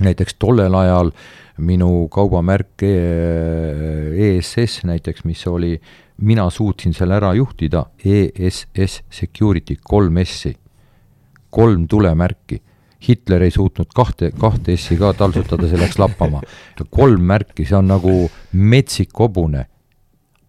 näiteks 0.00 0.34
tollel 0.38 0.74
ajal 0.74 1.10
minu 1.58 2.08
kaubamärk 2.08 2.82
ESS 2.82 4.84
e 4.84 4.86
näiteks, 4.86 5.24
mis 5.24 5.46
oli, 5.46 5.80
mina 6.22 6.48
suutsin 6.50 6.94
selle 6.94 7.18
ära 7.18 7.34
juhtida, 7.34 7.84
ESS 8.04 9.02
Security 9.10 9.76
kolm 9.82 10.16
S-i, 10.24 10.54
kolm 11.50 11.88
tulemärki 11.88 12.62
Hitler 13.08 13.42
ei 13.42 13.50
suutnud 13.50 13.92
kahte, 13.96 14.30
kahte 14.36 14.76
S-i 14.76 14.96
ka 15.00 15.14
taltsutada, 15.16 15.68
see 15.68 15.80
läks 15.80 15.96
lappama. 16.00 16.42
kolm 16.90 17.22
märki, 17.32 17.64
see 17.64 17.76
on 17.76 17.88
nagu 17.88 18.14
metsik 18.52 19.14
hobune. 19.18 19.66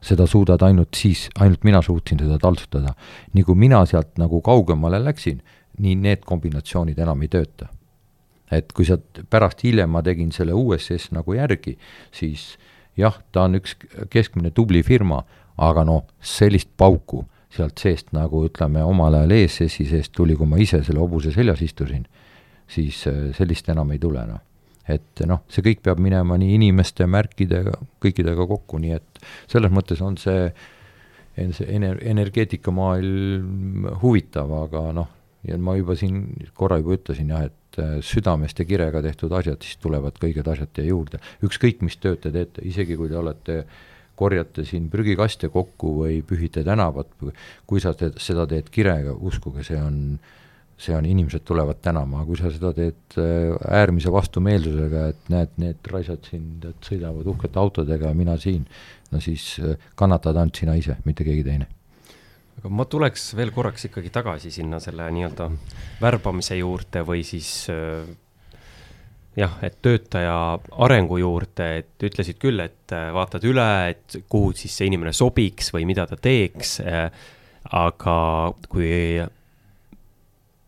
seda 0.02 0.26
suudad 0.26 0.64
ainult 0.66 0.97
siis, 0.97 1.28
ainult 1.39 1.64
mina 1.64 1.82
suutsin 1.82 2.20
seda 2.20 2.38
taltsutada. 2.41 2.93
nii 3.34 3.43
kui 3.43 3.56
mina 3.56 3.86
sealt 3.86 4.18
nagu 4.18 4.41
kaugemale 4.41 4.99
läksin, 4.99 5.41
nii 5.78 5.95
need 5.95 6.26
kombinatsioonid 6.26 6.99
enam 6.99 7.22
ei 7.22 7.28
tööta. 7.28 7.70
et 8.52 8.74
kui 8.74 8.86
sa 8.86 8.97
pärast 9.30 9.64
hiljem 9.64 9.89
ma 9.89 10.02
tegin 10.04 10.32
selle 10.32 10.54
USS 10.54 11.12
nagu 11.12 11.34
järgi, 11.34 11.78
siis 12.12 12.58
jah, 12.97 13.16
ta 13.32 13.43
on 13.47 13.56
üks 13.56 13.78
keskmine 14.10 14.52
tubli 14.52 14.84
firma, 14.84 15.24
aga 15.58 15.86
noh, 15.88 16.04
sellist 16.20 16.68
pauku 16.78 17.24
sealt 17.52 17.80
seest 17.80 18.12
nagu 18.12 18.43
ütleme, 18.47 18.84
omal 18.84 19.16
ajal 19.16 19.32
ESS-i 19.32 19.86
seest 19.88 20.12
tuli, 20.12 20.36
kui 20.36 20.47
ma 20.47 20.60
ise 20.60 20.84
selle 20.84 20.99
hobuse 20.99 21.32
seljas 21.32 21.62
istusin 21.64 22.04
siis 22.72 23.06
äh, 23.10 23.30
sellist 23.38 23.70
enam 23.72 23.92
ei 23.94 24.02
tule, 24.02 24.24
noh. 24.28 24.42
et 24.92 25.24
noh, 25.30 25.44
see 25.52 25.64
kõik 25.66 25.84
peab 25.86 26.02
minema 26.04 26.38
nii 26.42 26.56
inimeste, 26.58 27.08
märkidega, 27.10 27.78
kõikidega 28.04 28.48
kokku, 28.50 28.80
nii 28.82 28.96
et 28.98 29.24
selles 29.52 29.74
mõttes 29.74 30.02
on 30.04 30.18
see, 30.20 30.50
ener-, 31.38 32.02
energeetikamaailm 32.12 33.90
huvitav, 34.02 34.52
aga 34.66 34.88
noh, 34.98 35.12
ja 35.48 35.58
ma 35.62 35.78
juba 35.78 35.96
siin 36.00 36.26
korra 36.58 36.80
juba 36.82 36.98
ütlesin 36.98 37.32
jah, 37.34 37.48
et 37.52 37.82
äh, 37.82 37.96
südamest 38.06 38.60
ja 38.60 38.68
kirega 38.68 39.04
tehtud 39.06 39.32
asjad, 39.38 39.62
siis 39.64 39.80
tulevad 39.82 40.20
õiged 40.22 40.52
asjad 40.54 40.74
teie 40.76 40.92
juurde. 40.92 41.22
ükskõik, 41.46 41.86
mis 41.86 41.98
tööd 42.02 42.22
te 42.24 42.34
teete, 42.34 42.66
isegi 42.68 43.00
kui 43.00 43.10
te 43.12 43.18
olete 43.20 43.64
korjate 44.22 44.66
siin 44.68 44.90
prügikaste 44.92 45.50
kokku 45.50 45.96
või 46.04 46.20
pühite 46.28 46.62
tänavat, 46.68 47.10
kui 47.66 47.82
sa 47.82 47.96
teed, 47.98 48.20
seda 48.22 48.46
teed 48.50 48.68
kirega, 48.70 49.16
uskuge, 49.18 49.64
see 49.66 49.80
on 49.82 49.98
äh, 50.14 50.41
see 50.82 50.96
on, 50.96 51.06
inimesed 51.06 51.44
tulevad 51.46 51.82
tänama, 51.84 52.24
kui 52.26 52.40
sa 52.40 52.50
seda 52.54 52.72
teed 52.76 53.18
äh, 53.22 53.52
äärmise 53.82 54.12
vastumeelsusega, 54.14 55.04
et 55.14 55.30
näed, 55.34 55.54
need 55.62 55.92
raisad 55.94 56.26
siin 56.30 56.48
tead, 56.64 56.80
sõidavad 56.86 57.28
uhkete 57.34 57.62
autodega, 57.62 58.14
mina 58.18 58.38
siin, 58.42 58.66
no 59.12 59.22
siis 59.24 59.54
äh, 59.62 59.78
kannatad 60.00 60.40
ainult 60.40 60.58
sina 60.58 60.76
ise, 60.80 60.98
mitte 61.06 61.28
keegi 61.28 61.46
teine. 61.46 61.70
Aga 62.62 62.72
ma 62.74 62.86
tuleks 62.90 63.32
veel 63.38 63.54
korraks 63.56 63.88
ikkagi 63.88 64.12
tagasi 64.14 64.52
sinna 64.54 64.82
selle 64.84 65.08
nii-öelda 65.14 65.48
värbamise 66.02 66.58
juurde 66.60 67.06
või 67.08 67.24
siis 67.26 67.52
äh, 67.72 68.10
jah, 69.38 69.60
et 69.66 69.78
töötaja 69.86 70.38
arengu 70.86 71.20
juurde, 71.22 71.68
et 71.84 72.08
ütlesid 72.10 72.42
küll, 72.42 72.60
et 72.64 72.92
vaatad 72.92 73.46
üle, 73.48 73.68
et 73.94 74.18
kuhu 74.30 74.52
siis 74.58 74.74
see 74.78 74.90
inimene 74.90 75.14
sobiks 75.16 75.72
või 75.76 75.86
mida 75.90 76.08
ta 76.10 76.18
teeks, 76.20 76.80
aga 77.72 78.18
kui 78.68 78.90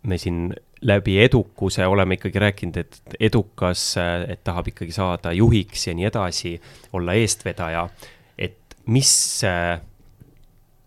me 0.03 0.17
siin 0.17 0.53
läbi 0.81 1.19
edukuse 1.23 1.85
oleme 1.87 2.17
ikkagi 2.19 2.39
rääkinud, 2.39 2.77
et 2.77 3.15
edukas, 3.19 3.95
et 4.27 4.43
tahab 4.43 4.67
ikkagi 4.67 4.91
saada 4.91 5.31
juhiks 5.31 5.87
ja 5.87 5.93
nii 5.95 6.09
edasi, 6.09 6.57
olla 6.93 7.15
eestvedaja, 7.15 7.87
et 8.37 8.75
mis 8.91 9.13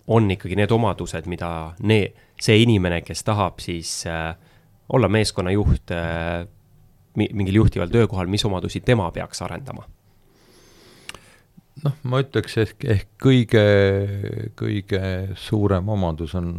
on 0.06 0.30
ikkagi 0.30 0.56
need 0.56 0.70
omadused, 0.70 1.26
mida 1.30 1.50
nee-, 1.82 2.12
see 2.40 2.60
inimene, 2.62 3.00
kes 3.06 3.24
tahab 3.26 3.60
siis 3.64 4.04
äh, 4.10 4.36
olla 4.92 5.08
meeskonnajuht 5.08 5.92
äh, 5.94 6.46
mingil 7.16 7.62
juhtival 7.62 7.90
töökohal, 7.90 8.28
mis 8.30 8.44
omadusi 8.44 8.80
tema 8.84 9.08
peaks 9.10 9.42
arendama? 9.42 9.86
Noh, 11.84 11.96
ma 12.08 12.20
ütleks 12.24 12.56
ehk, 12.62 12.86
ehk 12.88 13.12
kõige, 13.22 13.64
kõige 14.58 15.02
suurem 15.40 15.88
omadus 15.92 16.36
on 16.38 16.50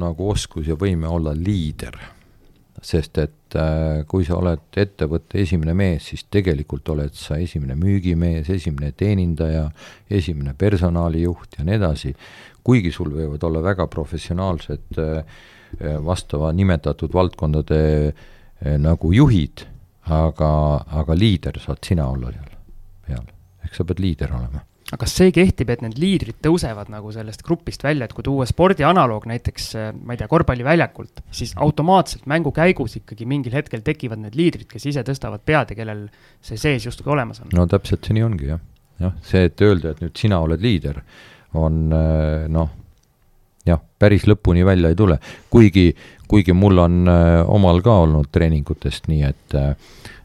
nagu 0.00 0.30
oskus 0.32 0.70
ja 0.70 0.78
võime 0.78 1.10
olla 1.10 1.34
liider. 1.36 1.98
sest 2.86 3.18
et 3.18 3.54
äh, 3.56 4.04
kui 4.06 4.24
sa 4.24 4.36
oled 4.36 4.76
ettevõtte 4.76 5.40
esimene 5.40 5.72
mees, 5.74 6.10
siis 6.10 6.26
tegelikult 6.30 6.88
oled 6.92 7.14
sa 7.16 7.38
esimene 7.40 7.74
müügimees, 7.74 8.50
esimene 8.52 8.92
teenindaja, 8.92 9.70
esimene 10.10 10.52
personalijuht 10.54 11.56
ja 11.58 11.64
nii 11.64 11.78
edasi, 11.78 12.12
kuigi 12.62 12.92
sul 12.92 13.10
võivad 13.14 13.42
olla 13.48 13.62
väga 13.64 13.86
professionaalsed 13.90 15.00
äh, 15.02 15.40
vastava 16.04 16.52
nimetatud 16.52 17.16
valdkondade 17.16 17.80
äh, 18.12 18.76
nagu 18.78 19.12
juhid, 19.12 19.64
aga, 20.06 20.52
aga 21.00 21.16
liider 21.16 21.58
saad 21.58 21.82
sina 21.82 22.06
olla 22.12 22.30
seal 22.36 22.55
ehk 23.66 23.76
sa 23.76 23.86
pead 23.86 24.02
liider 24.02 24.32
olema 24.36 24.64
aga 24.86 25.00
kas 25.02 25.16
see 25.18 25.32
kehtib, 25.34 25.70
et 25.72 25.80
need 25.82 25.96
liidrid 25.98 26.36
tõusevad 26.44 26.90
nagu 26.92 27.10
sellest 27.14 27.42
grupist 27.46 27.82
välja, 27.82 28.06
et 28.06 28.14
kui 28.14 28.22
tuua 28.26 28.46
spordi 28.46 28.86
analoog 28.86 29.26
näiteks, 29.26 29.66
äh, 29.74 29.88
ma 29.96 30.14
ei 30.14 30.20
tea, 30.20 30.28
korvpalliväljakult, 30.30 31.24
siis 31.34 31.56
automaatselt 31.58 32.28
mängu 32.30 32.52
käigus 32.54 32.94
ikkagi 33.00 33.26
mingil 33.26 33.56
hetkel 33.56 33.82
tekivad 33.86 34.22
need 34.22 34.38
liidrid, 34.38 34.68
kes 34.70 34.86
ise 34.92 35.02
tõstavad 35.06 35.42
pead 35.46 35.74
ja 35.74 35.78
kellel 35.80 36.06
see 36.44 36.60
sees 36.60 36.86
justkui 36.86 37.16
olemas 37.16 37.42
on? 37.42 37.50
no 37.56 37.66
täpselt 37.70 38.06
see 38.06 38.14
nii 38.14 38.26
ongi, 38.28 38.52
jah. 38.52 38.62
jah, 39.02 39.16
see, 39.26 39.48
et 39.50 39.66
öelda, 39.66 39.96
et 39.96 40.04
nüüd 40.06 40.22
sina 40.22 40.38
oled 40.46 40.62
liider, 40.62 41.02
on 41.58 41.82
äh, 41.90 42.46
noh, 42.54 42.70
jah, 43.66 43.82
päris 43.98 44.28
lõpuni 44.30 44.62
välja 44.66 44.94
ei 44.94 45.00
tule, 45.02 45.18
kuigi, 45.50 45.88
kuigi 46.30 46.54
mul 46.54 46.84
on 46.86 47.02
äh, 47.10 47.40
omal 47.42 47.82
ka 47.82 48.04
olnud 48.06 48.30
treeningutest 48.30 49.10
nii, 49.10 49.34
et 49.34 49.58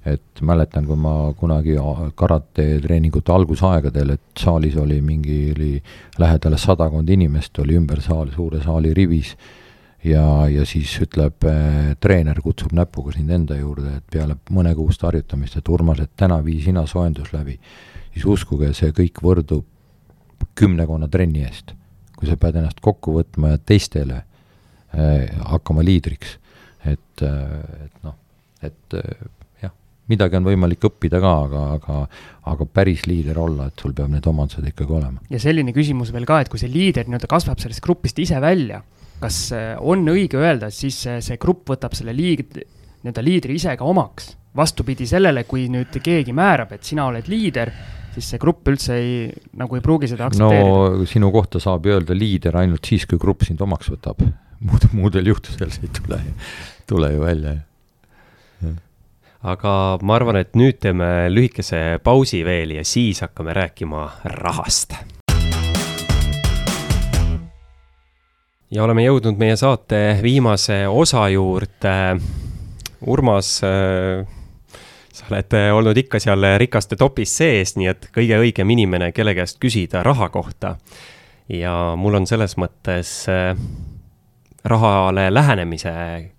et 0.05 0.41
mäletan, 0.41 0.85
kui 0.89 0.97
ma 0.97 1.31
kunagi 1.37 1.75
karatetreeningute 2.17 3.33
algusaegadel, 3.33 4.15
et 4.15 4.39
saalis 4.39 4.75
oli 4.81 4.97
mingi, 5.05 5.51
oli 5.55 5.73
lähedale 6.19 6.57
sadakond 6.57 7.09
inimest 7.09 7.59
oli 7.61 7.77
ümber 7.77 8.01
saali, 8.01 8.33
suure 8.33 8.61
saali 8.63 8.93
rivis 8.97 9.35
ja, 10.03 10.23
ja 10.49 10.65
siis 10.65 10.93
ütleb 11.05 11.45
äh, 11.45 11.91
treener, 12.01 12.41
kutsub 12.41 12.73
näpuga 12.73 13.13
sind 13.15 13.29
enda 13.33 13.57
juurde, 13.59 13.97
et 13.99 14.07
peale 14.13 14.37
mõnekuust 14.53 15.05
harjutamist, 15.05 15.59
et 15.59 15.69
Urmas, 15.69 16.01
et 16.01 16.13
täna 16.17 16.39
vii 16.45 16.61
sina 16.65 16.85
soojendus 16.89 17.33
läbi. 17.35 17.59
siis 18.13 18.25
uskuge, 18.25 18.73
see 18.73 18.91
kõik 18.91 19.21
võrdub 19.23 19.67
kümnekonna 20.55 21.07
trenni 21.07 21.45
eest. 21.45 21.75
kui 22.17 22.29
sa 22.29 22.37
pead 22.37 22.57
ennast 22.59 22.81
kokku 22.81 23.15
võtma 23.15 23.55
ja 23.55 23.57
teistele 23.57 24.23
äh, 24.93 25.29
hakkama 25.53 25.85
liidriks, 25.85 26.37
et 26.85 27.21
äh,, 27.21 27.85
et 27.85 28.03
noh, 28.03 28.17
et 28.61 28.97
jah, 28.97 29.40
midagi 30.11 30.37
on 30.39 30.47
võimalik 30.47 30.89
õppida 30.89 31.21
ka, 31.23 31.33
aga, 31.47 31.63
aga 31.77 31.99
aga 32.51 32.65
päris 32.65 33.05
liider 33.05 33.37
olla, 33.37 33.69
et 33.69 33.81
sul 33.81 33.93
peab 33.97 34.09
need 34.11 34.25
omadused 34.27 34.65
ikkagi 34.71 34.97
olema. 34.97 35.21
ja 35.29 35.39
selline 35.41 35.73
küsimus 35.75 36.11
veel 36.13 36.27
ka, 36.29 36.41
et 36.41 36.51
kui 36.51 36.61
see 36.61 36.71
liider 36.71 37.07
nii-öelda 37.07 37.29
kasvab 37.31 37.61
sellest 37.61 37.83
grupist 37.85 38.19
ise 38.19 38.41
välja, 38.41 38.81
kas 39.21 39.39
äh, 39.55 39.73
on 39.77 40.05
õige 40.09 40.41
öelda, 40.41 40.71
et 40.71 40.77
siis 40.77 40.97
see, 41.05 41.19
see 41.23 41.39
grupp 41.41 41.69
võtab 41.73 41.95
selle 41.97 42.15
liid-, 42.17 42.61
nii-öelda 43.01 43.25
liidri 43.25 43.57
ise 43.61 43.77
ka 43.77 43.87
omaks? 43.87 44.35
vastupidi 44.51 45.05
sellele, 45.07 45.45
kui 45.47 45.69
nüüd 45.71 45.95
keegi 46.03 46.33
määrab, 46.35 46.73
et 46.75 46.83
sina 46.83 47.05
oled 47.07 47.29
liider 47.31 47.69
siis 48.11 48.33
see 48.33 48.39
grupp 48.41 48.67
üldse 48.67 48.97
ei, 48.99 49.29
nagu 49.55 49.77
ei 49.77 49.83
pruugi 49.83 50.09
seda 50.11 50.27
aktsepteerida. 50.27 50.71
no 50.99 51.07
sinu 51.07 51.31
kohta 51.31 51.61
saab 51.63 51.87
öelda 51.87 52.15
liider 52.17 52.57
ainult 52.59 52.87
siis, 52.87 53.05
kui 53.07 53.19
grupp 53.21 53.45
sind 53.47 53.61
omaks 53.63 53.91
võtab. 53.93 54.19
muud, 54.67 54.87
muudel 54.97 55.31
juhtudel 55.31 55.71
see 55.73 55.87
ei 55.87 55.93
tule, 55.95 56.19
tule 56.89 57.13
ju 57.13 57.23
välja. 57.23 57.55
Aga 59.43 59.97
ma 60.05 60.15
arvan, 60.15 60.37
et 60.41 60.53
nüüd 60.57 60.77
teeme 60.81 61.29
lühikese 61.33 61.99
pausi 62.03 62.43
veel 62.45 62.75
ja 62.77 62.85
siis 62.85 63.23
hakkame 63.25 63.53
rääkima 63.57 64.09
rahast. 64.41 64.93
ja 68.71 68.83
oleme 68.83 69.03
jõudnud 69.03 69.39
meie 69.39 69.55
saate 69.59 70.19
viimase 70.23 70.85
osa 70.87 71.25
juurde. 71.29 71.95
Urmas 73.01 73.57
äh, 73.65 74.27
sa 75.11 75.25
oled 75.31 75.55
olnud 75.73 75.97
ikka 75.97 76.21
seal 76.23 76.45
rikaste 76.61 76.95
topis 76.95 77.33
sees, 77.37 77.75
nii 77.75 77.89
et 77.91 78.07
kõige 78.15 78.37
õigem 78.39 78.69
inimene, 78.71 79.11
kelle 79.11 79.33
käest 79.35 79.59
küsida 79.59 80.03
raha 80.07 80.29
kohta. 80.29 80.75
ja 81.49 81.95
mul 81.97 82.15
on 82.15 82.27
selles 82.27 82.55
mõttes 82.57 83.25
äh, 83.27 83.57
rahale 84.63 85.33
lähenemise 85.33 85.91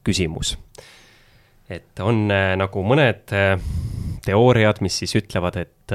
küsimus. 0.04 0.56
Et 1.72 2.00
on 2.04 2.26
äh, 2.30 2.52
nagu 2.60 2.84
mõned 2.86 3.34
teooriad, 4.22 4.78
mis 4.84 5.00
siis 5.02 5.16
ütlevad, 5.18 5.56
et 5.58 5.94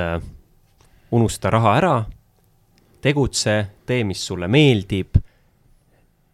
unusta 1.15 1.49
raha 1.53 1.75
ära, 1.79 1.93
tegutse, 3.01 3.53
tee, 3.87 4.01
mis 4.03 4.19
sulle 4.27 4.49
meeldib 4.51 5.15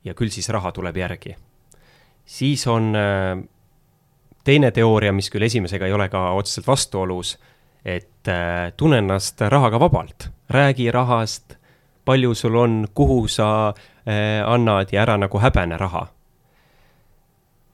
ja 0.03 0.15
küll 0.17 0.33
siis 0.33 0.49
raha 0.49 0.71
tuleb 0.73 0.97
järgi. 0.97 1.35
siis 2.25 2.65
on 2.67 2.89
teine 4.43 4.71
teooria, 4.71 5.13
mis 5.13 5.29
küll 5.31 5.47
esimesega 5.47 5.87
ei 5.87 5.95
ole 5.95 6.09
ka 6.11 6.31
otseselt 6.37 6.67
vastuolus, 6.67 7.37
et 7.85 8.31
äh, 8.31 8.71
tunne 8.77 8.99
ennast 9.03 9.41
rahaga 9.41 9.79
vabalt, 9.79 10.29
räägi 10.49 10.91
rahast, 10.91 11.57
palju 12.05 12.33
sul 12.35 12.55
on, 12.59 12.87
kuhu 12.93 13.27
sa 13.27 13.49
äh, 13.69 14.43
annad 14.45 14.91
ja 14.91 15.03
ära 15.03 15.17
nagu 15.17 15.39
häbene 15.39 15.77
raha. 15.77 16.07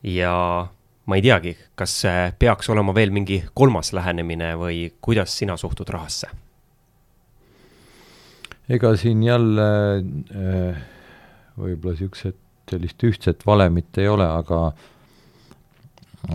ja 0.04 0.68
ma 1.10 1.18
ei 1.18 1.26
teagi, 1.26 1.56
kas 1.78 1.96
äh, 2.06 2.20
peaks 2.38 2.70
olema 2.70 2.94
veel 2.96 3.12
mingi 3.16 3.42
kolmas 3.58 3.92
lähenemine 3.98 4.54
või 4.60 4.86
kuidas 5.02 5.34
sina 5.42 5.58
suhtud 5.58 5.90
rahasse? 5.90 6.30
ega 8.70 8.94
siin 9.02 9.24
jälle 9.26 9.66
äh, 9.98 10.82
võib-olla 11.58 11.96
niisugused, 11.96 12.38
sellist 12.70 13.04
ühtset 13.08 13.46
valemit 13.48 13.98
ei 13.98 14.08
ole, 14.12 14.28
aga 14.30 14.60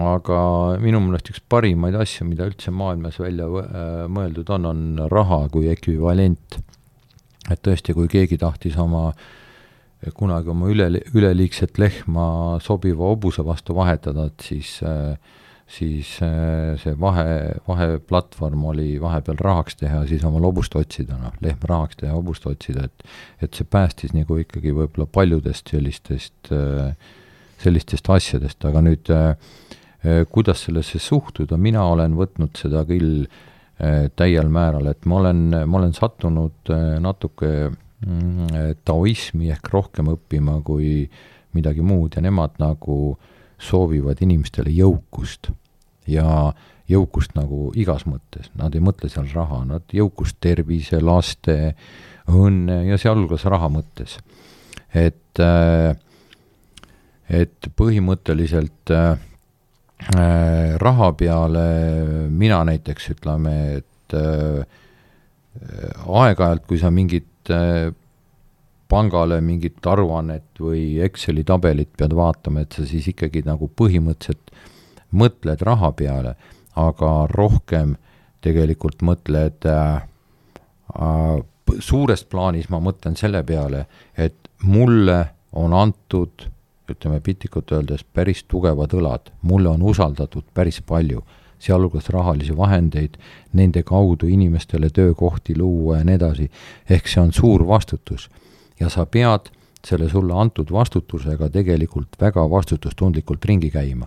aga 0.01 0.39
minu 0.83 0.99
meelest 1.05 1.31
üks 1.31 1.43
parimaid 1.53 1.95
asju, 2.01 2.27
mida 2.27 2.49
üldse 2.49 2.73
maailmas 2.75 3.21
välja 3.21 3.47
äh, 3.47 4.05
mõeldud 4.11 4.51
on, 4.57 4.67
on 4.73 4.85
raha 5.13 5.45
kui 5.53 5.69
ekvivalent. 5.71 6.59
et 7.51 7.61
tõesti, 7.63 7.95
kui 7.95 8.09
keegi 8.09 8.41
tahtis 8.41 8.77
oma, 8.81 9.11
kunagi 10.17 10.53
oma 10.53 10.69
üle, 10.73 10.89
üleliigset 11.15 11.79
lehma 11.81 12.59
sobiva 12.65 13.09
hobuse 13.13 13.45
vastu 13.47 13.77
vahetada, 13.77 14.29
et 14.31 14.45
siis 14.45 14.77
äh, 14.85 15.15
siis 15.75 16.11
äh, 16.23 16.75
see 16.83 16.93
vahe, 17.01 17.55
vaheplatvorm 17.69 18.67
oli 18.75 18.99
vahepeal 19.01 19.39
rahaks 19.41 19.79
teha, 19.81 20.03
siis 20.11 20.25
oma 20.29 20.43
hobust 20.45 20.77
otsida, 20.77 21.17
noh, 21.21 21.33
lehm 21.45 21.63
rahaks 21.71 22.03
teha, 22.03 22.13
hobust 22.13 22.47
otsida, 22.51 22.85
et 22.91 23.47
et 23.47 23.57
see 23.57 23.65
päästis 23.65 24.13
nagu 24.17 24.37
ikkagi 24.41 24.75
võib-olla 24.77 25.09
paljudest 25.11 25.73
sellistest, 25.73 26.53
sellistest 27.65 28.11
asjadest, 28.13 28.65
aga 28.69 28.83
nüüd 28.85 29.11
äh, 29.13 29.33
Äh, 30.05 30.27
kuidas 30.31 30.65
sellesse 30.65 30.99
suhtuda, 31.01 31.57
mina 31.57 31.87
olen 31.89 32.13
võtnud 32.19 32.59
seda 32.61 32.83
küll 32.85 33.23
äh, 33.25 34.11
täiel 34.13 34.51
määral, 34.53 34.91
et 34.91 35.07
ma 35.09 35.23
olen, 35.23 35.47
ma 35.65 35.79
olen 35.79 35.95
sattunud 35.97 36.73
äh, 36.73 36.99
natuke 37.01 37.71
taoismi 38.85 39.51
ehk 39.55 39.71
rohkem 39.73 40.11
õppima 40.13 40.59
kui 40.67 41.05
midagi 41.57 41.85
muud 41.87 42.17
ja 42.17 42.23
nemad 42.25 42.59
nagu 42.61 43.17
soovivad 43.63 44.21
inimestele 44.25 44.73
jõukust 44.75 45.51
ja 46.11 46.53
jõukust 46.91 47.33
nagu 47.39 47.71
igas 47.81 48.05
mõttes, 48.05 48.51
nad 48.61 48.75
ei 48.77 48.83
mõtle 48.85 49.09
seal 49.09 49.31
raha, 49.33 49.63
nad 49.65 49.95
jõukust 49.95 50.37
tervise, 50.43 51.01
laste, 51.01 51.75
õnne 52.29 52.83
ja 52.91 52.99
sealhulgas 53.01 53.47
raha 53.49 53.71
mõttes. 53.73 54.19
et, 54.93 55.41
et 57.41 57.71
põhimõtteliselt 57.79 58.93
äh, 58.93 59.17
Äh, 60.03 60.77
raha 60.77 61.13
peale 61.17 61.67
mina 62.29 62.59
näiteks 62.69 63.13
ütleme, 63.15 63.55
et 63.79 64.17
äh, 64.19 64.67
aeg-ajalt, 66.05 66.67
kui 66.69 66.81
sa 66.83 66.91
mingit 66.93 67.29
äh, 67.53 67.91
pangale 68.89 69.41
mingit 69.41 69.87
aruannet 69.87 70.61
või 70.61 71.01
Exceli 71.05 71.45
tabelit 71.45 71.93
pead 71.97 72.15
vaatama, 72.17 72.65
et 72.65 72.77
sa 72.77 72.87
siis 72.87 73.09
ikkagi 73.11 73.45
nagu 73.47 73.71
põhimõtteliselt 73.77 74.53
mõtled 75.15 75.63
raha 75.65 75.93
peale, 75.97 76.35
aga 76.77 77.13
rohkem 77.31 77.97
tegelikult 78.45 79.03
mõtled 79.07 79.67
äh, 79.71 80.05
äh, 80.95 81.39
suures 81.81 82.25
plaanis 82.29 82.69
ma 82.71 82.81
mõtlen 82.83 83.17
selle 83.17 83.43
peale, 83.47 83.87
et 84.17 84.51
mulle 84.63 85.21
on 85.55 85.73
antud 85.77 86.51
ütleme 86.91 87.21
piltlikult 87.25 87.73
öeldes, 87.73 88.05
päris 88.05 88.43
tugevad 88.49 88.93
õlad, 88.93 89.31
mulle 89.49 89.71
on 89.73 89.83
usaldatud 89.89 90.45
päris 90.55 90.83
palju, 90.85 91.23
sealhulgas 91.65 92.09
rahalisi 92.13 92.57
vahendeid, 92.57 93.17
nende 93.53 93.83
kaudu 93.83 94.29
inimestele 94.29 94.91
töökohti 94.91 95.57
luua 95.59 95.99
ja 95.99 96.05
nii 96.05 96.19
edasi, 96.19 96.49
ehk 96.91 97.09
see 97.09 97.23
on 97.23 97.33
suur 97.33 97.67
vastutus. 97.69 98.31
ja 98.81 98.89
sa 98.91 99.07
pead 99.07 99.53
selle 99.85 100.09
sulle 100.09 100.35
antud 100.35 100.73
vastutusega 100.73 101.49
tegelikult 101.53 102.17
väga 102.21 102.51
vastutustundlikult 102.51 103.45
ringi 103.45 103.71
käima. 103.71 104.07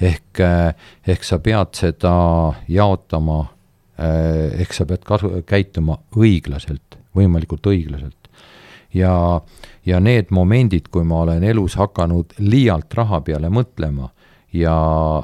ehk, 0.00 0.40
ehk 1.06 1.24
sa 1.24 1.38
pead 1.38 1.74
seda 1.78 2.14
jaotama, 2.68 3.44
ehk 4.58 4.72
sa 4.72 4.86
pead 4.86 5.04
kasu, 5.06 5.30
käituma 5.46 5.98
õiglaselt, 6.16 6.98
võimalikult 7.16 7.66
õiglaselt. 7.66 8.28
ja, 8.94 9.40
ja 9.86 10.00
need 10.00 10.30
momendid, 10.30 10.90
kui 10.90 11.04
ma 11.04 11.22
olen 11.22 11.44
elus 11.44 11.76
hakanud 11.76 12.34
liialt 12.38 12.94
raha 12.94 13.20
peale 13.20 13.50
mõtlema 13.50 14.10
ja 14.54 14.74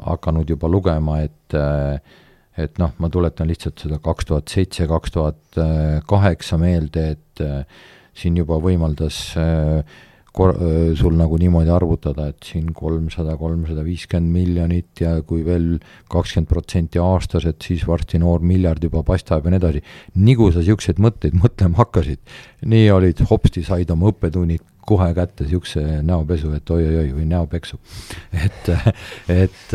hakanud 0.07 0.51
juba 0.51 0.69
lugema, 0.69 1.21
et 1.23 1.57
et 2.61 2.77
noh, 2.83 2.91
ma 2.99 3.09
tuletan 3.09 3.49
lihtsalt 3.49 3.79
seda 3.81 4.01
kaks 4.03 4.27
tuhat 4.29 4.51
seitse, 4.53 4.85
kaks 4.91 5.15
tuhat 5.15 5.61
kaheksa 6.11 6.59
meelde, 6.61 7.05
et 7.15 7.43
siin 8.17 8.39
juba 8.41 8.59
võimaldas 8.63 9.19
äh, 9.39 9.99
kor-, 10.37 10.57
äh, 10.57 10.93
sul 10.99 11.17
nagu 11.19 11.39
niimoodi 11.41 11.73
arvutada, 11.73 12.29
et 12.33 12.47
siin 12.47 12.71
kolmsada, 12.77 13.37
kolmsada 13.41 13.85
viiskümmend 13.87 14.35
miljonit 14.35 15.03
ja 15.03 15.17
kui 15.27 15.45
veel 15.47 15.73
kakskümmend 16.13 16.51
protsenti 16.51 17.03
aastas, 17.03 17.47
et 17.51 17.61
siis 17.67 17.87
varsti 17.89 18.21
noor 18.23 18.45
miljard 18.47 18.85
juba 18.85 19.05
paistab 19.07 19.47
ja 19.47 19.55
nii 19.55 19.63
edasi. 19.63 19.85
nii 20.17 20.39
kui 20.39 20.55
sa 20.55 20.65
niisuguseid 20.65 21.03
mõtteid 21.03 21.39
mõtlema 21.41 21.83
hakkasid, 21.83 22.23
nii 22.71 22.91
olid 22.95 23.25
hopsti, 23.31 23.65
said 23.67 23.91
oma 23.95 24.13
õppetunnid 24.13 24.67
kohe 24.91 25.11
kätte 25.15 25.47
niisuguse 25.47 25.83
näopesu, 26.07 26.51
et 26.57 26.71
oi-oi-oi, 26.75 27.13
või 27.15 27.27
näopeksu. 27.31 27.79
et, 28.47 28.71
et, 29.31 29.75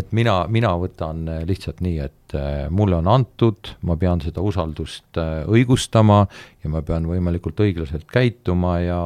et 0.00 0.12
mina, 0.16 0.36
mina 0.52 0.74
võtan 0.80 1.24
lihtsalt 1.48 1.80
nii, 1.84 1.96
et 2.04 2.36
äh, 2.36 2.68
mulle 2.70 2.98
on 3.00 3.08
antud, 3.10 3.74
ma 3.88 3.96
pean 4.00 4.22
seda 4.24 4.44
usaldust 4.44 5.20
äh, 5.20 5.42
õigustama 5.48 6.22
ja 6.64 6.72
ma 6.72 6.84
pean 6.86 7.08
võimalikult 7.08 7.64
õiglaselt 7.64 8.08
käituma 8.12 8.78
ja 8.84 9.00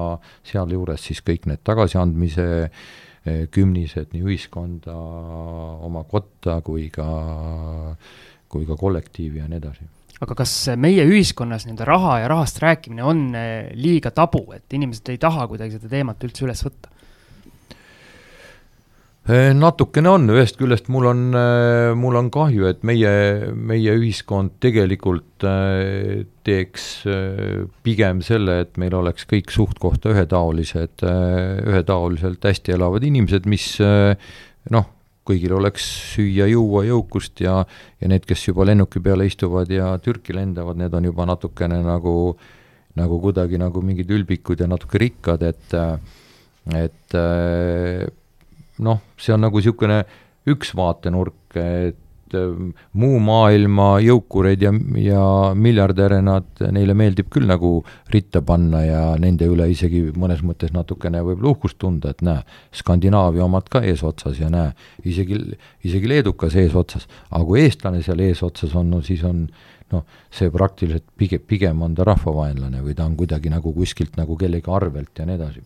sealjuures 0.46 1.09
siis 1.11 1.22
kõik 1.26 1.48
need 1.50 1.62
tagasiandmise 1.66 2.46
äh, 2.64 3.44
kümnised 3.55 4.12
nii 4.12 4.24
ühiskonda, 4.26 4.94
oma 5.86 6.05
kotta 6.09 6.61
kui 6.66 6.90
ka, 6.92 7.09
kui 8.48 8.66
ka 8.68 8.78
kollektiivi 8.80 9.42
ja 9.42 9.50
nii 9.50 9.62
edasi 9.62 9.92
aga 10.25 10.37
kas 10.39 10.55
meie 10.81 11.05
ühiskonnas 11.09 11.66
nii-öelda 11.66 11.87
raha 11.89 12.16
ja 12.22 12.33
rahast 12.33 12.59
rääkimine 12.62 13.05
on 13.05 13.29
eh, 13.39 13.70
liiga 13.77 14.12
tabu, 14.14 14.47
et 14.57 14.72
inimesed 14.77 15.12
ei 15.12 15.20
taha 15.22 15.47
kuidagi 15.51 15.79
seda 15.79 15.93
teemat 15.93 16.25
üldse 16.27 16.47
üles 16.47 16.64
võtta? 16.64 16.91
Eh, 19.25 19.55
natukene 19.57 20.11
on, 20.12 20.27
ühest 20.35 20.59
küljest 20.61 20.91
mul 20.93 21.09
on, 21.09 21.22
eh, 21.41 21.91
mul 21.97 22.18
on 22.20 22.29
kahju, 22.33 22.66
et 22.68 22.83
meie, 22.85 23.12
meie 23.55 23.95
ühiskond 23.97 24.59
tegelikult 24.64 25.45
teeks 26.45 26.89
pigem 27.85 28.20
selle, 28.25 28.59
et 28.64 28.81
meil 28.81 28.97
oleks 28.97 29.29
kõik 29.29 29.53
suht-kohta 29.53 30.12
ühetaolised, 30.12 31.05
ühetaoliselt 31.05 32.45
hästi 32.45 32.77
elavad 32.77 33.05
inimesed, 33.05 33.49
mis 33.49 33.66
noh, 33.81 34.89
kõigil 35.25 35.55
oleks 35.57 35.87
süüa-juua, 36.14 36.85
jõukust 36.89 37.41
ja, 37.45 37.61
ja 38.01 38.11
need, 38.11 38.27
kes 38.29 38.49
juba 38.49 38.66
lennuki 38.68 39.01
peale 39.05 39.27
istuvad 39.29 39.70
ja 39.72 39.95
Türki 40.03 40.37
lendavad, 40.37 40.79
need 40.81 40.95
on 40.95 41.09
juba 41.09 41.27
natukene 41.29 41.81
nagu, 41.85 42.14
nagu 42.99 43.20
kuidagi 43.22 43.61
nagu 43.61 43.83
mingid 43.85 44.12
ülbikud 44.12 44.61
ja 44.61 44.68
natuke 44.70 45.01
rikkad, 45.01 45.47
et, 45.49 45.77
et 46.77 47.16
noh, 48.85 49.01
see 49.16 49.35
on 49.35 49.45
nagu 49.47 49.61
niisugune 49.61 50.03
üks 50.53 50.75
vaatenurk, 50.77 51.57
et 51.57 52.03
et 52.35 52.41
äh, 52.41 52.87
muu 53.01 53.18
maailma 53.22 53.99
jõukureid 54.05 54.62
ja, 54.64 54.72
ja 55.01 55.24
miljardäre 55.55 56.20
nad, 56.24 56.47
neile 56.74 56.97
meeldib 56.99 57.30
küll 57.32 57.49
nagu 57.49 57.76
ritta 58.12 58.43
panna 58.43 58.85
ja 58.85 59.03
nende 59.20 59.49
üle 59.51 59.68
isegi 59.72 60.07
mõnes 60.16 60.45
mõttes 60.47 60.74
natukene 60.74 61.22
võib-olla 61.24 61.55
uhkust 61.55 61.78
tunda, 61.82 62.14
et 62.14 62.24
näe, 62.24 62.43
Skandinaavia 62.74 63.45
omad 63.47 63.68
ka 63.72 63.85
eesotsas 63.87 64.41
ja 64.41 64.51
näe, 64.53 64.72
isegi, 65.05 65.41
isegi 65.85 66.11
leedukas 66.11 66.57
eesotsas, 66.61 67.09
aga 67.30 67.45
kui 67.45 67.62
eestlane 67.64 68.03
seal 68.05 68.22
eesotsas 68.24 68.74
on, 68.78 68.91
no 68.95 69.03
siis 69.05 69.24
on 69.26 69.47
noh, 69.93 70.05
see 70.32 70.51
praktiliselt 70.53 71.07
pigem, 71.18 71.43
pigem 71.47 71.82
on 71.87 71.95
ta 71.95 72.07
rahvavaenlane 72.09 72.82
või 72.85 72.97
ta 72.97 73.07
on 73.09 73.16
kuidagi 73.18 73.53
nagu 73.53 73.74
kuskilt 73.76 74.18
nagu 74.20 74.37
kellegi 74.41 74.70
arvelt 74.72 75.18
ja 75.18 75.28
nii 75.28 75.39
edasi. 75.39 75.64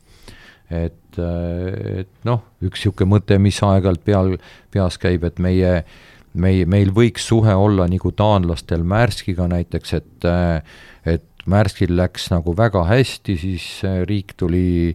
Et, 0.69 1.17
et 1.17 2.27
noh, 2.29 2.43
üks 2.61 2.83
niisugune 2.83 3.15
mõte, 3.15 3.39
mis 3.41 3.57
aeg-ajalt 3.65 4.03
peal, 4.05 4.35
peas 4.75 4.99
käib, 5.01 5.25
et 5.25 5.39
meie 5.41 5.49
meie, 5.49 5.85
meil 6.39 6.93
võiks 6.95 7.27
suhe 7.29 7.55
olla 7.55 7.89
nagu 7.91 8.13
taanlastel 8.17 8.85
Märskiga 8.87 9.49
näiteks, 9.51 9.95
et 9.99 10.29
et 11.09 11.25
Märskil 11.49 11.95
läks 11.97 12.29
nagu 12.33 12.53
väga 12.57 12.83
hästi, 12.85 13.37
siis 13.41 13.65
riik 14.05 14.35
tuli, 14.37 14.93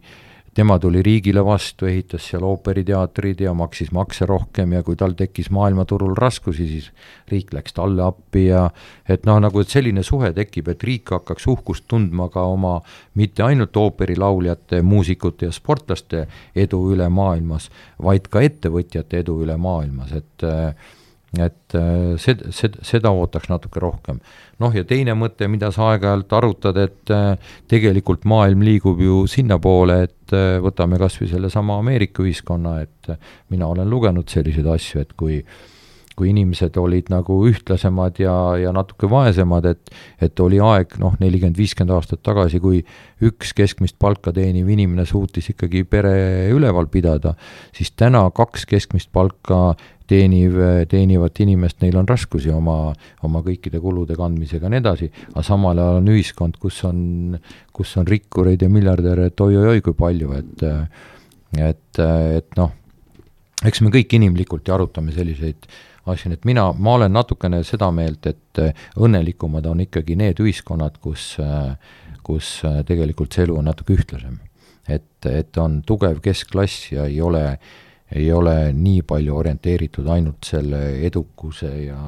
tema 0.53 0.75
tuli 0.79 1.01
riigile 1.01 1.41
vastu, 1.45 1.87
ehitas 1.89 2.27
seal 2.29 2.45
ooperiteatrid 2.45 3.41
ja 3.41 3.55
maksis 3.57 3.89
makse 3.95 4.27
rohkem 4.29 4.75
ja 4.77 4.83
kui 4.85 4.99
tal 4.99 5.15
tekkis 5.17 5.49
maailmaturul 5.55 6.13
raskusi, 6.19 6.67
siis 6.69 6.91
riik 7.31 7.55
läks 7.57 7.73
talle 7.73 8.05
appi 8.05 8.45
ja 8.51 8.67
et 9.09 9.25
noh, 9.25 9.41
nagu 9.41 9.63
et 9.63 9.73
selline 9.73 10.05
suhe 10.05 10.29
tekib, 10.35 10.69
et 10.69 10.85
riik 10.85 11.15
hakkaks 11.15 11.49
uhkust 11.55 11.87
tundma 11.89 12.29
ka 12.29 12.45
oma 12.53 12.75
mitte 13.17 13.47
ainult 13.47 13.77
ooperilauljate, 13.81 14.83
muusikute 14.85 15.49
ja 15.49 15.55
sportlaste 15.55 16.27
edu 16.53 16.85
üle 16.93 17.09
maailmas, 17.09 17.71
vaid 17.97 18.29
ka 18.29 18.45
ettevõtjate 18.45 19.25
edu 19.25 19.41
üle 19.47 19.57
maailmas, 19.57 20.13
et 20.21 20.45
äh, 20.45 21.01
et 21.41 21.75
äh, 21.77 22.13
seda, 22.21 22.51
seda, 22.53 22.83
seda 22.85 23.11
ootaks 23.15 23.49
natuke 23.49 23.81
rohkem. 23.81 24.19
noh, 24.61 24.73
ja 24.75 24.83
teine 24.85 25.15
mõte, 25.17 25.47
mida 25.49 25.71
sa 25.73 25.89
aeg-ajalt 25.91 26.33
arutad, 26.37 26.77
et 26.77 27.13
äh, 27.13 27.53
tegelikult 27.71 28.27
maailm 28.29 28.61
liigub 28.65 29.01
ju 29.01 29.23
sinnapoole, 29.27 30.03
et 30.07 30.35
äh, 30.35 30.59
võtame 30.63 31.01
kas 31.01 31.17
või 31.21 31.31
sellesama 31.33 31.79
Ameerika 31.81 32.23
ühiskonna, 32.23 32.79
et 32.85 33.13
mina 33.49 33.67
olen 33.67 33.89
lugenud 33.89 34.29
selliseid 34.29 34.69
asju, 34.75 35.01
et 35.01 35.15
kui 35.17 35.41
kui 36.17 36.29
inimesed 36.29 36.75
olid 36.77 37.09
nagu 37.09 37.39
ühtlasemad 37.49 38.19
ja, 38.21 38.33
ja 38.61 38.73
natuke 38.75 39.09
vaesemad, 39.09 39.65
et 39.65 39.93
et 40.21 40.39
oli 40.43 40.59
aeg 40.61 40.95
noh, 41.01 41.15
nelikümmend, 41.21 41.57
viiskümmend 41.57 41.95
aastat 41.95 42.21
tagasi, 42.25 42.61
kui 42.63 42.83
üks 43.25 43.53
keskmist 43.57 43.97
palka 44.01 44.33
teeniv 44.35 44.69
inimene 44.69 45.07
suutis 45.09 45.49
ikkagi 45.53 45.83
pere 45.89 46.13
üleval 46.53 46.89
pidada, 46.93 47.33
siis 47.75 47.91
täna 47.97 48.27
kaks 48.35 48.67
keskmist 48.69 49.11
palka 49.13 49.73
teeniv, 50.13 50.57
teenivat 50.89 51.39
inimest, 51.43 51.79
neil 51.83 51.97
on 51.99 52.07
raskusi 52.09 52.51
oma, 52.53 52.77
oma 53.25 53.41
kõikide 53.45 53.81
kulude 53.83 54.17
kandmisega 54.19 54.67
ja 54.67 54.73
nii 54.73 54.81
edasi, 54.83 55.09
aga 55.31 55.45
samal 55.45 55.79
ajal 55.81 56.01
on 56.01 56.11
ühiskond, 56.13 56.59
kus 56.61 56.81
on, 56.89 56.99
kus 57.73 57.95
on 58.01 58.09
rikkureid 58.09 58.65
ja 58.65 58.69
miljardäre, 58.71 59.31
et 59.31 59.43
oi-oi-oi, 59.45 59.81
kui 59.85 59.97
palju, 59.97 60.37
et 60.37 60.67
et, 61.53 61.99
et 62.01 62.55
noh, 62.57 62.71
eks 63.61 63.83
me 63.85 63.91
kõik 63.93 64.15
inimlikult 64.17 64.67
ja 64.67 64.77
arutame 64.77 65.13
selliseid 65.13 65.67
asju, 66.09 66.31
nii 66.31 66.39
et 66.39 66.47
mina, 66.49 66.65
ma 66.73 66.97
olen 66.97 67.13
natukene 67.13 67.61
seda 67.67 67.91
meelt, 67.95 68.25
et 68.27 68.63
õnnelikumad 68.97 69.67
on 69.69 69.83
ikkagi 69.85 70.17
need 70.19 70.41
ühiskonnad, 70.43 70.97
kus, 71.03 71.35
kus 72.25 72.55
tegelikult 72.89 73.33
see 73.33 73.45
elu 73.45 73.61
on 73.61 73.69
natuke 73.69 73.95
ühtlasem. 73.95 74.41
et, 74.89 75.25
et 75.29 75.57
on 75.61 75.77
tugev 75.87 76.17
keskklass 76.19 76.91
ja 76.91 77.05
ei 77.07 77.21
ole 77.23 77.43
äh, 77.53 77.83
ei 78.15 78.31
ole 78.31 78.55
nii 78.77 79.01
palju 79.09 79.35
orienteeritud 79.35 80.07
ainult 80.13 80.45
selle 80.45 80.81
edukuse 81.07 81.71
ja, 81.85 82.01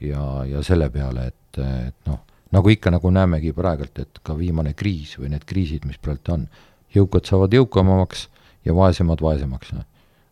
ja, 0.00 0.26
ja 0.46 0.62
selle 0.66 0.90
peale, 0.94 1.26
et, 1.32 1.58
et 1.58 2.10
noh, 2.10 2.20
nagu 2.54 2.70
ikka, 2.70 2.92
nagu 2.94 3.10
näemegi 3.14 3.54
praegult, 3.56 3.98
et 3.98 4.20
ka 4.22 4.36
viimane 4.38 4.74
kriis 4.78 5.16
või 5.18 5.32
need 5.34 5.46
kriisid, 5.48 5.88
mis 5.88 5.98
praegu 6.02 6.36
on, 6.36 6.46
jõukad 6.94 7.26
saavad 7.26 7.56
jõukamaks 7.56 8.28
ja 8.66 8.76
vaesemad 8.76 9.22
vaesemaks, 9.24 9.74
noh. 9.74 9.88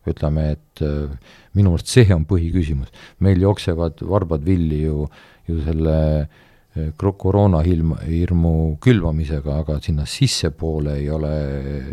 ütleme, 0.07 0.49
et 0.55 0.83
äh, 0.83 1.35
minu 1.55 1.75
arust 1.75 1.91
see 1.91 2.07
on 2.15 2.25
põhiküsimus. 2.27 2.91
meil 3.19 3.41
jooksevad 3.43 4.01
varbad 4.07 4.43
villi 4.43 4.81
ju, 4.83 5.07
ju 5.47 5.59
selle 5.63 5.97
äh, 6.21 6.91
koroonahilm, 6.97 7.97
hirmu 8.07 8.77
külvamisega, 8.83 9.59
aga 9.63 9.79
sinna 9.83 10.07
sissepoole 10.07 10.95
ei 11.01 11.09
ole, 11.09 11.33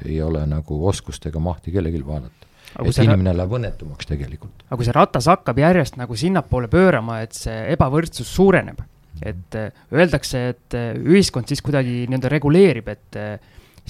ei 0.07 0.23
ole 0.23 0.47
nagu 0.47 0.87
oskust 0.87 1.27
ega 1.27 1.43
mahti 1.43 1.75
kellelgi 1.75 2.07
vaadata 2.07 2.40
et 2.79 3.03
inimene 3.03 3.35
läheb 3.37 3.55
õnnetumaks 3.59 4.09
tegelikult. 4.09 4.65
aga 4.69 4.79
kui 4.79 4.87
see 4.87 4.97
ratas 4.97 5.29
hakkab 5.31 5.59
järjest 5.59 5.99
nagu 6.01 6.17
sinnapoole 6.17 6.71
pöörama, 6.73 7.21
et 7.25 7.37
see 7.37 7.57
ebavõrdsus 7.75 8.31
suureneb, 8.31 8.83
et 9.23 9.57
äh, 9.59 9.73
öeldakse, 9.93 10.43
et 10.55 10.77
äh, 10.79 10.93
ühiskond 10.97 11.51
siis 11.51 11.63
kuidagi 11.65 12.05
nii-öelda 12.07 12.31
reguleerib, 12.33 12.89
et 12.93 13.19
äh, 13.19 13.35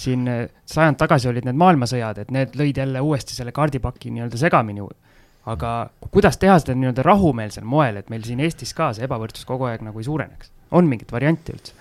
siin 0.00 0.24
sajand 0.70 0.96
tagasi 1.00 1.28
olid 1.28 1.44
need 1.44 1.58
maailmasõjad, 1.60 2.22
et 2.22 2.30
need 2.32 2.54
lõid 2.56 2.78
jälle 2.80 3.02
uuesti 3.04 3.36
selle 3.36 3.52
kaardipaki 3.52 4.12
nii-öelda 4.14 4.40
segamini. 4.40 4.86
aga 5.50 5.90
kuidas 6.10 6.36
teha 6.38 6.58
seda 6.60 6.74
nii-öelda 6.76 7.02
rahumeelsel 7.02 7.64
moel, 7.64 7.96
et 7.96 8.10
meil 8.10 8.24
siin 8.24 8.40
Eestis 8.40 8.74
ka 8.76 8.92
see 8.94 9.04
ebavõrdsus 9.04 9.46
kogu 9.48 9.64
aeg 9.68 9.82
nagu 9.82 9.98
ei 9.98 10.04
suureneks? 10.04 10.52
on 10.70 10.86
mingit 10.86 11.12
varianti 11.12 11.52
üldse? 11.52 11.72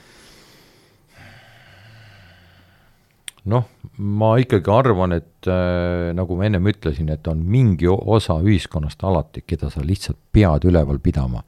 Noh, 3.48 3.66
ma 3.98 4.34
ikkagi 4.42 4.72
arvan, 4.74 5.14
et 5.16 5.48
äh, 5.48 6.12
nagu 6.16 6.36
ma 6.38 6.48
ennem 6.48 6.70
ütlesin, 6.72 7.10
et 7.14 7.28
on 7.32 7.42
mingi 7.46 7.88
osa 7.90 8.40
ühiskonnast 8.44 9.04
alati, 9.08 9.44
keda 9.48 9.72
sa 9.72 9.84
lihtsalt 9.86 10.20
pead 10.32 10.68
üleval 10.68 11.00
pidama. 11.00 11.44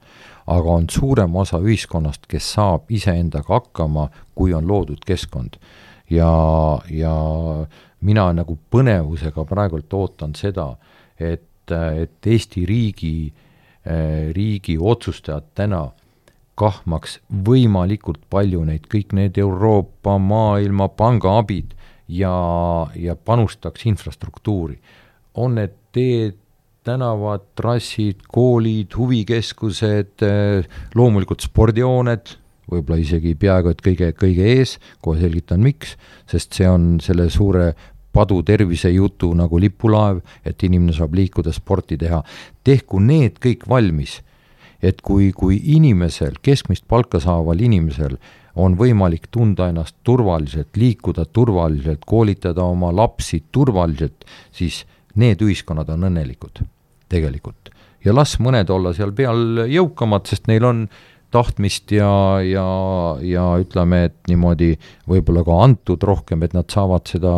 aga 0.46 0.68
on 0.68 0.88
suurem 0.90 1.36
osa 1.36 1.60
ühiskonnast, 1.62 2.26
kes 2.26 2.48
saab 2.56 2.90
iseendaga 2.90 3.54
hakkama, 3.54 4.08
kui 4.34 4.54
on 4.54 4.66
loodud 4.66 5.04
keskkond. 5.06 5.58
ja, 6.10 6.80
ja 6.90 7.14
mina 8.00 8.32
nagu 8.32 8.58
põnevusega 8.70 9.44
praegult 9.44 9.92
ootan 9.94 10.34
seda, 10.34 10.76
et, 11.18 11.70
et 11.70 12.26
Eesti 12.26 12.66
riigi, 12.66 13.32
äh, 13.86 14.32
riigi 14.32 14.78
otsustajad 14.78 15.52
täna 15.54 15.90
kahmaks 16.54 17.20
võimalikult 17.46 18.20
palju 18.30 18.64
neid, 18.64 18.88
kõik 18.90 19.14
need 19.16 19.38
Euroopa, 19.38 20.18
Maailmapanga 20.18 21.38
abid 21.38 21.72
ja, 22.12 22.36
ja 22.96 23.16
panustaks 23.16 23.86
infrastruktuuri. 23.86 24.78
on 25.34 25.54
need 25.56 25.72
teed, 25.92 26.36
tänavad, 26.84 27.44
trassid, 27.56 28.26
koolid, 28.28 28.92
huvikeskused, 28.96 30.24
loomulikult 30.98 31.44
spordihooned, 31.44 32.34
võib-olla 32.72 32.98
isegi 33.00 33.34
peaaegu 33.38 33.72
et 33.72 33.80
kõige, 33.84 34.10
kõige 34.18 34.48
ees, 34.56 34.76
kohe 35.04 35.22
selgitan, 35.22 35.62
miks, 35.62 35.96
sest 36.30 36.58
see 36.58 36.68
on 36.68 36.96
selle 37.04 37.28
suure 37.30 37.72
padu 38.12 38.42
tervisejutu 38.44 39.30
nagu 39.38 39.60
lipulaev, 39.60 40.20
et 40.44 40.62
inimene 40.66 40.92
saab 40.96 41.14
liikuda, 41.16 41.52
sporti 41.54 41.96
teha. 42.00 42.22
tehku 42.64 43.00
need 43.00 43.40
kõik 43.40 43.64
valmis, 43.68 44.20
et 44.82 45.00
kui, 45.00 45.30
kui 45.32 45.60
inimesel, 45.76 46.36
keskmist 46.42 46.84
palka 46.90 47.20
saaval 47.22 47.60
inimesel 47.62 48.18
on 48.56 48.76
võimalik 48.76 49.28
tunda 49.32 49.68
ennast 49.72 49.96
turvaliselt, 50.04 50.76
liikuda 50.76 51.24
turvaliselt, 51.32 52.04
koolitada 52.06 52.64
oma 52.64 52.92
lapsi 52.94 53.44
turvaliselt, 53.52 54.26
siis 54.52 54.82
need 55.20 55.40
ühiskonnad 55.44 55.88
on 55.92 56.08
õnnelikud 56.10 56.64
tegelikult. 57.12 57.70
ja 58.04 58.14
las 58.14 58.38
mõned 58.42 58.70
olla 58.70 58.92
seal 58.96 59.12
peal 59.14 59.64
jõukamad, 59.70 60.26
sest 60.26 60.48
neil 60.50 60.64
on 60.66 60.86
tahtmist 61.32 61.92
ja, 61.94 62.10
ja, 62.44 62.66
ja 63.24 63.44
ütleme, 63.62 64.04
et 64.10 64.16
niimoodi 64.28 64.74
võib-olla 65.08 65.44
ka 65.46 65.58
antud 65.64 66.04
rohkem, 66.04 66.42
et 66.44 66.52
nad 66.56 66.68
saavad 66.72 67.08
seda, 67.08 67.34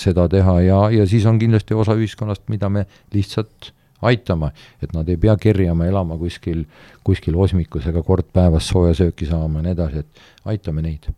seda 0.00 0.26
teha 0.30 0.58
ja, 0.64 0.80
ja 0.90 1.06
siis 1.06 1.26
on 1.30 1.38
kindlasti 1.38 1.76
osa 1.78 1.94
ühiskonnast, 1.98 2.48
mida 2.50 2.70
me 2.72 2.86
lihtsalt 3.14 3.70
aitama, 4.04 4.52
et 4.82 4.94
nad 4.96 5.08
ei 5.08 5.18
pea 5.20 5.36
kerjama, 5.40 5.88
elama 5.90 6.18
kuskil, 6.20 6.64
kuskil 7.04 7.36
osmikus 7.40 7.86
ega 7.90 8.02
kord 8.06 8.30
päevas 8.32 8.70
sooja 8.70 8.94
sööki 9.04 9.28
saama 9.30 9.60
ja 9.60 9.68
nii 9.68 9.76
edasi, 9.78 10.04
et 10.04 10.50
aitame 10.54 10.84
neid 10.84 11.12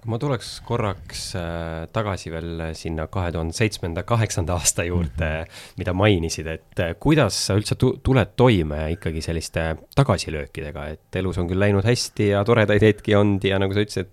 aga 0.00 0.08
ma 0.08 0.16
tuleks 0.16 0.48
korraks 0.64 1.22
äh, 1.36 1.84
tagasi 1.92 2.30
veel 2.32 2.62
sinna 2.76 3.04
kahe 3.12 3.28
tuhande 3.34 3.52
seitsmenda, 3.52 4.00
kaheksanda 4.08 4.56
aasta 4.56 4.86
juurde 4.88 5.28
mm, 5.28 5.42
-hmm. 5.44 5.74
mida 5.76 5.92
mainisid, 5.92 6.46
et 6.46 6.80
äh, 6.80 6.94
kuidas 6.96 7.36
sa 7.46 7.54
üldse 7.54 7.76
tu 7.76 7.92
tuled 8.02 8.32
toime 8.36 8.86
ikkagi 8.96 9.20
selliste 9.20 9.76
tagasilöökidega, 9.94 10.86
et 10.88 11.20
elus 11.20 11.38
on 11.38 11.48
küll 11.48 11.60
läinud 11.60 11.84
hästi 11.84 12.30
ja 12.32 12.44
toredaid 12.44 12.82
hetki 12.82 13.14
olnud 13.14 13.44
ja 13.44 13.58
nagu 13.60 13.76
sa 13.76 13.84
ütlesid, 13.84 14.08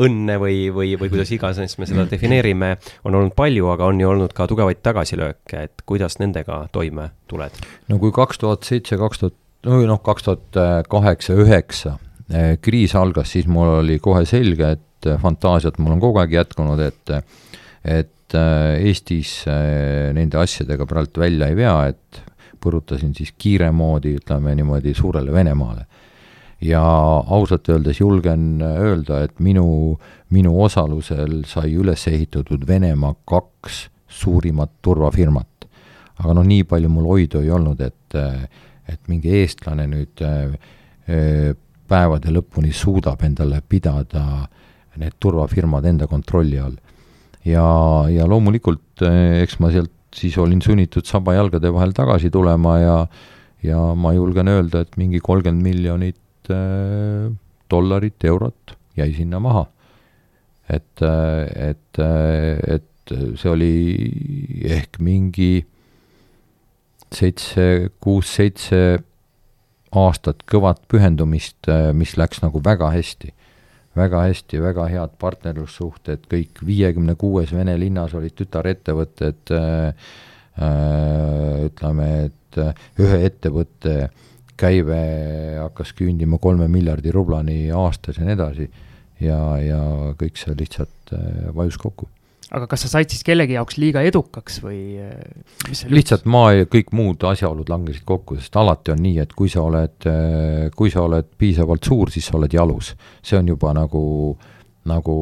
õnne 0.00 0.38
või, 0.40 0.56
või, 0.74 0.94
või 1.00 1.10
kuidas 1.12 1.32
iganes 1.34 1.76
me 1.78 1.88
seda 1.88 2.06
defineerime, 2.10 2.76
on 3.04 3.16
olnud 3.18 3.34
palju, 3.36 3.68
aga 3.74 3.88
on 3.90 4.00
ju 4.00 4.08
olnud 4.08 4.32
ka 4.36 4.46
tugevaid 4.50 4.80
tagasilööke, 4.84 5.66
et 5.68 5.84
kuidas 5.88 6.18
nendega 6.22 6.64
toime 6.72 7.10
tuled? 7.30 7.60
no 7.88 8.00
kui 8.02 8.14
kaks 8.14 8.40
tuhat 8.42 8.68
seitse, 8.68 8.98
kaks 9.00 9.22
tuhat, 9.22 9.36
no 9.68 9.82
noh, 9.88 10.00
kaks 10.04 10.28
tuhat 10.28 10.62
kaheksa, 10.92 11.36
üheksa 11.44 11.96
eh, 12.32 12.56
kriis 12.62 12.96
algas, 12.98 13.34
siis 13.34 13.48
mul 13.50 13.78
oli 13.82 13.98
kohe 14.02 14.24
selge, 14.28 14.74
et 14.78 15.10
eh, 15.10 15.20
fantaasiat 15.20 15.80
mul 15.82 15.96
on 15.96 16.02
kogu 16.02 16.22
aeg 16.22 16.36
jätkunud, 16.40 16.82
et 16.88 17.16
et 17.82 18.38
eh, 18.38 18.88
Eestis 18.88 19.42
nende 20.16 20.38
asjadega 20.40 20.86
praegu 20.88 21.20
välja 21.20 21.50
ei 21.50 21.58
vea, 21.58 21.76
et 21.92 22.22
põrutasin 22.62 23.10
siis 23.16 23.34
kiire 23.36 23.72
moodi, 23.74 24.14
ütleme 24.20 24.54
niimoodi, 24.54 24.94
suurele 24.94 25.34
Venemaale 25.34 25.88
ja 26.62 26.82
ausalt 27.26 27.68
öeldes 27.68 28.00
julgen 28.00 28.62
öelda, 28.62 29.22
et 29.26 29.40
minu, 29.42 29.98
minu 30.30 30.54
osalusel 30.62 31.42
sai 31.48 31.74
üles 31.74 32.06
ehitatud 32.10 32.66
Venemaa 32.68 33.14
kaks 33.28 33.88
suurimat 34.12 34.70
turvafirmat. 34.82 35.48
aga 36.22 36.34
noh, 36.36 36.44
nii 36.46 36.62
palju 36.68 36.90
mul 36.92 37.08
hoidu 37.08 37.40
ei 37.42 37.50
olnud, 37.50 37.80
et, 37.82 38.14
et 38.86 39.00
mingi 39.10 39.32
eestlane 39.40 39.88
nüüd 39.90 40.22
äh, 40.22 41.54
päevade 41.88 42.30
lõpuni 42.30 42.70
suudab 42.72 43.24
endale 43.26 43.62
pidada 43.68 44.46
need 45.00 45.16
turvafirmad 45.18 45.86
enda 45.88 46.06
kontrolli 46.06 46.60
all. 46.60 46.76
ja, 47.44 47.66
ja 48.12 48.28
loomulikult 48.28 49.02
äh, 49.02 49.42
eks 49.42 49.58
ma 49.58 49.72
sealt 49.74 49.92
siis 50.14 50.36
olin 50.38 50.60
sunnitud 50.62 51.08
saba 51.08 51.34
jalgade 51.34 51.72
vahel 51.72 51.94
tagasi 51.96 52.30
tulema 52.30 52.78
ja 52.78 52.96
ja 53.62 53.78
ma 53.94 54.10
julgen 54.12 54.50
öelda, 54.50 54.82
et 54.82 54.96
mingi 54.98 55.20
kolmkümmend 55.22 55.62
miljonit 55.62 56.18
dollarit, 57.72 58.24
eurot 58.24 58.76
jäi 58.96 59.12
sinna 59.16 59.40
maha. 59.40 59.66
et, 60.70 61.02
äh, 61.02 61.68
et, 61.70 61.98
äh, 61.98 62.74
et 62.74 63.12
see 63.36 63.50
oli 63.50 64.64
ehk 64.64 65.00
mingi 65.02 65.66
seitse, 67.12 67.90
kuus-seitse 68.00 69.02
aastat 69.92 70.44
kõvat 70.48 70.80
pühendumist, 70.88 71.68
mis 71.92 72.14
läks 72.16 72.40
nagu 72.44 72.62
väga 72.64 72.88
hästi. 72.94 73.34
väga 73.96 74.22
hästi, 74.24 74.62
väga 74.62 74.86
head 74.88 75.18
partnerlussuhted, 75.20 76.22
kõik 76.30 76.62
viiekümne 76.64 77.14
kuues 77.20 77.52
Vene 77.52 77.74
linnas 77.76 78.14
olid 78.14 78.32
tütarettevõtted 78.38 79.52
äh,, 79.52 79.92
ütleme, 81.66 82.08
et 82.30 82.56
ühe 83.02 83.18
ettevõtte 83.26 83.98
äh, 84.06 84.31
käive 84.62 85.02
hakkas 85.58 85.92
küündima 85.98 86.38
kolme 86.42 86.68
miljardi 86.70 87.12
rublani 87.14 87.66
aastas 87.74 88.20
ja 88.20 88.26
nii 88.26 88.36
edasi 88.38 88.70
ja, 89.22 89.38
ja 89.62 89.80
kõik 90.18 90.40
see 90.40 90.56
lihtsalt 90.58 91.14
äh, 91.16 91.48
vajus 91.56 91.78
kokku. 91.80 92.08
aga 92.52 92.66
kas 92.68 92.84
sa 92.84 92.90
said 92.92 93.12
siis 93.12 93.24
kellegi 93.24 93.56
jaoks 93.56 93.78
liiga 93.80 94.02
edukaks 94.06 94.60
või 94.64 95.00
äh, 95.02 95.82
lihtsalt 95.90 96.26
maa 96.30 96.52
ja 96.52 96.70
kõik 96.70 96.92
muud 96.96 97.24
asjaolud 97.28 97.70
langesid 97.72 98.06
kokku, 98.08 98.38
sest 98.40 98.56
alati 98.60 98.94
on 98.94 99.02
nii, 99.02 99.18
et 99.24 99.36
kui 99.36 99.52
sa 99.52 99.64
oled, 99.66 100.08
äh, 100.08 100.70
kui 100.76 100.92
sa 100.94 101.04
oled 101.06 101.30
piisavalt 101.38 101.86
suur, 101.88 102.12
siis 102.14 102.28
sa 102.28 102.38
oled 102.40 102.52
jalus. 102.52 102.94
see 103.22 103.38
on 103.38 103.54
juba 103.54 103.74
nagu 103.76 104.02
nagu 104.82 105.14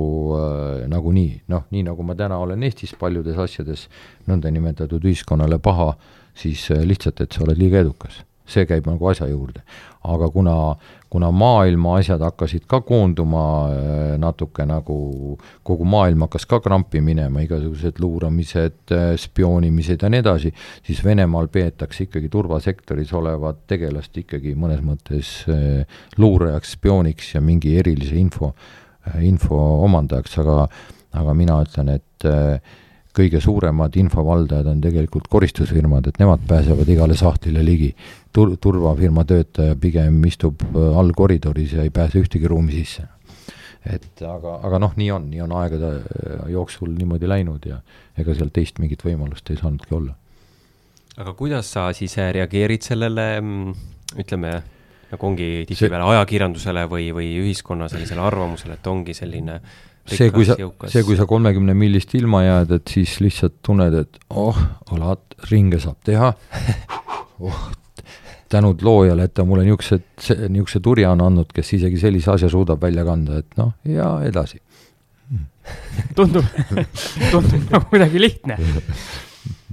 nagu 0.89 1.11
nii, 1.13 1.43
noh, 1.53 1.67
nii 1.69 1.85
nagu 1.91 2.05
ma 2.09 2.15
täna 2.17 2.39
olen 2.41 2.63
Eestis 2.65 2.95
paljudes 2.97 3.37
asjades 3.37 3.89
nõndanimetatud 4.25 5.05
ühiskonnale 5.05 5.61
paha, 5.61 5.93
siis 6.33 6.65
lihtsalt, 6.73 7.21
et 7.21 7.37
sa 7.37 7.45
oled 7.45 7.61
liiga 7.61 7.83
edukas 7.85 8.23
see 8.51 8.67
käib 8.69 8.89
nagu 8.89 9.11
asja 9.11 9.29
juurde. 9.31 9.63
aga 10.01 10.31
kuna, 10.33 10.55
kuna 11.13 11.29
maailma 11.31 11.99
asjad 11.99 12.23
hakkasid 12.25 12.63
ka 12.67 12.81
koonduma 12.81 13.43
äh, 13.69 14.15
natuke 14.19 14.65
nagu, 14.65 15.37
kogu 15.63 15.85
maailm 15.85 16.25
hakkas 16.25 16.47
ka 16.49 16.61
krampi 16.65 17.03
minema, 17.05 17.43
igasugused 17.45 18.01
luuramised, 18.01 18.79
äh, 18.97 19.11
spioonimised 19.21 20.01
ja 20.01 20.09
nii 20.09 20.23
edasi, 20.25 20.55
siis 20.87 21.03
Venemaal 21.05 21.51
peetakse 21.53 22.07
ikkagi 22.07 22.31
turvasektoris 22.33 23.13
olevat 23.13 23.67
tegelast 23.69 24.17
ikkagi 24.25 24.55
mõnes 24.57 24.81
mõttes 24.85 25.35
äh, 25.53 25.85
luurajaks, 26.17 26.79
spiooniks 26.79 27.35
ja 27.35 27.45
mingi 27.45 27.77
erilise 27.77 28.17
info, 28.17 28.55
info 29.21 29.61
omandajaks, 29.85 30.39
aga 30.41 30.65
aga 31.19 31.35
mina 31.35 31.59
ütlen, 31.65 31.97
et 31.99 32.29
äh, 32.29 32.61
kõige 33.17 33.41
suuremad 33.43 33.97
infovaldajad 33.99 34.69
on 34.71 34.81
tegelikult 34.83 35.29
koristusfirmad, 35.31 36.07
et 36.07 36.19
nemad 36.23 36.43
pääsevad 36.49 36.89
igale 36.89 37.17
sahtlile 37.19 37.65
ligi. 37.65 37.91
Tur-, 38.37 38.57
turvafirma 38.61 39.25
töötaja 39.27 39.77
pigem 39.81 40.23
istub 40.29 40.63
äh, 40.63 40.99
all 40.99 41.13
koridoris 41.17 41.75
ja 41.75 41.87
ei 41.87 41.91
pääse 41.91 42.23
ühtegi 42.23 42.51
ruumi 42.51 42.77
sisse. 42.77 43.09
et 43.81 44.21
aga, 44.29 44.59
aga 44.69 44.79
noh, 44.79 44.91
nii 45.01 45.07
on, 45.11 45.31
nii 45.33 45.41
on 45.41 45.53
aegade 45.57 45.91
äh, 45.97 46.49
jooksul 46.53 46.91
niimoodi 46.93 47.29
läinud 47.29 47.65
ja 47.65 47.79
ega 48.19 48.35
seal 48.37 48.51
teist 48.53 48.77
mingit 48.79 49.01
võimalust 49.01 49.49
ei 49.51 49.57
saanudki 49.57 49.95
olla. 49.97 50.13
aga 51.17 51.33
kuidas 51.35 51.73
sa 51.73 51.89
siis 51.97 52.19
äh, 52.19 52.29
reageerid 52.37 52.85
sellele, 52.85 53.41
mm, 53.41 53.73
ütleme, 54.21 54.53
nagu 55.11 55.27
ongi 55.27 55.65
tihtipeale 55.67 56.13
ajakirjandusele 56.13 56.85
või, 56.93 57.09
või 57.17 57.33
ühiskonna 57.41 57.89
sellisele 57.89 58.21
arvamusele, 58.21 58.77
et 58.77 58.87
ongi 58.93 59.17
selline 59.17 59.57
äh, 59.57 59.90
see, 60.09 60.31
kui 60.35 60.47
sa, 60.49 60.57
see, 60.91 61.03
kui 61.07 61.19
sa 61.19 61.27
kolmekümne 61.29 61.75
millist 61.79 62.15
ilma 62.19 62.43
jääd, 62.45 62.73
et 62.79 62.95
siis 62.95 63.19
lihtsalt 63.25 63.61
tunned, 63.67 63.97
et 64.01 64.21
oh, 64.31 64.57
alad, 64.95 65.23
ringe 65.51 65.83
saab 65.83 66.01
teha. 66.07 66.35
Oh, 67.41 67.57
tänud 68.53 68.83
loojale, 68.85 69.25
et 69.25 69.33
ta 69.33 69.47
mulle 69.49 69.63
niisugused, 69.65 70.03
niisuguse 70.53 70.83
turja 70.85 71.13
on 71.15 71.23
andnud, 71.25 71.49
kes 71.57 71.71
isegi 71.79 71.97
sellise 72.03 72.35
asja 72.35 72.51
suudab 72.53 72.83
välja 72.83 73.05
kanda, 73.07 73.39
et 73.41 73.57
noh, 73.57 73.71
ja 73.89 74.11
edasi. 74.27 74.61
Tundub 76.19 76.45
tundub 77.31 77.71
nagu 77.71 77.89
kuidagi 77.89 78.21
lihtne. 78.21 78.59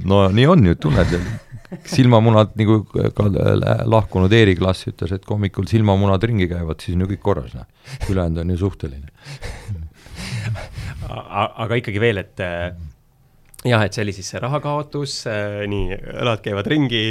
no 0.07 0.21
nii 0.31 0.45
on 0.47 0.63
ju, 0.69 0.77
tunned, 0.85 1.17
silmamunad, 1.91 2.53
nagu 2.59 2.79
ka 2.87 3.27
lahkunud 3.89 4.31
Eeri 4.31 4.55
klass 4.55 4.87
ütles, 4.87 5.11
et 5.17 5.27
hommikul 5.27 5.67
silmamunad 5.67 6.23
ringi 6.29 6.47
käivad, 6.51 6.79
siis 6.79 6.95
on 6.95 7.03
ju 7.03 7.11
kõik 7.15 7.23
korras, 7.25 7.57
noh. 7.57 7.67
ülejäänud 8.07 8.45
on 8.45 8.55
ju 8.55 8.61
suhteline 8.63 9.76
aga 11.09 11.79
ikkagi 11.79 12.01
veel, 12.01 12.21
et 12.21 12.43
äh, 12.43 12.71
jah, 13.67 13.83
et 13.85 13.95
see 13.95 14.05
oli 14.05 14.15
siis 14.15 14.31
see 14.33 14.41
rahakaotus, 14.43 15.19
äh, 15.31 15.61
nii, 15.69 15.99
õlad 16.23 16.43
käivad 16.45 16.69
ringi, 16.71 17.03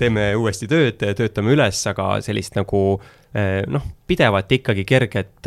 teeme 0.00 0.30
uuesti 0.38 0.68
tööd, 0.70 1.00
töötame 1.18 1.54
üles, 1.56 1.80
aga 1.90 2.12
sellist 2.24 2.58
nagu 2.58 2.84
noh, 3.70 3.84
pidevat 4.10 4.50
ikkagi 4.50 4.82
kerget 4.82 5.46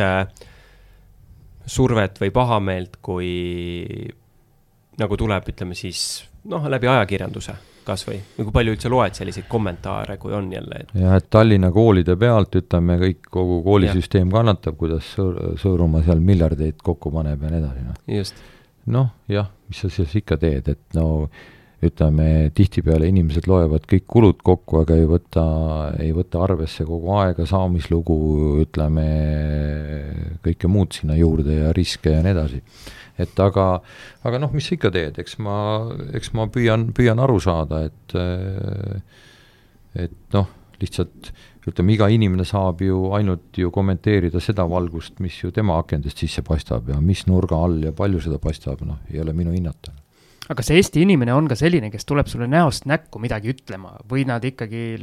survet 1.67 2.21
või 2.21 2.31
pahameelt, 2.31 2.95
kui 3.03 3.27
nagu 5.01 5.19
tuleb, 5.19 5.51
ütleme 5.51 5.75
siis 5.75 6.23
noh, 6.47 6.63
läbi 6.71 6.87
ajakirjanduse 6.87 7.57
kas 7.87 8.05
või, 8.07 8.19
kui 8.37 8.51
palju 8.53 8.75
üldse 8.75 8.91
loed 8.91 9.17
selliseid 9.17 9.47
kommentaare, 9.51 10.17
kui 10.21 10.35
on 10.35 10.51
jälle 10.53 10.83
et...? 10.83 10.93
jah, 10.97 11.17
et 11.19 11.29
Tallinna 11.33 11.71
koolide 11.75 12.15
pealt, 12.19 12.55
ütleme, 12.59 12.99
kõik, 13.01 13.23
kogu 13.33 13.61
koolisüsteem 13.65 14.29
ja. 14.29 14.37
kannatab, 14.39 14.77
kuidas 14.79 15.09
Sõõr, 15.15 15.57
Sõõrumaa 15.61 16.05
seal 16.05 16.23
miljardeid 16.23 16.79
kokku 16.83 17.11
paneb 17.13 17.43
ja 17.43 17.51
nii 17.53 17.63
edasi, 17.63 17.89
noh. 17.89 18.37
noh, 18.97 19.11
jah, 19.31 19.51
mis 19.69 19.83
sa 19.83 19.91
siis 19.93 20.15
ikka 20.21 20.39
teed, 20.41 20.71
et 20.73 20.97
no 20.97 21.27
ütleme, 21.83 22.49
tihtipeale 22.55 23.09
inimesed 23.11 23.47
loevad 23.49 23.83
kõik 23.89 24.05
kulud 24.07 24.39
kokku, 24.45 24.79
aga 24.83 24.95
ei 24.95 25.07
võta, 25.09 25.45
ei 25.99 26.13
võta 26.15 26.43
arvesse 26.45 26.85
kogu 26.87 27.11
aega, 27.19 27.43
saamislugu, 27.49 28.17
ütleme, 28.63 29.07
kõike 30.45 30.71
muud 30.71 30.95
sinna 30.95 31.17
juurde 31.19 31.59
ja 31.59 31.73
riske 31.75 32.15
ja 32.15 32.23
nii 32.23 32.35
edasi 32.37 32.61
et 33.21 33.39
aga, 33.39 33.67
aga 34.25 34.41
noh, 34.41 34.51
mis 34.55 34.67
sa 34.67 34.75
ikka 34.77 34.91
teed, 34.93 35.19
eks 35.21 35.37
ma, 35.43 35.55
eks 36.17 36.33
ma 36.37 36.47
püüan, 36.51 36.89
püüan 36.95 37.21
aru 37.21 37.39
saada, 37.43 37.83
et 37.89 38.17
et 39.93 40.15
noh, 40.33 40.47
lihtsalt 40.81 41.33
ütleme, 41.69 41.93
iga 41.95 42.09
inimene 42.11 42.45
saab 42.47 42.81
ju 42.83 43.11
ainult 43.15 43.57
ju 43.59 43.71
kommenteerida 43.73 44.41
seda 44.43 44.65
valgust, 44.69 45.19
mis 45.23 45.37
ju 45.39 45.51
tema 45.55 45.77
akendest 45.79 46.23
sisse 46.23 46.43
paistab 46.45 46.89
ja 46.91 46.99
mis 47.01 47.25
nurga 47.29 47.59
all 47.65 47.77
ja 47.85 47.93
palju 47.95 48.23
seda 48.25 48.39
paistab, 48.41 48.83
noh, 48.87 49.03
ei 49.11 49.21
ole 49.23 49.35
minu 49.37 49.53
hinnata. 49.55 49.93
Aga 50.43 50.59
kas 50.59 50.73
Eesti 50.75 51.05
inimene 51.05 51.31
on 51.31 51.47
ka 51.47 51.55
selline, 51.55 51.87
kes 51.91 52.03
tuleb 52.09 52.27
sulle 52.27 52.49
näost 52.51 52.87
näkku 52.89 53.21
midagi 53.23 53.53
ütlema 53.53 53.93
või 54.09 54.25
nad 54.27 54.43
ikkagi 54.43 54.97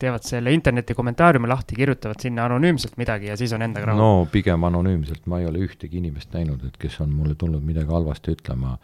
teevad 0.00 0.24
selle 0.26 0.52
interneti 0.54 0.94
kommentaariumi 0.96 1.48
lahti, 1.50 1.76
kirjutavad 1.78 2.20
sinna 2.22 2.46
anonüümselt 2.48 2.96
midagi 3.00 3.30
ja 3.30 3.36
siis 3.36 3.52
on 3.56 3.64
endaga 3.66 3.90
rahul? 3.90 4.00
no 4.00 4.28
pigem 4.32 4.64
anonüümselt, 4.68 5.26
ma 5.30 5.40
ei 5.40 5.48
ole 5.50 5.64
ühtegi 5.66 6.00
inimest 6.00 6.32
näinud, 6.36 6.64
et 6.66 6.78
kes 6.80 7.00
on 7.04 7.12
mulle 7.14 7.36
tulnud 7.38 7.64
midagi 7.64 7.92
halvasti 7.92 8.36
ütlema. 8.36 8.76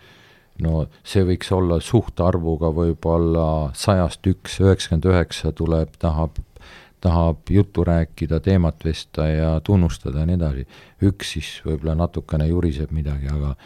no 0.64 0.86
see 1.04 1.24
võiks 1.28 1.52
olla 1.52 1.80
suhtarvuga 1.80 2.72
võib-olla 2.76 3.46
sajast 3.76 4.26
üks, 4.32 4.60
üheksakümmend 4.64 5.08
üheksa 5.12 5.52
tuleb, 5.56 5.96
tahab, 6.02 6.38
tahab 7.04 7.52
juttu 7.52 7.84
rääkida, 7.84 8.40
teemat 8.40 8.84
vesta 8.84 9.28
ja 9.28 9.50
tunnustada 9.60 10.22
ja 10.22 10.30
nii 10.30 10.40
edasi. 10.40 10.68
üks 11.02 11.36
siis 11.36 11.52
võib-olla 11.64 11.96
natukene 12.04 12.48
juriseb 12.52 12.92
midagi, 12.96 13.32
aga 13.32 13.56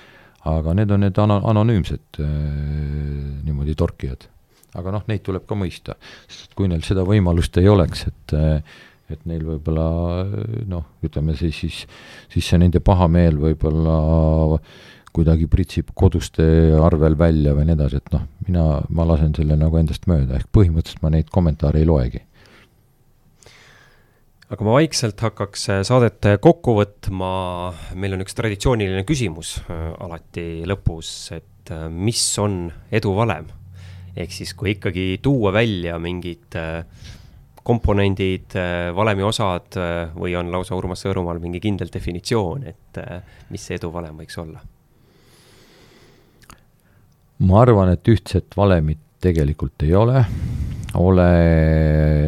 aga 0.51 0.75
need 0.75 0.91
on 0.91 1.03
need 1.05 1.19
ana-, 1.21 1.43
anonüümsed 1.53 2.21
äh, 2.25 2.29
niimoodi 3.45 3.75
torkijad 3.77 4.31
aga 4.79 4.95
noh, 4.95 5.03
neid 5.11 5.25
tuleb 5.27 5.47
ka 5.49 5.59
mõista, 5.59 5.97
sest 6.31 6.55
kui 6.59 6.71
neil 6.71 6.85
seda 6.87 7.05
võimalust 7.07 7.59
ei 7.61 7.69
oleks, 7.71 8.07
et 8.11 8.39
et 9.11 9.27
neil 9.27 9.43
võib-olla 9.43 9.89
noh, 10.71 10.87
ütleme 11.03 11.35
siis, 11.35 11.57
siis, 11.59 11.83
siis 12.31 12.47
see 12.47 12.61
nende 12.63 12.79
pahameel 12.85 13.41
võib-olla 13.43 13.97
kuidagi 15.11 15.49
pritsib 15.51 15.91
koduste 15.99 16.45
arvel 16.79 17.17
välja 17.19 17.55
või 17.57 17.67
nii 17.67 17.75
edasi, 17.75 17.99
et 17.99 18.13
noh, 18.15 18.27
mina, 18.47 18.65
ma 18.95 19.07
lasen 19.11 19.35
selle 19.35 19.59
nagu 19.59 19.81
endast 19.81 20.07
mööda, 20.11 20.39
ehk 20.39 20.51
põhimõtteliselt 20.55 21.03
ma 21.03 21.11
neid 21.17 21.31
kommentaare 21.35 21.83
ei 21.83 21.89
loegi. 21.89 22.23
aga 24.51 24.67
ma 24.67 24.79
vaikselt 24.79 25.21
hakkaks 25.23 25.67
saadet 25.87 26.31
kokku 26.43 26.77
võtma, 26.79 27.31
meil 27.99 28.15
on 28.15 28.23
üks 28.23 28.35
traditsiooniline 28.39 29.03
küsimus 29.07 29.57
alati 29.71 30.63
lõpus, 30.67 31.33
et 31.35 31.75
mis 31.91 32.23
on 32.43 32.69
edu 32.95 33.15
valem 33.15 33.51
ehk 34.17 34.35
siis, 34.35 34.55
kui 34.59 34.75
ikkagi 34.77 35.19
tuua 35.23 35.53
välja 35.55 35.99
mingid 36.03 36.57
äh, 36.59 36.83
komponendid, 37.63 38.57
äh, 38.59 38.91
valemi 38.97 39.25
osad 39.27 39.79
äh, 39.79 40.11
või 40.17 40.35
on 40.39 40.51
lausa 40.53 40.79
Urmas 40.79 41.05
Sõõrumaal 41.05 41.41
mingi 41.43 41.61
kindel 41.63 41.93
definitsioon, 41.93 42.67
et 42.71 43.01
mis 43.51 43.67
see 43.67 43.79
eduvalem 43.81 44.19
võiks 44.23 44.39
olla? 44.43 44.63
ma 47.41 47.63
arvan, 47.63 47.95
et 47.95 48.09
ühtset 48.13 48.53
valemit 48.57 49.01
tegelikult 49.21 49.85
ei 49.87 49.95
ole, 49.97 50.21
ole, 51.01 51.29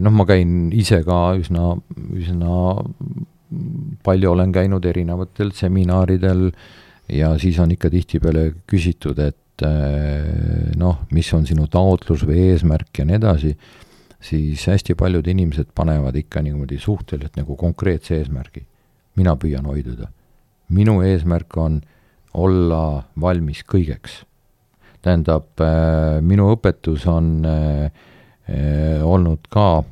noh, 0.01 0.15
ma 0.15 0.25
käin 0.29 0.71
ise 0.73 1.03
ka 1.05 1.35
üsna, 1.37 1.75
üsna 2.17 2.55
palju 4.05 4.31
olen 4.33 4.53
käinud 4.55 4.85
erinevatel 4.89 5.53
seminaridel 5.57 6.47
ja 7.13 7.33
siis 7.39 7.59
on 7.61 7.75
ikka 7.75 7.91
tihtipeale 7.93 8.47
küsitud, 8.69 9.19
et 9.21 9.37
et 9.53 9.65
eh, 9.69 10.73
noh, 10.81 11.03
mis 11.13 11.29
on 11.37 11.45
sinu 11.47 11.67
taotlus 11.71 12.25
või 12.25 12.49
eesmärk 12.49 13.03
ja 13.03 13.07
nii 13.07 13.19
edasi, 13.19 13.53
siis 14.23 14.65
hästi 14.71 14.97
paljud 14.99 15.27
inimesed 15.29 15.73
panevad 15.75 16.17
ikka 16.17 16.43
niimoodi 16.43 16.79
suhteliselt 16.81 17.37
nagu 17.37 17.57
konkreetse 17.57 18.17
eesmärgi. 18.17 18.67
mina 19.17 19.37
püüan 19.37 19.67
hoiduda. 19.67 20.09
minu 20.69 21.03
eesmärk 21.03 21.57
on 21.57 21.83
olla 22.35 23.05
valmis 23.21 23.63
kõigeks. 23.63 24.25
tähendab, 25.03 25.49
eh, 25.61 26.21
minu 26.21 26.55
õpetus 26.57 27.07
on 27.07 27.45
eh, 27.45 27.91
olnud 29.03 29.49
ka 29.51 29.85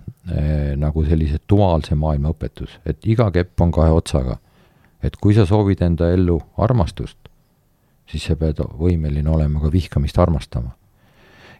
nagu 0.76 1.02
sellise 1.04 1.38
duaalse 1.48 1.94
maailma 1.94 2.30
õpetus, 2.30 2.78
et 2.84 2.98
iga 3.06 3.30
kepp 3.30 3.60
on 3.60 3.72
kahe 3.72 3.90
otsaga. 3.90 4.38
et 5.02 5.16
kui 5.16 5.34
sa 5.34 5.46
soovid 5.46 5.80
enda 5.82 6.10
ellu 6.12 6.40
armastust, 6.58 7.29
siis 8.10 8.26
sa 8.26 8.36
pead 8.36 8.62
võimeline 8.78 9.30
olema 9.30 9.60
ka 9.62 9.72
vihkamist 9.72 10.18
armastama. 10.18 10.76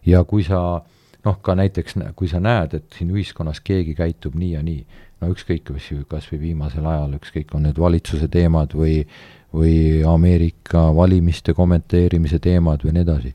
ja 0.05 0.23
kui 0.23 0.43
sa 0.43 0.81
noh, 1.25 1.37
ka 1.41 1.55
näiteks 1.55 1.95
kui 2.15 2.27
sa 2.27 2.39
näed, 2.39 2.73
et 2.73 2.97
siin 2.97 3.11
ühiskonnas 3.13 3.61
keegi 3.61 3.95
käitub 3.95 4.35
nii 4.35 4.51
ja 4.55 4.63
nii, 4.65 4.85
no 5.21 5.29
ükskõik, 5.29 5.63
kas, 5.67 5.91
kas 6.09 6.31
või 6.31 6.39
viimasel 6.47 6.85
ajal, 6.85 7.13
ükskõik, 7.19 7.53
on 7.55 7.67
need 7.67 7.77
valitsuse 7.77 8.27
teemad 8.27 8.73
või 8.77 9.05
või 9.51 10.03
Ameerika 10.07 10.95
valimiste 10.95 11.53
kommenteerimise 11.53 12.39
teemad 12.39 12.85
või 12.85 12.95
nii 12.95 13.03
edasi, 13.03 13.33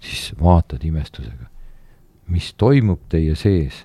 siis 0.00 0.30
vaatad 0.40 0.84
imestusega, 0.84 1.50
mis 2.32 2.54
toimub 2.56 3.02
teie 3.12 3.34
sees, 3.36 3.84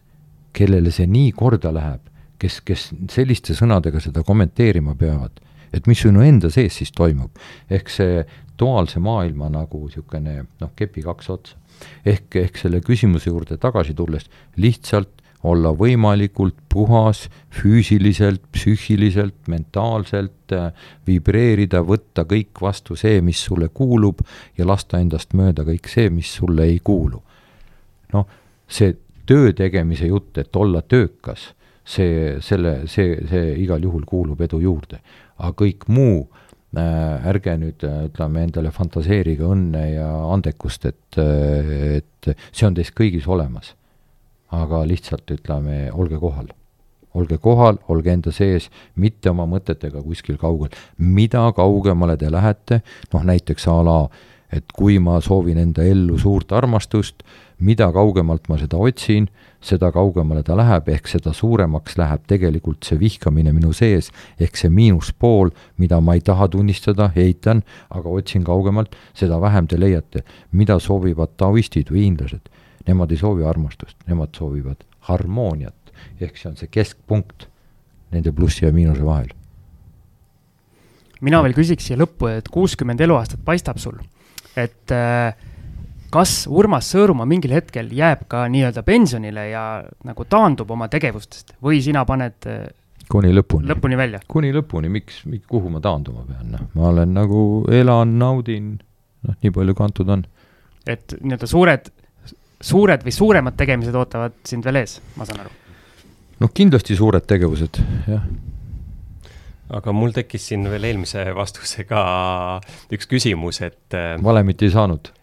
kellele 0.55 0.91
see 0.91 1.07
nii 1.11 1.31
korda 1.35 1.73
läheb, 1.75 2.07
kes, 2.39 2.61
kes 2.65 2.89
selliste 3.11 3.55
sõnadega 3.57 3.99
seda 3.99 4.23
kommenteerima 4.23 4.95
peavad 4.95 5.43
et 5.73 5.87
mis 5.87 6.01
sinu 6.03 6.23
enda 6.25 6.49
sees 6.53 6.77
siis 6.81 6.91
toimub. 6.91 7.31
ehk 7.69 7.89
see 7.89 8.23
duaalse 8.59 8.99
maailma 8.99 9.49
nagu 9.49 9.85
niisugune 9.85 10.43
noh, 10.61 10.71
kepi 10.75 11.01
kaks 11.05 11.29
otsa. 11.29 11.57
ehk, 12.05 12.35
ehk 12.35 12.57
selle 12.61 12.81
küsimuse 12.85 13.31
juurde 13.31 13.57
tagasi 13.57 13.93
tulles, 13.97 14.29
lihtsalt 14.57 15.21
olla 15.43 15.71
võimalikult 15.73 16.57
puhas 16.69 17.23
füüsiliselt, 17.57 18.43
psüühiliselt, 18.53 19.47
mentaalselt, 19.49 20.53
äh, 20.53 20.69
vibreerida, 21.07 21.81
võtta 21.81 22.27
kõik 22.29 22.61
vastu 22.61 22.95
see, 22.95 23.21
mis 23.25 23.41
sulle 23.41 23.71
kuulub 23.73 24.21
ja 24.57 24.67
lasta 24.67 24.99
endast 25.01 25.33
mööda 25.33 25.65
kõik 25.65 25.89
see, 25.89 26.09
mis 26.13 26.29
sulle 26.35 26.69
ei 26.69 26.79
kuulu. 26.83 27.23
noh, 28.13 28.27
see 28.67 28.93
töö 29.25 29.53
tegemise 29.55 30.05
jutt, 30.05 30.37
et 30.37 30.55
olla 30.55 30.81
töökas, 30.81 31.53
see, 31.87 32.37
selle, 32.43 32.81
see, 32.91 33.15
see 33.29 33.53
igal 33.63 33.81
juhul 33.81 34.03
kuulub 34.05 34.41
edu 34.43 34.59
juurde 34.59 34.99
aga 35.41 35.57
kõik 35.63 35.87
muu 35.91 36.23
äh, 36.77 37.27
ärge 37.31 37.57
nüüd 37.59 37.83
äh, 37.87 38.05
ütleme 38.09 38.45
endale 38.45 38.71
fantaseerige 38.75 39.47
õnne 39.49 39.83
ja 39.95 40.07
andekust, 40.31 40.87
et, 40.89 41.19
äh, 41.19 41.99
et 41.99 42.31
see 42.51 42.67
on 42.67 42.77
teis 42.77 42.93
kõigis 42.95 43.27
olemas. 43.27 43.75
aga 44.51 44.81
lihtsalt 44.83 45.31
ütleme, 45.31 45.91
olge 45.93 46.17
kohal. 46.19 46.49
olge 47.13 47.37
kohal, 47.37 47.77
olge 47.87 48.11
enda 48.11 48.31
sees, 48.31 48.69
mitte 48.95 49.29
oma 49.29 49.45
mõtetega 49.47 50.03
kuskil 50.03 50.37
kaugel. 50.37 50.69
mida 50.97 51.51
kaugemale 51.55 52.17
te 52.17 52.31
lähete, 52.31 52.81
noh 53.13 53.23
näiteks 53.23 53.67
a 53.67 53.81
la, 53.83 54.09
et 54.51 54.65
kui 54.75 54.99
ma 54.99 55.21
soovin 55.21 55.57
enda 55.57 55.83
ellu 55.83 56.17
suurt 56.19 56.51
armastust, 56.51 57.23
mida 57.61 57.87
kaugemalt 57.93 58.49
ma 58.49 58.57
seda 58.59 58.79
otsin, 58.81 59.27
seda 59.61 59.91
kaugemale 59.93 60.41
ta 60.43 60.55
läheb, 60.57 60.89
ehk 60.89 61.09
seda 61.11 61.33
suuremaks 61.37 61.97
läheb 61.99 62.25
tegelikult 62.29 62.87
see 62.87 62.97
vihkamine 62.99 63.53
minu 63.53 63.73
sees, 63.77 64.09
ehk 64.41 64.57
see 64.57 64.71
miinuspool, 64.73 65.53
mida 65.81 66.01
ma 66.01 66.17
ei 66.17 66.23
taha 66.25 66.49
tunnistada, 66.51 67.11
eitan, 67.15 67.61
aga 67.93 68.09
otsin 68.09 68.45
kaugemalt, 68.47 68.95
seda 69.17 69.39
vähem 69.41 69.69
te 69.69 69.79
leiate. 69.79 70.23
mida 70.51 70.79
soovivad 70.79 71.37
taoistid 71.37 71.91
või 71.91 72.07
hiinlased? 72.07 72.49
Nemad 72.87 73.11
ei 73.11 73.17
soovi 73.17 73.45
armastust, 73.45 73.97
nemad 74.07 74.33
soovivad 74.35 74.81
harmooniat, 75.11 75.93
ehk 76.19 76.37
see 76.37 76.49
on 76.49 76.57
see 76.57 76.67
keskpunkt 76.71 77.47
nende 78.11 78.31
plussi 78.31 78.65
ja 78.65 78.73
miinuse 78.73 79.05
vahel. 79.05 79.29
mina 81.21 81.43
veel 81.43 81.53
küsiks 81.53 81.85
siia 81.85 81.99
lõppu, 82.01 82.31
et 82.33 82.49
kuuskümmend 82.49 83.01
eluaastat 83.01 83.45
paistab 83.45 83.77
sul, 83.77 83.99
et 84.57 84.89
äh, 84.91 85.35
kas 86.11 86.45
Urmas 86.51 86.89
Sõõrumaa 86.91 87.27
mingil 87.29 87.53
hetkel 87.55 87.91
jääb 87.95 88.25
ka 88.31 88.43
nii-öelda 88.51 88.83
pensionile 88.87 89.47
ja 89.51 89.63
nagu 90.07 90.25
taandub 90.29 90.71
oma 90.75 90.89
tegevustest 90.91 91.55
või 91.63 91.79
sina 91.83 92.03
paned 92.07 92.49
äh, 92.51 92.65
kuni 93.11 93.31
lõpuni. 93.35 93.69
lõpuni 93.71 93.99
välja? 93.99 94.21
kuni 94.27 94.51
lõpuni, 94.55 94.91
miks, 94.91 95.23
kuhu 95.49 95.71
ma 95.71 95.81
taanduma 95.83 96.25
pean, 96.27 96.51
noh, 96.55 96.67
ma 96.75 96.91
olen 96.91 97.15
nagu, 97.15 97.41
elan, 97.71 98.17
naudin, 98.19 98.75
noh, 99.27 99.39
nii 99.43 99.55
palju 99.55 99.77
kui 99.77 99.87
antud 99.87 100.13
on. 100.17 100.27
et 100.87 101.17
nii-öelda 101.19 101.49
suured, 101.49 101.91
suured 102.61 103.07
või 103.07 103.15
suuremad 103.15 103.57
tegemised 103.59 103.95
ootavad 103.95 104.37
sind 104.47 104.67
veel 104.67 104.83
ees, 104.83 104.99
ma 105.15 105.27
saan 105.27 105.45
aru? 105.45 105.55
noh, 106.43 106.53
kindlasti 106.53 106.97
suured 106.99 107.27
tegevused, 107.29 107.83
jah 108.11 108.25
aga 109.71 109.93
mul 109.95 110.11
tekkis 110.11 110.49
siin 110.49 110.65
veel 110.67 110.83
eelmise 110.89 111.21
vastusega 111.31 112.01
üks 112.91 113.07
küsimus, 113.07 113.61
et 113.63 113.95
äh, 113.95 114.17
valemit 114.19 114.59
ei 114.67 114.73
saanud 114.73 115.13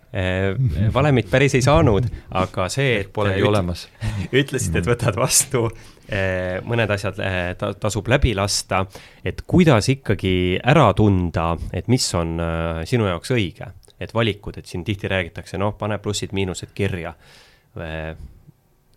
valemit 0.95 1.29
päris 1.31 1.59
ei 1.59 1.65
saanud, 1.65 2.07
aga 2.41 2.69
see, 2.73 2.95
et 3.03 3.11
pole 3.13 3.35
ju 3.37 3.49
olemas. 3.51 3.87
ütlesid, 4.33 4.79
et 4.81 4.89
võtad 4.89 5.19
vastu, 5.21 5.67
äh, 6.09 6.59
mõned 6.65 6.91
asjad 6.95 7.21
tasub 7.81 8.09
läbi 8.09 8.33
lasta, 8.39 8.85
et 9.25 9.45
kuidas 9.47 9.91
ikkagi 9.93 10.57
ära 10.65 10.89
tunda, 10.97 11.51
et 11.73 11.93
mis 11.93 12.09
on 12.17 12.39
sinu 12.89 13.11
jaoks 13.11 13.37
õige, 13.37 13.69
et 14.01 14.15
valikud, 14.15 14.57
et 14.57 14.67
siin 14.67 14.87
tihti 14.87 15.11
räägitakse, 15.13 15.61
noh, 15.61 15.77
pane 15.77 16.01
plussid-miinused 16.01 16.73
kirja. 16.75 17.15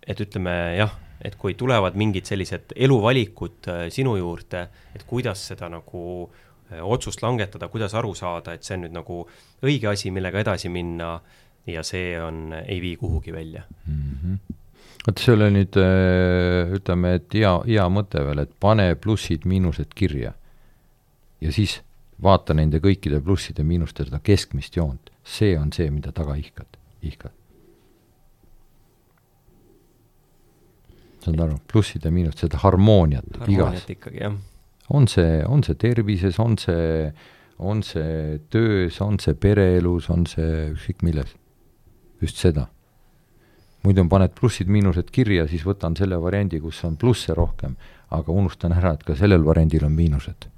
et 0.02 0.20
ütleme 0.20 0.52
jah 0.74 0.90
et 1.22 1.36
kui 1.38 1.54
tulevad 1.58 1.96
mingid 1.98 2.26
sellised 2.28 2.74
eluvalikud 2.76 3.68
äh, 3.70 3.84
sinu 3.94 4.16
juurde, 4.18 4.66
et 4.94 5.04
kuidas 5.08 5.44
seda 5.52 5.68
nagu 5.70 6.02
äh, 6.26 6.51
otsust 6.80 7.22
langetada, 7.22 7.68
kuidas 7.68 7.94
aru 7.94 8.14
saada, 8.14 8.54
et 8.54 8.64
see 8.64 8.78
on 8.78 8.86
nüüd 8.86 8.96
nagu 8.96 9.22
õige 9.62 9.92
asi, 9.92 10.10
millega 10.10 10.40
edasi 10.40 10.72
minna 10.72 11.14
ja 11.66 11.84
see 11.86 12.16
on, 12.20 12.50
ei 12.62 12.80
vii 12.82 12.96
kuhugi 12.96 13.32
välja 13.32 13.62
mm. 13.86 14.18
-hmm 14.24 14.58
vot 15.06 15.18
see 15.18 15.34
oli 15.34 15.48
nüüd 15.50 15.76
äh, 15.82 16.70
ütleme, 16.76 17.16
et 17.18 17.34
hea, 17.34 17.52
hea 17.66 17.86
mõte 17.90 18.22
veel, 18.22 18.44
et 18.44 18.52
pane 18.60 18.94
plussid-miinused 18.94 19.94
kirja. 19.98 20.32
ja 21.42 21.52
siis 21.52 21.80
vaata 22.22 22.54
nende 22.54 22.78
kõikide 22.82 23.18
plusside-miinuste 23.24 24.06
seda 24.06 24.20
keskmist 24.22 24.76
joont, 24.76 25.10
see 25.24 25.56
on 25.58 25.72
see, 25.74 25.90
mida 25.90 26.12
taga 26.14 26.36
ihkad, 26.38 26.78
ihkad. 27.02 27.34
saad 31.22 31.38
aru, 31.38 31.58
plussid 31.70 32.02
ja 32.02 32.10
miinused, 32.10 32.40
seda 32.42 32.58
harmooniat, 32.58 33.26
harmooniat 33.38 33.76
igas. 33.82 33.90
ikkagi, 33.94 34.22
jah. 34.24 34.38
On 34.92 35.08
see, 35.08 35.40
on 35.48 35.62
see 35.64 35.78
tervises, 35.80 36.38
on 36.38 36.58
see, 36.60 37.12
on 37.58 37.82
see 37.82 38.38
töös, 38.52 39.00
on 39.00 39.18
see 39.20 39.34
pereelus, 39.34 40.10
on 40.12 40.26
see 40.28 40.72
ükskõik 40.74 41.02
milles. 41.06 41.36
just 42.22 42.38
seda. 42.38 42.68
muidu 43.82 44.04
paned 44.08 44.30
plussid-miinused 44.38 45.08
kirja, 45.10 45.48
siis 45.50 45.64
võtan 45.66 45.96
selle 45.98 46.20
variandi, 46.22 46.60
kus 46.62 46.84
on 46.86 46.96
plusse 46.96 47.34
rohkem, 47.34 47.74
aga 48.10 48.32
unustan 48.32 48.72
ära, 48.76 48.92
et 48.94 49.02
ka 49.02 49.16
sellel 49.18 49.42
variandil 49.44 49.84
on 49.84 49.96
miinused. 49.96 50.48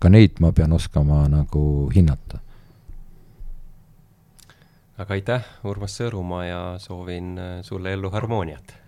ka 0.00 0.08
neid 0.08 0.40
ma 0.40 0.52
pean 0.52 0.72
oskama 0.72 1.26
nagu 1.28 1.90
hinnata 1.94 2.40
aga 5.00 5.16
aitäh, 5.16 5.44
Urmas 5.64 5.96
Sõõrumaa 5.96 6.44
ja 6.44 6.60
soovin 6.78 7.38
sulle 7.64 7.92
ellu 7.92 8.10
harmooniat 8.12 8.79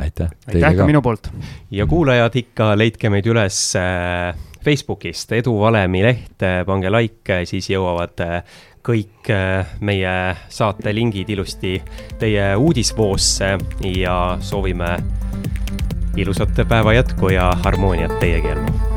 aitäh. 0.00 0.30
aitäh 0.48 0.76
ka 0.76 0.86
minu 0.86 1.02
poolt. 1.02 1.30
ja 1.70 1.86
kuulajad 1.86 2.36
ikka 2.36 2.72
leidke 2.78 3.10
meid 3.10 3.26
üles 3.26 3.60
äh, 3.76 4.34
Facebookist, 4.64 5.32
Edu 5.32 5.56
Valemi 5.60 6.02
leht, 6.04 6.42
äh, 6.42 6.62
pange 6.66 6.92
like, 6.92 7.42
siis 7.48 7.70
jõuavad 7.70 8.22
äh, 8.24 8.38
kõik 8.82 9.28
meie 9.86 10.14
saate 10.50 10.90
lingid 10.90 11.28
ilusti 11.30 11.76
teie 12.18 12.48
uudisvoosse 12.58 13.52
ja 13.94 14.16
soovime 14.42 14.96
ilusat 16.18 16.64
päeva 16.68 16.96
jätku 16.98 17.30
ja 17.30 17.52
harmooniat 17.62 18.18
teiegi 18.18 18.56
ellu 18.56 18.91